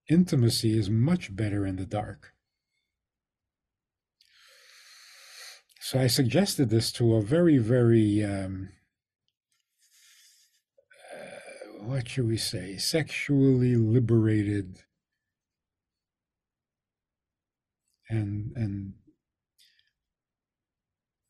Intimacy 0.08 0.78
is 0.78 0.88
much 0.88 1.34
better 1.34 1.66
in 1.66 1.76
the 1.76 1.86
dark. 1.86 2.32
So 5.80 5.98
I 5.98 6.06
suggested 6.06 6.70
this 6.70 6.92
to 6.92 7.14
a 7.14 7.22
very, 7.22 7.58
very, 7.58 8.24
um, 8.24 8.70
uh, 11.14 11.73
what 11.86 12.08
should 12.08 12.26
we 12.26 12.36
say, 12.36 12.76
sexually 12.76 13.76
liberated 13.76 14.78
and 18.08 18.52
and 18.56 18.94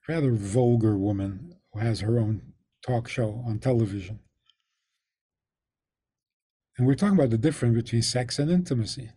rather 0.08 0.32
vulgar 0.32 0.96
woman 0.96 1.56
who 1.72 1.80
has 1.80 2.00
her 2.00 2.18
own 2.18 2.52
talk 2.86 3.08
show 3.08 3.42
on 3.46 3.58
television. 3.58 4.20
And 6.76 6.86
we're 6.86 6.94
talking 6.94 7.18
about 7.18 7.30
the 7.30 7.38
difference 7.38 7.76
between 7.76 8.02
sex 8.02 8.38
and 8.38 8.50
intimacy. 8.50 9.10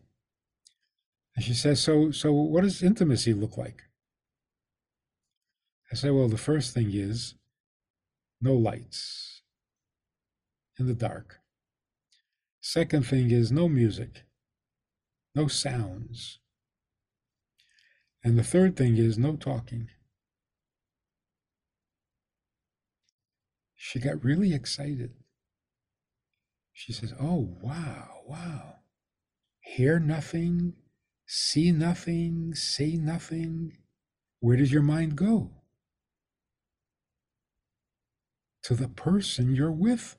And 1.36 1.44
she 1.44 1.54
says, 1.54 1.82
So 1.82 2.12
so 2.12 2.32
what 2.32 2.64
does 2.64 2.82
intimacy 2.82 3.34
look 3.34 3.58
like? 3.58 3.84
I 5.92 5.96
say, 5.96 6.10
Well, 6.10 6.30
the 6.30 6.38
first 6.38 6.74
thing 6.74 6.92
is 6.94 7.36
no 8.42 8.54
lights 8.54 9.27
in 10.80 10.88
the 10.88 10.94
dark. 10.94 11.40
Second 12.62 13.06
thing 13.06 13.32
is 13.32 13.52
no 13.52 13.68
music, 13.68 14.24
no 15.36 15.48
sounds. 15.48 16.40
And 18.24 18.38
the 18.38 18.44
third 18.44 18.76
thing 18.76 18.98
is 18.98 19.18
no 19.18 19.36
talking. 19.36 19.90
she 23.88 24.00
got 24.00 24.22
really 24.22 24.54
excited. 24.54 25.12
She 26.74 26.92
says, 26.92 27.14
Oh, 27.22 27.56
wow, 27.62 28.22
wow. 28.28 28.80
Hear 29.62 29.98
nothing, 29.98 30.74
see 31.26 31.72
nothing, 31.72 32.54
say 32.54 32.98
nothing. 32.98 33.78
Where 34.42 34.58
does 34.58 34.74
your 34.74 34.82
mind 34.82 35.16
go? 35.16 35.52
To 38.64 38.76
the 38.76 38.90
person 38.90 39.56
you're 39.56 39.72
with. 39.72 40.18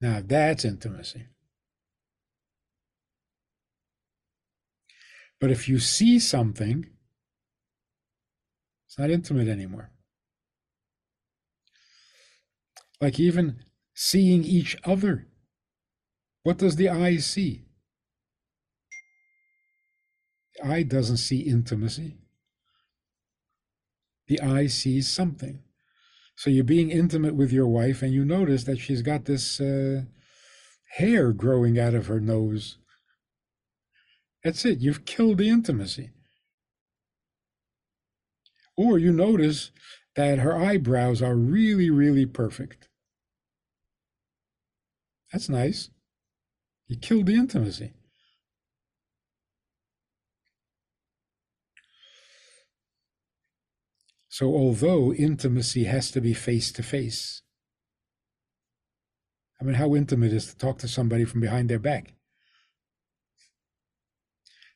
Now 0.00 0.22
that's 0.24 0.64
intimacy. 0.64 1.26
But 5.40 5.50
if 5.50 5.68
you 5.68 5.78
see 5.78 6.18
something, 6.18 6.86
it's 8.86 8.98
not 8.98 9.10
intimate 9.10 9.48
anymore. 9.48 9.90
like 13.00 13.20
even 13.20 13.62
seeing 13.94 14.44
each 14.44 14.76
other. 14.84 15.26
What 16.42 16.58
does 16.58 16.76
the 16.76 16.88
eye 16.88 17.18
see? 17.18 17.66
The 20.56 20.66
eye 20.66 20.82
doesn't 20.82 21.18
see 21.18 21.40
intimacy. 21.40 22.18
The 24.28 24.40
eye 24.40 24.66
sees 24.66 25.08
something. 25.08 25.60
So 26.36 26.50
you're 26.50 26.64
being 26.64 26.90
intimate 26.90 27.34
with 27.34 27.50
your 27.50 27.66
wife, 27.66 28.02
and 28.02 28.12
you 28.12 28.24
notice 28.24 28.64
that 28.64 28.78
she's 28.78 29.02
got 29.02 29.24
this 29.24 29.58
uh, 29.58 30.02
hair 30.96 31.32
growing 31.32 31.78
out 31.78 31.94
of 31.94 32.06
her 32.06 32.20
nose. 32.20 32.76
That's 34.44 34.64
it. 34.64 34.78
You've 34.78 35.06
killed 35.06 35.38
the 35.38 35.48
intimacy. 35.48 36.10
Or 38.76 38.98
you 38.98 39.12
notice 39.12 39.70
that 40.14 40.38
her 40.38 40.56
eyebrows 40.56 41.22
are 41.22 41.34
really, 41.34 41.88
really 41.90 42.26
perfect. 42.26 42.88
That's 45.32 45.48
nice. 45.48 45.90
You 46.86 46.96
killed 46.96 47.26
the 47.26 47.34
intimacy. 47.34 47.94
So, 54.36 54.54
although 54.54 55.14
intimacy 55.14 55.84
has 55.84 56.10
to 56.10 56.20
be 56.20 56.34
face 56.34 56.70
to 56.72 56.82
face, 56.82 57.42
I 59.60 59.64
mean, 59.64 59.76
how 59.76 59.94
intimate 59.94 60.32
is 60.32 60.46
to 60.48 60.56
talk 60.56 60.78
to 60.78 60.88
somebody 60.88 61.24
from 61.24 61.40
behind 61.40 61.70
their 61.70 61.78
back? 61.78 62.14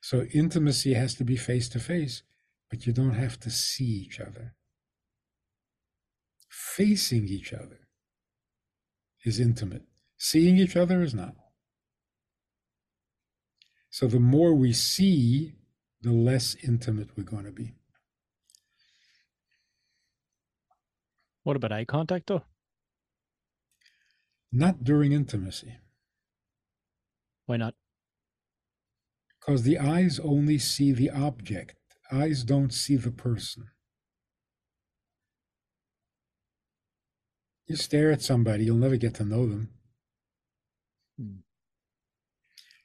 So, 0.01 0.23
intimacy 0.33 0.95
has 0.95 1.15
to 1.17 1.25
be 1.25 1.37
face 1.37 1.69
to 1.71 1.79
face, 1.79 2.23
but 2.71 2.87
you 2.87 2.93
don't 2.93 3.21
have 3.25 3.39
to 3.41 3.51
see 3.51 3.91
each 4.05 4.19
other 4.19 4.55
facing 6.81 7.29
each 7.29 7.53
other 7.53 7.81
is 9.25 9.41
intimate. 9.41 9.83
Seeing 10.17 10.57
each 10.57 10.77
other 10.77 11.03
is 11.03 11.15
not. 11.15 11.35
So 13.91 14.07
the 14.07 14.21
more 14.21 14.55
we 14.55 14.73
see, 14.73 15.55
the 16.03 16.13
less 16.13 16.57
intimate 16.63 17.11
we're 17.17 17.25
going 17.25 17.45
to 17.45 17.51
be. 17.51 17.75
What 21.43 21.57
about 21.57 21.73
eye 21.73 21.85
contact, 21.85 22.27
though? 22.27 22.43
Not 24.53 24.85
during 24.85 25.13
intimacy. 25.13 25.77
Why 27.47 27.57
not? 27.57 27.75
Because 29.39 29.63
the 29.63 29.79
eyes 29.79 30.21
only 30.21 30.59
see 30.59 30.93
the 30.93 31.11
object, 31.11 31.77
eyes 32.13 32.45
don't 32.45 32.73
see 32.73 32.97
the 32.97 33.11
person. 33.11 33.69
You 37.67 37.77
stare 37.77 38.11
at 38.11 38.21
somebody, 38.21 38.65
you'll 38.65 38.77
never 38.77 38.97
get 38.97 39.15
to 39.15 39.25
know 39.25 39.47
them. 39.47 39.71
Mm. 41.21 41.39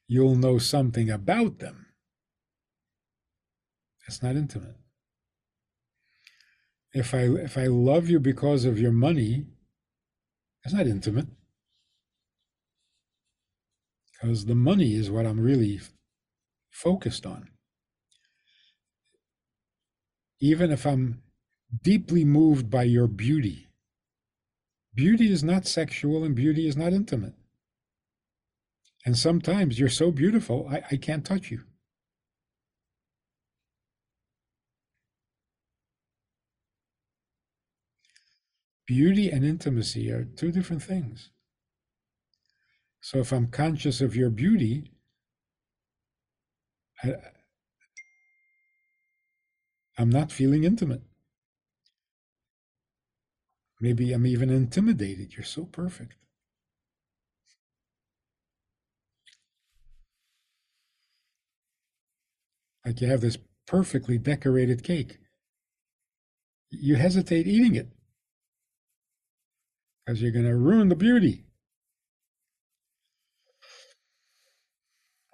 You'll 0.08 0.36
know 0.36 0.60
something 0.60 1.10
about 1.10 1.60
them. 1.60 1.88
It's 4.08 4.22
not 4.22 4.36
intimate. 4.36 4.76
If 6.96 7.14
I 7.14 7.24
if 7.24 7.58
I 7.58 7.68
love 7.68 8.10
you 8.10 8.22
because 8.22 8.64
of 8.64 8.80
your 8.80 8.94
money, 8.94 9.48
it's 10.64 10.74
not 10.74 10.88
intimate. 10.88 11.28
Because 14.14 14.46
the 14.46 14.56
money 14.56 14.96
is 14.96 15.12
what 15.12 15.26
I'm 15.26 15.42
really 15.42 15.82
focused 16.72 17.26
on. 17.26 17.50
Even 20.40 20.72
if 20.72 20.86
I'm 20.86 21.22
deeply 21.84 22.24
moved 22.24 22.70
by 22.70 22.84
your 22.84 23.08
beauty, 23.08 23.68
beauty 24.94 25.30
is 25.30 25.44
not 25.44 25.68
sexual 25.68 26.24
and 26.24 26.34
beauty 26.34 26.66
is 26.66 26.78
not 26.78 26.94
intimate. 26.94 27.34
And 29.06 29.18
sometimes 29.18 29.80
you're 29.80 29.90
so 29.90 30.12
beautiful, 30.12 30.70
I, 30.72 30.82
I 30.92 30.96
can't 30.96 31.26
touch 31.26 31.52
you. 31.52 31.64
Beauty 38.86 39.32
and 39.32 39.44
intimacy 39.44 40.12
are 40.12 40.26
two 40.26 40.52
different 40.52 40.84
things. 40.84 41.32
So 43.02 43.20
if 43.20 43.32
I'm 43.32 43.48
conscious 43.48 44.02
of 44.02 44.16
your 44.16 44.30
beauty, 44.30 44.92
I, 47.04 47.16
I'm 49.98 50.10
not 50.10 50.32
feeling 50.32 50.64
intimate. 50.64 51.02
Maybe 53.82 54.14
I'm 54.14 54.26
even 54.26 54.50
intimidated. 54.50 55.34
You're 55.34 55.44
so 55.44 55.66
perfect. 55.66 56.16
Like 62.86 63.02
you 63.02 63.08
have 63.08 63.22
this 63.22 63.38
perfectly 63.68 64.18
decorated 64.18 64.84
cake. 64.84 65.18
You 66.70 66.96
hesitate 66.96 67.48
eating 67.48 67.76
it 67.76 67.95
because 70.06 70.22
you're 70.22 70.32
going 70.32 70.46
to 70.46 70.56
ruin 70.56 70.90
the 70.90 70.96
beauty. 70.96 71.44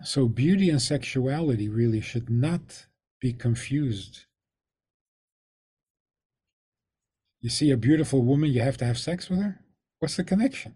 So, 0.03 0.27
beauty 0.27 0.69
and 0.69 0.81
sexuality 0.81 1.69
really 1.69 2.01
should 2.01 2.29
not 2.29 2.87
be 3.19 3.33
confused. 3.33 4.25
You 7.39 7.49
see 7.49 7.69
a 7.71 7.77
beautiful 7.77 8.23
woman, 8.23 8.51
you 8.51 8.61
have 8.61 8.77
to 8.77 8.85
have 8.85 8.97
sex 8.97 9.29
with 9.29 9.39
her? 9.39 9.61
What's 9.99 10.15
the 10.15 10.23
connection? 10.23 10.75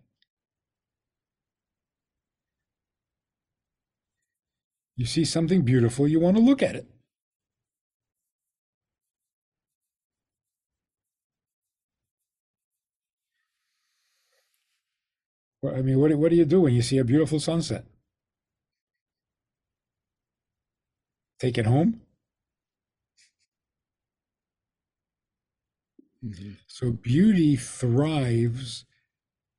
You 4.95 5.05
see 5.05 5.25
something 5.25 5.63
beautiful, 5.63 6.07
you 6.07 6.19
want 6.19 6.37
to 6.37 6.43
look 6.43 6.61
at 6.61 6.75
it. 6.75 6.87
I 15.73 15.81
mean, 15.81 15.99
what, 15.99 16.13
what 16.15 16.29
do 16.29 16.35
you 16.35 16.45
do 16.45 16.61
when 16.61 16.73
you 16.73 16.81
see 16.81 16.97
a 16.97 17.03
beautiful 17.03 17.39
sunset? 17.39 17.85
Take 21.39 21.57
it 21.57 21.65
home? 21.65 22.01
Mm-hmm. 26.25 26.51
So 26.67 26.91
beauty 26.91 27.55
thrives 27.55 28.85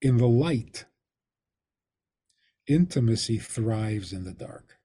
in 0.00 0.16
the 0.16 0.26
light. 0.26 0.86
Intimacy 2.66 3.38
thrives 3.38 4.12
in 4.12 4.24
the 4.24 4.32
dark. 4.32 4.78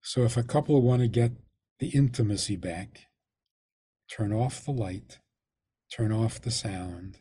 So 0.00 0.22
if 0.22 0.36
a 0.36 0.42
couple 0.42 0.80
want 0.80 1.02
to 1.02 1.08
get 1.08 1.32
the 1.78 1.88
intimacy 1.88 2.56
back, 2.56 3.08
turn 4.08 4.32
off 4.32 4.64
the 4.64 4.70
light 4.70 5.18
turn 5.90 6.12
off 6.12 6.40
the 6.40 6.50
sound. 6.50 7.18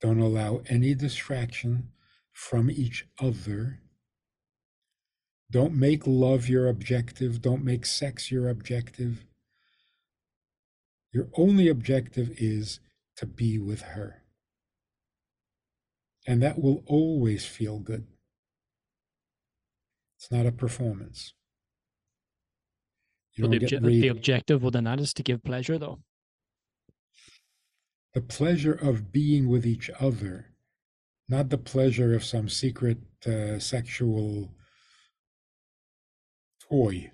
Don't 0.00 0.20
allow 0.20 0.62
any 0.68 0.94
distraction 0.94 1.88
from 2.32 2.70
each 2.70 3.06
other. 3.20 3.80
Don't 5.50 5.74
make 5.74 6.06
love 6.06 6.48
your 6.48 6.68
objective. 6.68 7.40
Don't 7.42 7.64
make 7.64 7.86
sex 7.86 8.30
your 8.30 8.48
objective. 8.48 9.24
Your 11.12 11.28
only 11.36 11.68
objective 11.68 12.34
is 12.38 12.80
to 13.16 13.26
be 13.26 13.58
with 13.58 13.82
her. 13.82 14.22
And 16.26 16.42
that 16.42 16.58
will 16.58 16.82
always 16.86 17.44
feel 17.44 17.78
good. 17.78 18.06
It's 20.18 20.30
not 20.30 20.46
a 20.46 20.52
performance. 20.52 21.34
You 23.34 23.48
the, 23.48 23.58
obje- 23.58 24.00
the 24.00 24.08
objective 24.08 24.62
within 24.62 24.84
that 24.84 25.00
is 25.00 25.12
to 25.14 25.22
give 25.22 25.42
pleasure, 25.42 25.78
though 25.78 26.00
the 28.14 28.20
pleasure 28.20 28.72
of 28.74 29.12
being 29.12 29.48
with 29.48 29.66
each 29.66 29.90
other, 29.98 30.46
not 31.28 31.48
the 31.48 31.58
pleasure 31.58 32.14
of 32.14 32.24
some 32.24 32.48
secret 32.48 32.98
uh, 33.26 33.58
sexual 33.58 34.50
toy. 36.68 37.10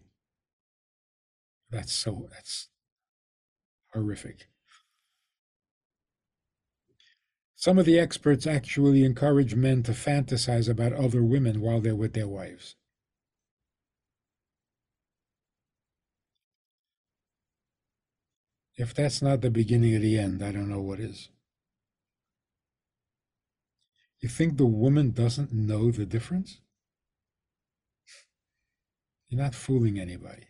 That's 1.71 1.93
so, 1.93 2.29
that's 2.33 2.69
horrific. 3.93 4.49
Some 7.55 7.79
of 7.79 7.87
the 7.87 7.99
experts 7.99 8.47
actually 8.47 9.05
encourage 9.05 9.55
men 9.55 9.83
to 9.83 9.93
fantasize 9.93 10.69
about 10.69 10.93
other 10.93 11.23
women 11.23 11.61
while 11.61 11.81
they're 11.81 11.95
with 11.95 12.13
their 12.13 12.29
wives. 12.29 12.77
If 18.79 18.95
that's 18.95 19.21
not 19.21 19.41
the 19.41 19.51
beginning 19.51 19.97
of 19.97 20.03
the 20.03 20.17
end, 20.17 20.41
I 20.41 20.53
don't 20.53 20.69
know 20.69 20.81
what 20.81 21.01
is. 21.01 21.31
You 24.21 24.29
think 24.29 24.57
the 24.57 24.67
woman 24.67 25.11
doesn't 25.11 25.53
know 25.53 25.91
the 25.91 26.07
difference? 26.07 26.61
You're 29.29 29.43
not 29.43 29.57
fooling 29.57 29.99
anybody. 29.99 30.45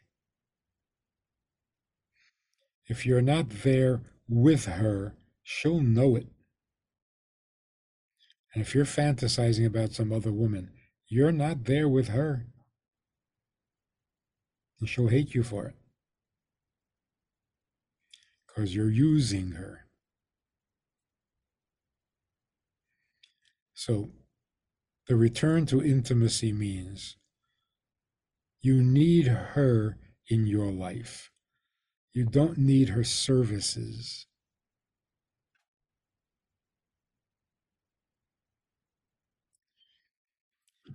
If 2.86 3.06
you're 3.06 3.22
not 3.22 3.48
there 3.48 4.02
with 4.28 4.66
her, 4.66 5.14
she'll 5.42 5.80
know 5.80 6.14
it. 6.14 6.26
And 8.52 8.62
if 8.62 8.74
you're 8.74 8.84
fantasizing 8.84 9.64
about 9.64 9.92
some 9.92 10.12
other 10.12 10.32
woman, 10.32 10.70
you're 11.06 11.32
not 11.32 11.64
there 11.64 11.88
with 11.88 12.08
her. 12.08 12.46
And 14.80 14.88
she'll 14.88 15.08
hate 15.08 15.34
you 15.34 15.42
for 15.42 15.64
it 15.64 15.74
because 18.58 18.74
you're 18.74 18.90
using 18.90 19.52
her. 19.52 19.86
So 23.72 24.10
the 25.06 25.14
return 25.14 25.64
to 25.66 25.80
intimacy 25.80 26.52
means 26.52 27.16
you 28.60 28.82
need 28.82 29.28
her 29.28 29.96
in 30.28 30.48
your 30.48 30.72
life. 30.72 31.30
You 32.12 32.24
don't 32.24 32.58
need 32.58 32.88
her 32.88 33.04
services. 33.04 34.26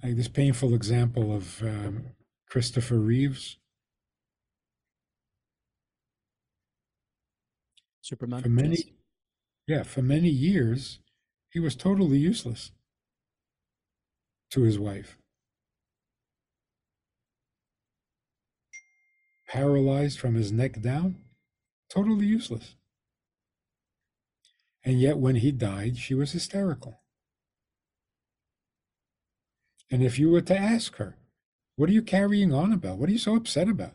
Like 0.03 0.17
this 0.17 0.27
painful 0.27 0.73
example 0.73 1.33
of 1.33 1.61
um, 1.61 2.07
Christopher 2.49 2.99
Reeves. 2.99 3.57
Superman. 8.03 8.43
For 8.43 8.49
many, 8.49 8.75
yes. 8.75 8.85
yeah, 9.67 9.83
for 9.83 10.01
many 10.01 10.29
years, 10.29 10.99
he 11.51 11.59
was 11.61 11.75
totally 11.75 12.17
useless 12.17 12.71
to 14.51 14.63
his 14.63 14.77
wife. 14.77 15.17
Paralyzed 19.47 20.19
from 20.19 20.35
his 20.35 20.51
neck 20.51 20.81
down, 20.81 21.15
totally 21.89 22.25
useless. 22.25 22.75
And 24.83 24.99
yet, 24.99 25.17
when 25.17 25.37
he 25.37 25.51
died, 25.53 25.97
she 25.97 26.13
was 26.13 26.33
hysterical. 26.33 26.99
And 29.89 30.03
if 30.03 30.19
you 30.19 30.29
were 30.29 30.41
to 30.41 30.57
ask 30.57 30.97
her, 30.97 31.15
What 31.77 31.89
are 31.89 31.93
you 31.93 32.01
carrying 32.01 32.53
on 32.53 32.73
about? 32.73 32.97
What 32.97 33.07
are 33.07 33.13
you 33.13 33.17
so 33.17 33.37
upset 33.37 33.69
about? 33.69 33.93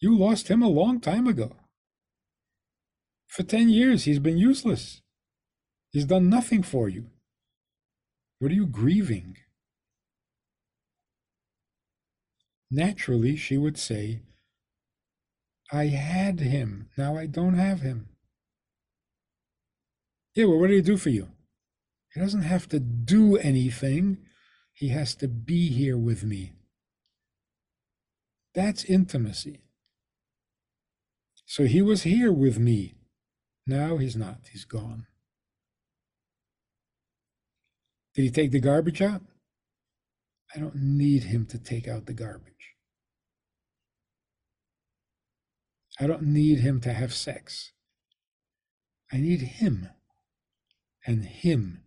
You 0.00 0.16
lost 0.16 0.48
him 0.48 0.62
a 0.62 0.68
long 0.68 0.98
time 0.98 1.26
ago. 1.26 1.56
For 3.32 3.42
10 3.42 3.68
years, 3.68 4.04
he's 4.04 4.18
been 4.18 4.38
useless. 4.38 5.00
He's 5.90 6.04
done 6.04 6.28
nothing 6.28 6.62
for 6.62 6.88
you. 6.88 7.06
What 8.38 8.50
are 8.50 8.54
you 8.54 8.66
grieving? 8.66 9.36
naturally 12.72 13.36
she 13.36 13.58
would 13.58 13.78
say, 13.78 14.22
I 15.70 15.86
had 15.86 16.40
him, 16.40 16.88
now 16.96 17.16
I 17.16 17.26
don't 17.26 17.54
have 17.54 17.80
him. 17.80 18.08
Yeah, 20.34 20.46
well, 20.46 20.58
what 20.58 20.68
did 20.68 20.76
he 20.76 20.82
do 20.82 20.96
for 20.96 21.10
you? 21.10 21.28
He 22.14 22.20
doesn't 22.20 22.42
have 22.42 22.68
to 22.70 22.80
do 22.80 23.36
anything, 23.36 24.18
he 24.72 24.88
has 24.88 25.14
to 25.16 25.28
be 25.28 25.68
here 25.68 25.98
with 25.98 26.24
me. 26.24 26.54
That's 28.54 28.84
intimacy. 28.84 29.60
So 31.46 31.64
he 31.64 31.82
was 31.82 32.02
here 32.02 32.32
with 32.32 32.58
me. 32.58 32.94
Now 33.66 33.96
he's 33.96 34.16
not, 34.16 34.40
he's 34.50 34.64
gone. 34.64 35.06
Did 38.14 38.22
he 38.22 38.30
take 38.30 38.50
the 38.50 38.60
garbage 38.60 39.00
out? 39.00 39.22
I 40.54 40.58
don't 40.58 40.76
need 40.76 41.24
him 41.24 41.46
to 41.46 41.58
take 41.58 41.88
out 41.88 42.06
the 42.06 42.12
garbage. 42.12 42.74
I 45.98 46.06
don't 46.06 46.22
need 46.22 46.58
him 46.58 46.80
to 46.80 46.92
have 46.92 47.14
sex. 47.14 47.72
I 49.12 49.18
need 49.18 49.40
him. 49.40 49.88
And 51.06 51.24
him 51.24 51.82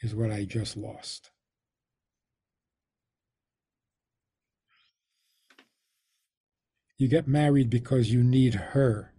is 0.00 0.14
what 0.14 0.30
I 0.30 0.44
just 0.44 0.76
lost. 0.76 1.30
You 6.98 7.08
get 7.08 7.28
married 7.28 7.70
because 7.70 8.10
you 8.10 8.24
need 8.24 8.54
her. 8.54 9.12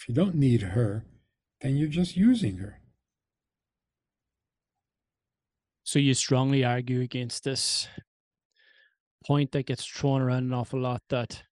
If 0.00 0.08
you 0.08 0.14
don't 0.14 0.34
need 0.34 0.62
her, 0.62 1.04
then 1.60 1.76
you're 1.76 1.88
just 1.88 2.16
using 2.16 2.56
her. 2.56 2.80
So 5.84 5.98
you 5.98 6.14
strongly 6.14 6.64
argue 6.64 7.02
against 7.02 7.44
this 7.44 7.86
point 9.26 9.52
that 9.52 9.66
gets 9.66 9.84
thrown 9.84 10.22
around 10.22 10.44
an 10.44 10.54
awful 10.54 10.80
lot 10.80 11.02
that 11.10 11.42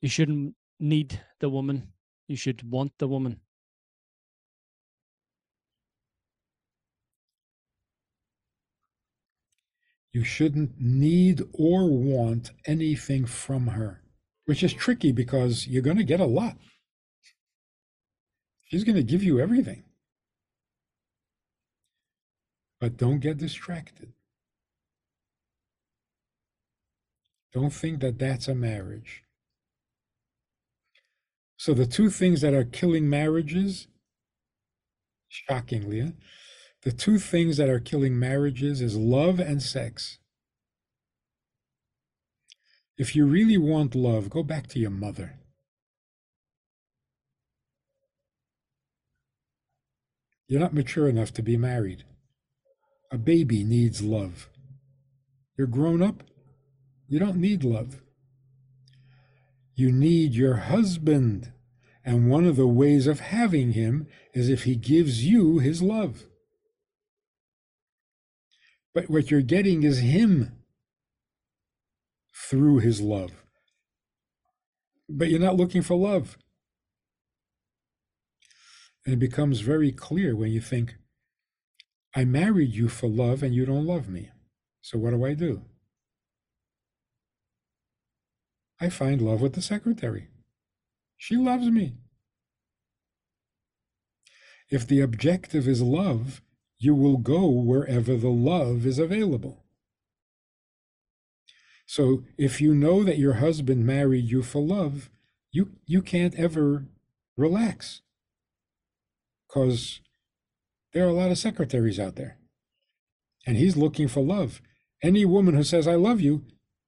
you 0.00 0.08
shouldn't 0.08 0.56
need 0.80 1.20
the 1.38 1.48
woman, 1.48 1.92
you 2.26 2.34
should 2.34 2.68
want 2.68 2.92
the 2.98 3.06
woman. 3.06 3.40
You 10.12 10.24
shouldn't 10.24 10.80
need 10.80 11.42
or 11.52 11.88
want 11.88 12.50
anything 12.66 13.24
from 13.24 13.68
her, 13.68 14.03
which 14.46 14.62
is 14.62 14.72
tricky 14.72 15.12
because 15.12 15.66
you're 15.66 15.82
going 15.82 15.96
to 15.96 16.04
get 16.04 16.20
a 16.20 16.26
lot. 16.26 16.56
She's 18.64 18.84
going 18.84 18.96
to 18.96 19.02
give 19.02 19.22
you 19.22 19.40
everything. 19.40 19.84
But 22.80 22.96
don't 22.96 23.20
get 23.20 23.38
distracted. 23.38 24.12
Don't 27.52 27.72
think 27.72 28.00
that 28.00 28.18
that's 28.18 28.48
a 28.48 28.54
marriage. 28.54 29.22
So, 31.56 31.72
the 31.72 31.86
two 31.86 32.10
things 32.10 32.40
that 32.40 32.52
are 32.52 32.64
killing 32.64 33.08
marriages, 33.08 33.86
shockingly, 35.28 36.12
the 36.82 36.92
two 36.92 37.18
things 37.18 37.56
that 37.56 37.70
are 37.70 37.80
killing 37.80 38.18
marriages 38.18 38.80
is 38.80 38.96
love 38.96 39.38
and 39.38 39.62
sex. 39.62 40.18
If 42.96 43.16
you 43.16 43.26
really 43.26 43.58
want 43.58 43.94
love, 43.94 44.30
go 44.30 44.42
back 44.42 44.68
to 44.68 44.78
your 44.78 44.90
mother. 44.90 45.38
You're 50.46 50.60
not 50.60 50.74
mature 50.74 51.08
enough 51.08 51.32
to 51.34 51.42
be 51.42 51.56
married. 51.56 52.04
A 53.10 53.18
baby 53.18 53.64
needs 53.64 54.02
love. 54.02 54.48
You're 55.56 55.66
grown 55.66 56.02
up, 56.02 56.22
you 57.08 57.18
don't 57.18 57.36
need 57.36 57.64
love. 57.64 58.00
You 59.74 59.90
need 59.90 60.34
your 60.34 60.56
husband. 60.56 61.52
And 62.04 62.30
one 62.30 62.44
of 62.44 62.56
the 62.56 62.66
ways 62.66 63.06
of 63.06 63.20
having 63.20 63.72
him 63.72 64.06
is 64.34 64.48
if 64.48 64.64
he 64.64 64.76
gives 64.76 65.24
you 65.24 65.58
his 65.58 65.82
love. 65.82 66.24
But 68.94 69.10
what 69.10 69.30
you're 69.30 69.42
getting 69.42 69.82
is 69.82 69.98
him 70.00 70.63
through 72.34 72.78
his 72.78 73.00
love. 73.00 73.30
But 75.08 75.28
you're 75.28 75.40
not 75.40 75.56
looking 75.56 75.82
for 75.82 75.96
love. 75.96 76.36
And 79.04 79.14
it 79.14 79.18
becomes 79.18 79.60
very 79.60 79.92
clear 79.92 80.34
when 80.34 80.50
you 80.50 80.60
think, 80.60 80.96
I 82.16 82.24
married 82.24 82.74
you 82.74 82.88
for 82.88 83.08
love 83.08 83.42
and 83.42 83.54
you 83.54 83.66
don't 83.66 83.86
love 83.86 84.08
me. 84.08 84.30
So 84.80 84.98
what 84.98 85.10
do 85.10 85.24
I 85.24 85.34
do? 85.34 85.62
I 88.80 88.88
find 88.88 89.20
love 89.20 89.40
with 89.40 89.54
the 89.54 89.62
secretary. 89.62 90.28
She 91.16 91.36
loves 91.36 91.68
me. 91.70 91.94
If 94.70 94.86
the 94.86 95.00
objective 95.00 95.68
is 95.68 95.82
love, 95.82 96.40
you 96.78 96.94
will 96.94 97.18
go 97.18 97.48
wherever 97.48 98.16
the 98.16 98.30
love 98.30 98.86
is 98.86 98.98
available. 98.98 99.63
So 101.86 102.24
if 102.38 102.60
you 102.60 102.74
know 102.74 103.04
that 103.04 103.18
your 103.18 103.34
husband 103.34 103.86
married 103.86 104.24
you 104.24 104.42
for 104.42 104.62
love, 104.62 105.10
you, 105.52 105.72
you 105.86 106.02
can't 106.02 106.34
ever 106.34 106.86
relax 107.36 108.00
because 109.46 110.00
there 110.92 111.04
are 111.04 111.10
a 111.10 111.14
lot 111.14 111.30
of 111.30 111.38
secretaries 111.38 112.00
out 112.00 112.16
there. 112.16 112.38
And 113.46 113.56
he's 113.56 113.76
looking 113.76 114.08
for 114.08 114.20
love. 114.20 114.62
Any 115.02 115.24
woman 115.24 115.54
who 115.54 115.64
says, 115.64 115.86
I 115.86 115.96
love 115.96 116.20
you, 116.20 116.44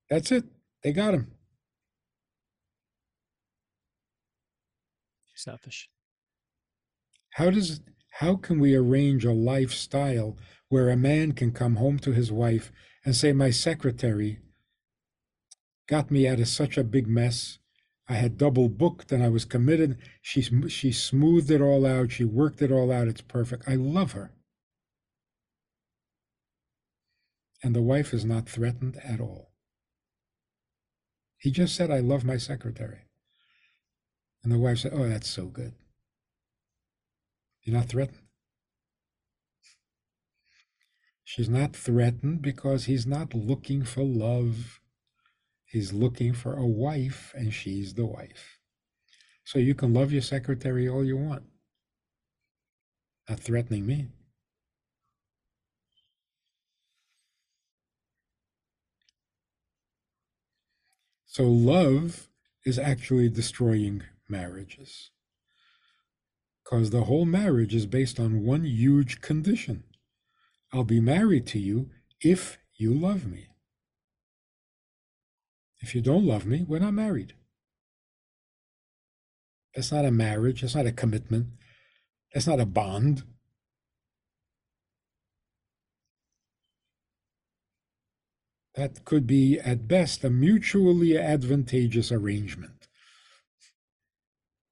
that's 0.09 0.33
it. 0.33 0.45
They 0.83 0.93
got 0.93 1.15
him. 1.15 1.33
Selfish. 5.35 5.91
How 7.35 7.51
does 7.51 7.81
how 8.21 8.37
can 8.37 8.59
we 8.59 8.75
arrange 8.75 9.27
a 9.27 9.33
lifestyle 9.33 10.39
where 10.71 10.89
a 10.89 10.97
man 10.97 11.33
can 11.33 11.53
come 11.53 11.77
home 11.77 11.99
to 11.99 12.13
his 12.13 12.33
wife 12.33 12.73
and 13.05 13.15
say, 13.15 13.33
My 13.33 13.51
secretary 13.51 14.39
got 15.87 16.11
me 16.11 16.27
out 16.27 16.41
of 16.41 16.49
such 16.49 16.77
a 16.77 16.85
big 16.85 17.07
mess. 17.07 17.59
I 18.09 18.15
had 18.15 18.39
double 18.39 18.69
booked 18.69 19.11
and 19.13 19.23
I 19.23 19.29
was 19.29 19.45
committed. 19.45 19.99
She, 20.23 20.43
she 20.69 20.93
smoothed 20.93 21.51
it 21.51 21.61
all 21.61 21.85
out. 21.85 22.13
She 22.13 22.25
worked 22.25 22.63
it 22.63 22.71
all 22.71 22.93
out. 22.93 23.09
It's 23.09 23.21
perfect. 23.21 23.65
I 23.69 23.75
love 23.75 24.13
her. 24.13 24.33
And 27.63 27.75
the 27.75 27.83
wife 27.83 28.15
is 28.15 28.25
not 28.25 28.49
threatened 28.49 29.01
at 29.03 29.21
all. 29.21 29.51
He 31.39 31.51
just 31.51 31.75
said, 31.75 31.91
I 31.91 31.99
love 31.99 32.25
my 32.25 32.37
secretary. 32.37 33.01
And 34.43 34.53
the 34.53 34.59
wife 34.59 34.79
said, 34.79 34.93
Oh, 34.95 35.09
that's 35.09 35.29
so 35.29 35.47
good. 35.47 35.75
You're 37.63 37.77
not 37.77 37.89
threatened. 37.89 38.23
She's 41.25 41.49
not 41.49 41.75
threatened 41.75 42.43
because 42.43 42.85
he's 42.85 43.07
not 43.07 43.35
looking 43.35 43.85
for 43.85 44.05
love. 44.05 44.81
He's 45.67 45.93
looking 45.93 46.33
for 46.33 46.55
a 46.57 46.67
wife, 46.67 47.35
and 47.37 47.53
she's 47.53 47.95
the 47.95 48.07
wife. 48.07 48.59
So 49.45 49.59
you 49.59 49.75
can 49.75 49.93
love 49.95 50.13
your 50.13 50.23
secretary 50.23 50.89
all 50.89 51.05
you 51.05 51.17
want. 51.17 51.45
Not 53.29 53.41
threatening 53.41 53.87
me. 53.87 54.09
So 61.27 61.45
love 61.45 62.29
is 62.65 62.79
actually 62.79 63.29
destroying 63.29 64.03
marriages. 64.29 65.11
Because 66.65 66.91
the 66.91 67.05
whole 67.05 67.27
marriage 67.27 67.75
is 67.75 67.87
based 67.87 68.19
on 68.19 68.45
one 68.45 68.65
huge 68.65 69.21
condition 69.21 69.85
I'll 70.73 70.85
be 70.85 71.01
married 71.01 71.47
to 71.49 71.59
you 71.59 71.91
if 72.21 72.59
you 72.77 72.93
love 72.93 73.27
me. 73.27 73.49
If 75.87 75.95
you 75.95 76.01
don't 76.01 76.27
love 76.27 76.47
me, 76.47 76.65
we're 76.67 76.81
not 76.81 76.95
married. 76.95 77.35
That's 79.73 79.93
not 79.93 80.05
a 80.05 80.11
marriage. 80.11 80.63
That's 80.63 80.75
not 80.75 80.85
a 80.85 80.91
commitment. 80.91 81.47
That's 82.35 82.49
not 82.49 82.59
a 82.59 82.67
bond. 82.67 83.23
That 88.75 89.05
could 89.05 89.29
be, 89.29 89.61
at 89.61 89.87
best, 89.87 90.25
a 90.25 90.29
mutually 90.29 91.17
advantageous 91.17 92.11
arrangement. 92.11 92.89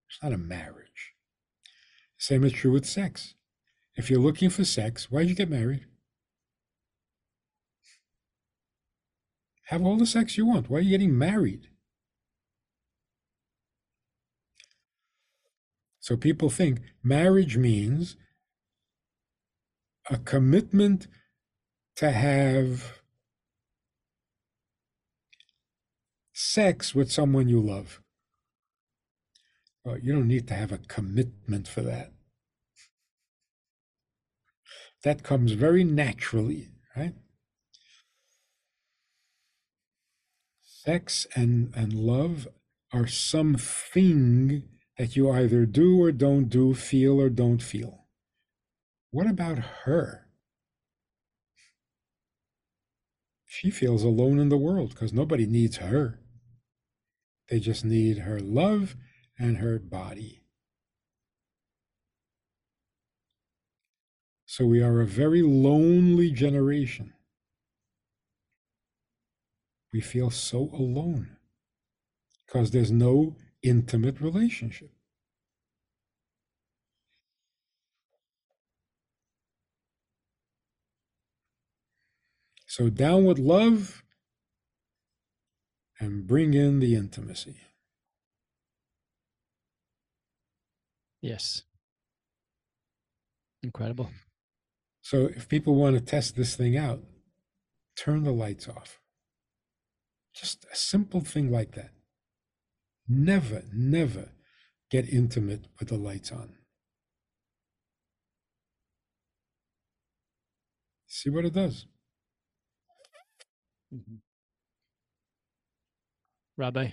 It's 0.09 0.21
not 0.21 0.33
a 0.33 0.37
marriage. 0.37 1.13
Same 2.19 2.43
is 2.43 2.55
true 2.55 2.73
with 2.73 2.87
sex. 2.87 3.35
If 3.95 4.11
you're 4.11 4.19
looking 4.19 4.51
for 4.51 4.65
sex, 4.65 5.13
why'd 5.13 5.29
you 5.29 5.37
get 5.37 5.49
married? 5.49 5.87
Have 9.69 9.83
all 9.83 9.97
the 9.97 10.07
sex 10.07 10.37
you 10.37 10.47
want. 10.47 10.69
Why 10.69 10.79
are 10.79 10.83
you 10.83 10.91
getting 10.91 11.17
married? 11.17 11.69
So 16.01 16.17
people 16.19 16.51
think 16.51 16.81
marriage 17.03 17.57
means 17.57 18.17
a 20.11 20.19
commitment 20.19 21.07
to 21.97 22.11
have 22.11 23.01
sex 26.35 26.95
with 26.95 27.11
someone 27.11 27.49
you 27.49 27.59
love. 27.59 28.03
Well, 29.83 29.99
you 29.99 30.13
don't 30.13 30.29
need 30.29 30.47
to 30.49 30.55
have 30.55 30.73
a 30.73 30.79
commitment 30.79 31.69
for 31.69 31.81
that. 31.83 32.13
That 35.05 35.23
comes 35.23 35.53
very 35.53 35.85
naturally, 35.85 36.69
right? 36.97 37.15
Sex 40.85 41.27
and, 41.35 41.73
and 41.75 41.95
love 41.95 42.47
are 42.93 43.07
something 43.07 44.65
that 44.99 45.17
you 45.17 45.31
either 45.31 45.65
do 45.65 46.03
or 46.03 46.13
don't 46.13 46.51
do, 46.51 46.75
feel 46.75 47.19
or 47.19 47.31
don't 47.31 47.63
feel. 47.63 48.05
What 49.11 49.27
about 49.27 49.59
her? 49.85 50.27
She 53.47 53.71
feels 53.71 54.03
alone 54.03 54.39
in 54.39 54.51
the 54.51 54.59
world 54.59 54.91
because 54.91 55.13
nobody 55.13 55.47
needs 55.47 55.79
her. 55.79 56.21
They 57.49 57.61
just 57.61 57.85
need 57.85 58.19
her 58.19 58.39
love 58.39 58.95
and 59.39 59.57
her 59.59 59.79
body. 59.79 60.43
So 64.45 64.67
we 64.67 64.83
are 64.83 65.01
a 65.01 65.07
very 65.07 65.41
lonely 65.41 66.31
generation. 66.31 67.15
We 69.95 70.01
feel 70.01 70.31
so 70.31 70.71
alone 70.73 71.37
because 72.45 72.73
there's 72.73 72.91
no 72.91 73.37
intimate 73.63 74.21
relationship. 74.21 74.91
So 82.67 82.91
down 82.91 83.25
with 83.25 83.39
love 83.39 84.03
and 86.01 86.27
bring 86.27 86.55
in 86.55 86.81
the 86.81 86.97
intimacy. 86.97 87.59
Yes. 91.21 91.63
Incredible. 93.63 94.11
So 95.03 95.31
if 95.37 95.49
people 95.49 95.77
want 95.77 95.95
to 95.95 96.01
test 96.01 96.35
this 96.35 96.57
thing 96.57 96.77
out, 96.77 97.01
turn 97.97 98.25
the 98.25 98.33
lights 98.33 98.67
off. 98.69 98.99
Just 100.35 100.67
a 100.73 100.77
simple 100.77 101.21
thing 101.21 101.51
like 101.51 101.75
that. 101.75 101.91
Never, 103.07 103.63
never 103.73 104.33
get 104.91 105.09
intimate 105.09 105.67
with 105.79 105.89
the 105.89 105.97
lights 105.97 106.33
on. 106.33 106.55
See 111.07 111.31
what 111.31 111.45
it 111.45 111.53
does. 111.53 111.87
Mm-hmm. 113.95 114.17
Rabbi, 116.57 116.91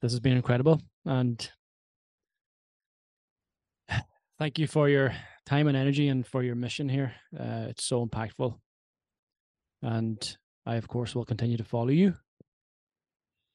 this 0.00 0.12
has 0.12 0.20
been 0.20 0.36
incredible. 0.36 0.80
And 1.04 1.50
thank 4.38 4.58
you 4.58 4.66
for 4.66 4.88
your 4.88 5.12
time 5.46 5.66
and 5.66 5.76
energy 5.76 6.08
and 6.08 6.26
for 6.26 6.42
your 6.42 6.54
mission 6.54 6.88
here. 6.88 7.14
Uh, 7.38 7.66
it's 7.70 7.84
so 7.84 8.06
impactful. 8.06 8.58
And 9.82 10.36
I, 10.68 10.76
of 10.76 10.86
course, 10.86 11.14
will 11.14 11.24
continue 11.24 11.56
to 11.56 11.64
follow 11.64 11.88
you. 11.88 12.14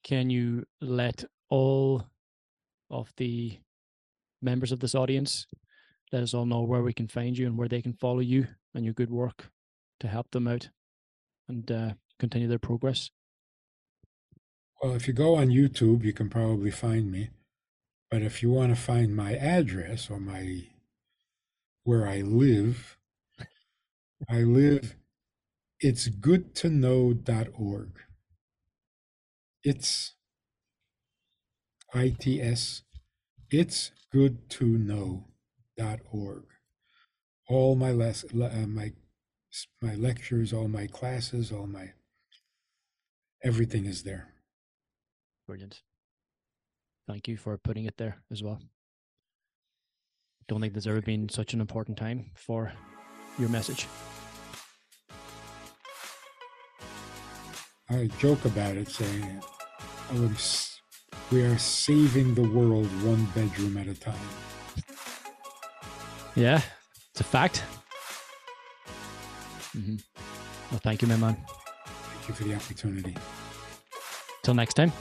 Can 0.04 0.32
you 0.32 0.66
let 0.82 1.24
all 1.48 2.08
of 2.90 3.14
the 3.18 3.60
members 4.42 4.72
of 4.72 4.80
this 4.80 4.96
audience 4.96 5.46
let 6.12 6.24
us 6.24 6.34
all 6.34 6.48
know 6.48 6.64
where 6.64 6.82
we 6.82 6.92
can 6.92 7.08
find 7.08 7.38
you 7.38 7.46
and 7.46 7.56
where 7.56 7.68
they 7.68 7.84
can 7.84 7.94
follow 7.94 8.20
you 8.20 8.48
and 8.74 8.84
your 8.84 8.96
good 8.96 9.12
work 9.12 9.52
to 10.00 10.08
help 10.08 10.32
them 10.32 10.48
out 10.48 10.70
and 11.48 11.72
uh, 11.72 11.94
continue 12.18 12.48
their 12.48 12.58
progress? 12.58 13.12
Well, 14.82 14.96
if 14.96 15.08
you 15.08 15.14
go 15.14 15.36
on 15.36 15.50
YouTube, 15.50 16.04
you 16.04 16.14
can 16.14 16.32
probably 16.32 16.72
find 16.72 17.12
me. 17.12 17.30
But 18.10 18.24
if 18.24 18.42
you 18.42 18.50
want 18.50 18.76
to 18.76 18.82
find 18.82 19.16
my 19.16 19.36
address 19.36 20.10
or 20.10 20.20
my 20.20 20.64
where 21.84 22.08
I 22.08 22.22
live, 22.22 22.98
I 24.28 24.40
live 24.42 24.96
it's 25.84 26.08
good 26.08 26.56
to 26.56 26.70
know.org. 26.70 27.90
It's 29.64 30.14
ITS. 31.94 32.84
It's 33.52 33.92
good 34.12 34.50
to 34.52 34.66
know.org. 34.66 36.44
All 37.50 37.76
my 37.76 37.92
less 37.92 38.24
uh, 38.34 38.66
my 38.68 38.94
my 39.82 39.94
lectures, 39.96 40.54
all 40.54 40.70
my 40.70 40.88
classes, 40.88 41.52
all 41.52 41.68
my 41.68 41.92
everything 43.44 43.86
is 43.86 44.04
there. 44.04 44.30
Brilliant. 45.46 45.82
Thank 47.08 47.28
you 47.28 47.36
for 47.36 47.58
putting 47.58 47.84
it 47.84 47.98
there 47.98 48.24
as 48.32 48.42
well. 48.42 48.62
Don't 50.48 50.62
think 50.62 50.74
there's 50.74 50.88
ever 50.88 51.02
been 51.02 51.28
such 51.28 51.54
an 51.54 51.60
important 51.60 51.98
time 51.98 52.32
for 52.36 52.72
your 53.38 53.50
message. 53.50 53.86
I 57.94 58.08
joke 58.18 58.44
about 58.46 58.76
it, 58.76 58.90
saying, 58.90 59.42
oh, 60.14 60.36
"We 61.32 61.44
are 61.44 61.58
saving 61.58 62.34
the 62.34 62.42
world 62.42 62.88
one 63.04 63.26
bedroom 63.36 63.78
at 63.78 63.88
a 63.88 63.94
time." 63.94 64.30
Yeah, 66.36 66.62
it's 67.12 67.22
a 67.22 67.24
fact. 67.24 67.64
Mm-hmm. 69.78 69.98
Well, 70.72 70.80
thank 70.84 71.02
you, 71.02 71.08
my 71.08 71.18
man. 71.18 71.38
Thank 71.86 72.28
you 72.28 72.34
for 72.34 72.44
the 72.44 72.56
opportunity. 72.56 73.16
Till 74.42 74.56
next 74.56 74.74
time. 74.74 74.92